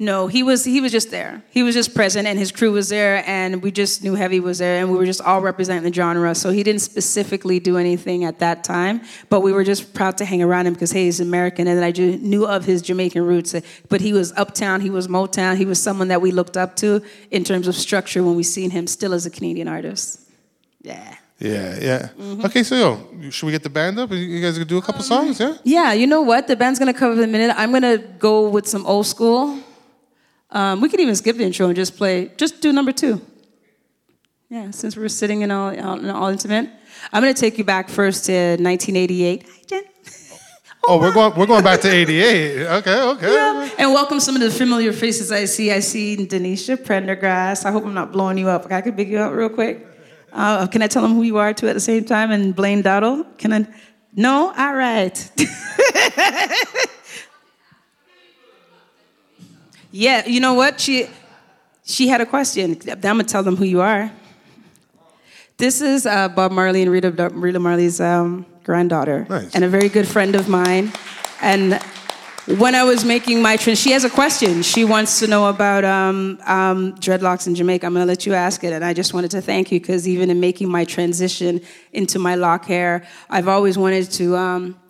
No, 0.00 0.28
he 0.28 0.44
was 0.44 0.64
he 0.64 0.80
was 0.80 0.92
just 0.92 1.10
there. 1.10 1.42
He 1.50 1.64
was 1.64 1.74
just 1.74 1.92
present, 1.92 2.28
and 2.28 2.38
his 2.38 2.52
crew 2.52 2.70
was 2.70 2.88
there, 2.88 3.24
and 3.26 3.60
we 3.60 3.72
just 3.72 4.04
knew 4.04 4.14
Heavy 4.14 4.38
was 4.38 4.58
there, 4.58 4.80
and 4.80 4.92
we 4.92 4.96
were 4.96 5.06
just 5.06 5.20
all 5.20 5.40
representing 5.40 5.82
the 5.82 5.92
genre. 5.92 6.36
So 6.36 6.50
he 6.50 6.62
didn't 6.62 6.82
specifically 6.82 7.58
do 7.58 7.76
anything 7.76 8.22
at 8.24 8.38
that 8.38 8.62
time, 8.62 9.00
but 9.28 9.40
we 9.40 9.52
were 9.52 9.64
just 9.64 9.94
proud 9.94 10.16
to 10.18 10.24
hang 10.24 10.40
around 10.40 10.68
him 10.68 10.74
because 10.74 10.92
hey, 10.92 11.06
he's 11.06 11.18
American, 11.18 11.66
and 11.66 11.84
I 11.84 11.90
just 11.90 12.20
knew 12.20 12.46
of 12.46 12.64
his 12.64 12.80
Jamaican 12.80 13.24
roots. 13.24 13.56
But 13.88 14.00
he 14.00 14.12
was 14.12 14.32
uptown, 14.36 14.82
he 14.82 14.90
was 14.90 15.08
Motown, 15.08 15.56
he 15.56 15.64
was 15.64 15.82
someone 15.82 16.08
that 16.08 16.22
we 16.22 16.30
looked 16.30 16.56
up 16.56 16.76
to 16.76 17.02
in 17.32 17.42
terms 17.42 17.66
of 17.66 17.74
structure 17.74 18.22
when 18.22 18.36
we 18.36 18.44
seen 18.44 18.70
him 18.70 18.86
still 18.86 19.12
as 19.12 19.26
a 19.26 19.30
Canadian 19.30 19.66
artist. 19.66 20.20
Yeah. 20.80 21.16
Yeah, 21.40 21.78
yeah. 21.80 22.08
Mm-hmm. 22.18 22.46
Okay, 22.46 22.62
so 22.62 22.76
yo, 22.76 23.30
should 23.30 23.46
we 23.46 23.52
get 23.52 23.62
the 23.64 23.70
band 23.70 23.98
up? 23.98 24.10
You 24.12 24.40
guys 24.40 24.54
gonna 24.54 24.64
do 24.64 24.78
a 24.78 24.82
couple 24.82 25.02
um, 25.02 25.06
songs, 25.06 25.40
yeah? 25.40 25.56
Yeah, 25.64 25.92
you 25.92 26.06
know 26.06 26.20
what? 26.22 26.46
The 26.46 26.54
band's 26.56 26.78
gonna 26.78 26.94
cover 26.94 27.14
in 27.14 27.28
a 27.28 27.32
minute. 27.32 27.54
I'm 27.56 27.72
gonna 27.72 27.98
go 27.98 28.48
with 28.48 28.68
some 28.68 28.86
old 28.86 29.06
school. 29.06 29.58
Um, 30.50 30.80
we 30.80 30.88
could 30.88 31.00
even 31.00 31.14
skip 31.14 31.36
the 31.36 31.44
intro 31.44 31.66
and 31.66 31.76
just 31.76 31.96
play, 31.96 32.32
just 32.36 32.60
do 32.60 32.72
number 32.72 32.92
two. 32.92 33.20
Yeah, 34.48 34.70
since 34.70 34.96
we're 34.96 35.08
sitting 35.08 35.42
in 35.42 35.50
all, 35.50 35.68
in 35.68 36.08
all 36.08 36.28
intimate. 36.28 36.70
I'm 37.12 37.22
going 37.22 37.34
to 37.34 37.38
take 37.38 37.58
you 37.58 37.64
back 37.64 37.90
first 37.90 38.24
to 38.26 38.32
1988. 38.32 39.42
Hi, 39.42 39.62
Jen. 39.66 39.84
Oh, 39.84 40.38
oh 40.88 40.98
we're 40.98 41.12
going 41.12 41.34
we're 41.36 41.46
going 41.46 41.62
back 41.62 41.82
to 41.82 41.92
88. 41.92 42.66
Okay, 42.66 43.02
okay. 43.02 43.34
Yeah. 43.34 43.68
And 43.78 43.92
welcome 43.92 44.20
some 44.20 44.36
of 44.36 44.40
the 44.40 44.50
familiar 44.50 44.94
faces 44.94 45.30
I 45.30 45.44
see. 45.44 45.70
I 45.70 45.80
see 45.80 46.16
Donisha 46.16 46.82
Prendergast. 46.82 47.66
I 47.66 47.70
hope 47.70 47.84
I'm 47.84 47.92
not 47.92 48.10
blowing 48.10 48.38
you 48.38 48.48
up. 48.48 48.72
I 48.72 48.80
could 48.80 48.96
pick 48.96 49.08
you 49.08 49.18
up 49.18 49.34
real 49.34 49.50
quick. 49.50 49.86
Uh, 50.32 50.66
can 50.66 50.80
I 50.80 50.86
tell 50.86 51.02
them 51.02 51.14
who 51.14 51.24
you 51.24 51.36
are 51.36 51.52
too 51.52 51.68
at 51.68 51.74
the 51.74 51.80
same 51.80 52.04
time? 52.04 52.30
And 52.30 52.56
Blaine 52.56 52.82
Dowdle? 52.82 53.36
Can 53.36 53.52
I? 53.52 53.66
No? 54.14 54.54
All 54.56 54.74
right. 54.74 55.30
Yeah, 59.98 60.28
you 60.28 60.38
know 60.38 60.54
what? 60.54 60.78
She 60.78 61.08
she 61.84 62.06
had 62.06 62.20
a 62.20 62.26
question. 62.26 62.78
I'm 62.88 63.00
gonna 63.00 63.24
tell 63.24 63.42
them 63.42 63.56
who 63.56 63.64
you 63.64 63.80
are. 63.80 64.12
This 65.56 65.80
is 65.80 66.06
uh, 66.06 66.28
Bob 66.28 66.52
Marley 66.52 66.82
and 66.82 66.92
Rita, 66.92 67.10
Rita 67.10 67.58
Marley's 67.58 68.00
um, 68.00 68.46
granddaughter, 68.62 69.26
nice. 69.28 69.52
and 69.56 69.64
a 69.64 69.68
very 69.68 69.88
good 69.88 70.06
friend 70.06 70.36
of 70.36 70.48
mine. 70.48 70.92
And 71.42 71.82
when 72.46 72.76
I 72.76 72.84
was 72.84 73.04
making 73.04 73.42
my 73.42 73.56
transition, 73.56 73.90
she 73.90 73.90
has 73.90 74.04
a 74.04 74.10
question. 74.10 74.62
She 74.62 74.84
wants 74.84 75.18
to 75.18 75.26
know 75.26 75.48
about 75.48 75.84
um, 75.84 76.38
um, 76.46 76.92
dreadlocks 77.00 77.48
in 77.48 77.56
Jamaica. 77.56 77.84
I'm 77.84 77.92
going 77.92 78.06
to 78.06 78.08
let 78.08 78.24
you 78.24 78.34
ask 78.34 78.62
it. 78.62 78.72
And 78.72 78.84
I 78.84 78.94
just 78.94 79.12
wanted 79.14 79.32
to 79.32 79.40
thank 79.40 79.72
you 79.72 79.80
because 79.80 80.06
even 80.06 80.30
in 80.30 80.38
making 80.38 80.68
my 80.68 80.84
transition 80.84 81.60
into 81.92 82.20
my 82.20 82.36
lock 82.36 82.66
hair, 82.66 83.04
I've 83.28 83.48
always 83.48 83.76
wanted 83.76 84.12
to 84.12 84.36
um, 84.36 84.80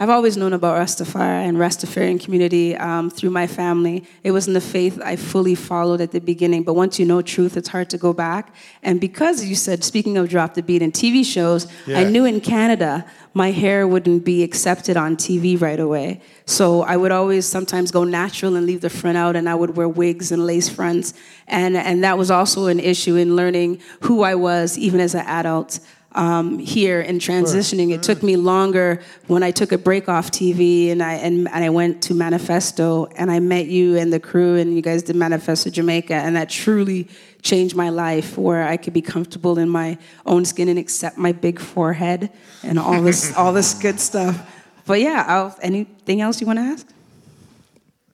I've 0.00 0.10
always 0.10 0.36
known 0.36 0.52
about 0.52 0.78
Rastafari 0.78 1.48
and 1.48 1.56
Rastafarian 1.56 2.22
community 2.22 2.76
um, 2.76 3.10
through 3.10 3.30
my 3.30 3.48
family. 3.48 4.06
It 4.22 4.30
wasn't 4.30 4.54
the 4.54 4.60
faith 4.60 5.00
I 5.02 5.16
fully 5.16 5.56
followed 5.56 6.00
at 6.00 6.12
the 6.12 6.20
beginning, 6.20 6.62
but 6.62 6.74
once 6.74 7.00
you 7.00 7.04
know 7.04 7.20
truth, 7.20 7.56
it's 7.56 7.68
hard 7.68 7.90
to 7.90 7.98
go 7.98 8.12
back. 8.12 8.54
And 8.84 9.00
because 9.00 9.44
you 9.44 9.56
said, 9.56 9.82
speaking 9.82 10.16
of 10.16 10.28
drop 10.28 10.54
the 10.54 10.62
beat 10.62 10.82
and 10.82 10.92
TV 10.92 11.24
shows, 11.24 11.66
yeah. 11.84 11.98
I 11.98 12.04
knew 12.04 12.24
in 12.24 12.40
Canada 12.40 13.04
my 13.34 13.50
hair 13.50 13.88
wouldn't 13.88 14.24
be 14.24 14.44
accepted 14.44 14.96
on 14.96 15.16
TV 15.16 15.60
right 15.60 15.80
away. 15.80 16.22
So 16.46 16.82
I 16.82 16.96
would 16.96 17.10
always 17.10 17.44
sometimes 17.44 17.90
go 17.90 18.04
natural 18.04 18.54
and 18.54 18.66
leave 18.66 18.82
the 18.82 18.90
front 18.90 19.18
out, 19.18 19.34
and 19.34 19.48
I 19.48 19.56
would 19.56 19.76
wear 19.76 19.88
wigs 19.88 20.30
and 20.30 20.46
lace 20.46 20.68
fronts. 20.68 21.12
And, 21.48 21.76
and 21.76 22.04
that 22.04 22.16
was 22.16 22.30
also 22.30 22.68
an 22.68 22.78
issue 22.78 23.16
in 23.16 23.34
learning 23.34 23.80
who 24.02 24.22
I 24.22 24.36
was, 24.36 24.78
even 24.78 25.00
as 25.00 25.16
an 25.16 25.26
adult 25.26 25.80
um, 26.12 26.58
here 26.58 27.00
and 27.00 27.20
transitioning. 27.20 27.92
It 27.92 28.02
took 28.02 28.22
me 28.22 28.36
longer 28.36 29.00
when 29.26 29.42
I 29.42 29.50
took 29.50 29.72
a 29.72 29.78
break 29.78 30.08
off 30.08 30.30
TV 30.30 30.90
and 30.90 31.02
I 31.02 31.14
and, 31.14 31.48
and 31.48 31.64
I 31.64 31.70
went 31.70 32.02
to 32.04 32.14
Manifesto 32.14 33.06
and 33.16 33.30
I 33.30 33.40
met 33.40 33.66
you 33.66 33.96
and 33.96 34.12
the 34.12 34.20
crew 34.20 34.56
and 34.56 34.74
you 34.74 34.82
guys 34.82 35.02
did 35.02 35.16
Manifesto 35.16 35.70
Jamaica 35.70 36.14
and 36.14 36.36
that 36.36 36.48
truly 36.48 37.08
changed 37.42 37.76
my 37.76 37.90
life 37.90 38.36
where 38.38 38.66
I 38.66 38.76
could 38.76 38.92
be 38.92 39.02
comfortable 39.02 39.58
in 39.58 39.68
my 39.68 39.98
own 40.26 40.44
skin 40.44 40.68
and 40.68 40.78
accept 40.78 41.18
my 41.18 41.32
big 41.32 41.60
forehead 41.60 42.30
and 42.62 42.78
all 42.78 43.02
this 43.02 43.32
all 43.36 43.52
this 43.52 43.74
good 43.74 44.00
stuff. 44.00 44.54
But 44.86 45.00
yeah, 45.00 45.24
I'll, 45.28 45.56
anything 45.60 46.22
else 46.22 46.40
you 46.40 46.46
want 46.46 46.58
to 46.58 46.64
ask? 46.64 46.86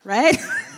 Right? 0.03 0.37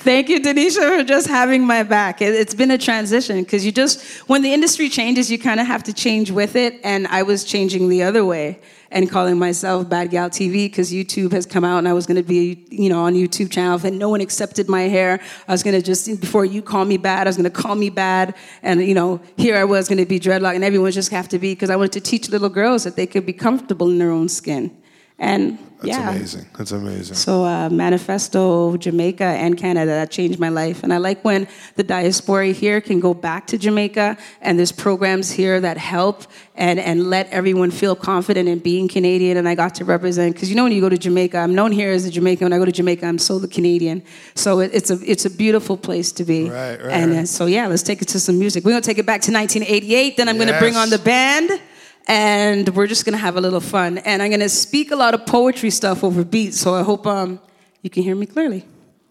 Thank 0.00 0.28
you, 0.28 0.38
Donisha, 0.38 0.96
for 0.96 1.02
just 1.02 1.26
having 1.26 1.66
my 1.66 1.82
back. 1.82 2.22
It, 2.22 2.32
has 2.32 2.54
been 2.54 2.70
a 2.70 2.78
transition 2.78 3.42
because 3.42 3.66
you 3.66 3.72
just, 3.72 4.00
when 4.28 4.42
the 4.42 4.54
industry 4.54 4.88
changes, 4.88 5.28
you 5.28 5.40
kind 5.40 5.58
of 5.58 5.66
have 5.66 5.82
to 5.82 5.92
change 5.92 6.30
with 6.30 6.54
it. 6.54 6.78
And 6.84 7.08
I 7.08 7.24
was 7.24 7.42
changing 7.42 7.88
the 7.88 8.04
other 8.04 8.24
way 8.24 8.60
and 8.92 9.10
calling 9.10 9.40
myself 9.40 9.88
Bad 9.88 10.10
Gal 10.10 10.30
TV 10.30 10.66
because 10.66 10.92
YouTube 10.92 11.32
has 11.32 11.46
come 11.46 11.64
out 11.64 11.78
and 11.78 11.88
I 11.88 11.94
was 11.94 12.06
going 12.06 12.16
to 12.16 12.22
be, 12.22 12.64
you 12.70 12.88
know, 12.88 13.02
on 13.02 13.14
YouTube 13.14 13.50
channel. 13.50 13.80
And 13.84 13.98
no 13.98 14.08
one 14.08 14.20
accepted 14.20 14.68
my 14.68 14.82
hair. 14.82 15.20
I 15.48 15.52
was 15.52 15.64
going 15.64 15.74
to 15.74 15.82
just, 15.82 16.20
before 16.20 16.44
you 16.44 16.62
call 16.62 16.84
me 16.84 16.96
bad, 16.96 17.26
I 17.26 17.30
was 17.30 17.36
going 17.36 17.50
to 17.50 17.62
call 17.62 17.74
me 17.74 17.90
bad. 17.90 18.36
And, 18.62 18.80
you 18.80 18.94
know, 18.94 19.20
here 19.36 19.56
I 19.56 19.64
was 19.64 19.88
going 19.88 19.98
to 19.98 20.06
be 20.06 20.20
dreadlock 20.20 20.54
and 20.54 20.62
everyone 20.62 20.92
just 20.92 21.10
have 21.10 21.28
to 21.30 21.40
be 21.40 21.54
because 21.54 21.70
I 21.70 21.76
wanted 21.76 21.92
to 21.94 22.00
teach 22.02 22.28
little 22.28 22.48
girls 22.48 22.84
that 22.84 22.94
they 22.94 23.08
could 23.08 23.26
be 23.26 23.32
comfortable 23.32 23.90
in 23.90 23.98
their 23.98 24.12
own 24.12 24.28
skin. 24.28 24.70
And 25.18 25.58
that's 25.78 25.88
yeah. 25.88 26.10
amazing. 26.10 26.46
That's 26.56 26.72
amazing. 26.72 27.14
So 27.14 27.44
uh, 27.44 27.68
Manifesto, 27.70 28.76
Jamaica, 28.76 29.24
and 29.24 29.56
Canada 29.56 29.92
that 29.92 30.10
changed 30.10 30.40
my 30.40 30.48
life. 30.48 30.82
And 30.82 30.92
I 30.92 30.96
like 30.96 31.24
when 31.24 31.46
the 31.76 31.84
diaspora 31.84 32.46
here 32.48 32.80
can 32.80 32.98
go 32.98 33.14
back 33.14 33.46
to 33.48 33.58
Jamaica, 33.58 34.16
and 34.40 34.58
there's 34.58 34.72
programs 34.72 35.30
here 35.30 35.60
that 35.60 35.76
help 35.76 36.24
and 36.56 36.80
and 36.80 37.08
let 37.08 37.28
everyone 37.30 37.70
feel 37.70 37.94
confident 37.94 38.48
in 38.48 38.58
being 38.58 38.88
Canadian. 38.88 39.36
And 39.36 39.48
I 39.48 39.54
got 39.54 39.76
to 39.76 39.84
represent 39.84 40.34
because 40.34 40.50
you 40.50 40.56
know 40.56 40.64
when 40.64 40.72
you 40.72 40.80
go 40.80 40.88
to 40.88 40.98
Jamaica, 40.98 41.38
I'm 41.38 41.54
known 41.54 41.70
here 41.70 41.92
as 41.92 42.04
a 42.04 42.10
Jamaican. 42.10 42.44
When 42.44 42.52
I 42.52 42.58
go 42.58 42.64
to 42.64 42.72
Jamaica, 42.72 43.06
I'm 43.06 43.18
so 43.18 43.38
the 43.38 43.46
Canadian. 43.46 44.02
So 44.34 44.58
it, 44.58 44.72
it's 44.74 44.90
a 44.90 44.98
it's 45.04 45.26
a 45.26 45.30
beautiful 45.30 45.76
place 45.76 46.10
to 46.12 46.24
be. 46.24 46.50
Right, 46.50 46.80
right. 46.80 46.90
And 46.90 47.12
uh, 47.12 47.26
so 47.26 47.46
yeah, 47.46 47.68
let's 47.68 47.84
take 47.84 48.02
it 48.02 48.08
to 48.08 48.20
some 48.20 48.36
music. 48.36 48.64
We're 48.64 48.72
gonna 48.72 48.82
take 48.82 48.98
it 48.98 49.06
back 49.06 49.20
to 49.22 49.32
1988. 49.32 50.16
Then 50.16 50.28
I'm 50.28 50.36
yes. 50.36 50.46
gonna 50.46 50.58
bring 50.58 50.74
on 50.74 50.90
the 50.90 50.98
band 50.98 51.60
and 52.08 52.68
we're 52.74 52.86
just 52.86 53.04
gonna 53.04 53.18
have 53.18 53.36
a 53.36 53.40
little 53.40 53.60
fun. 53.60 53.98
And 53.98 54.22
I'm 54.22 54.30
gonna 54.30 54.48
speak 54.48 54.90
a 54.90 54.96
lot 54.96 55.14
of 55.14 55.26
poetry 55.26 55.70
stuff 55.70 56.02
over 56.02 56.24
beats, 56.24 56.58
so 56.58 56.74
I 56.74 56.82
hope 56.82 57.06
um, 57.06 57.38
you 57.82 57.90
can 57.90 58.02
hear 58.02 58.16
me 58.16 58.26
clearly. 58.26 58.64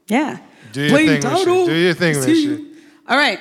Yeah. 0.07 0.39
Do 0.73 0.81
your 0.81 0.89
thing, 1.07 1.21
Do 1.67 1.75
your 1.75 1.93
thing. 1.93 2.75
All 3.07 3.17
right. 3.17 3.39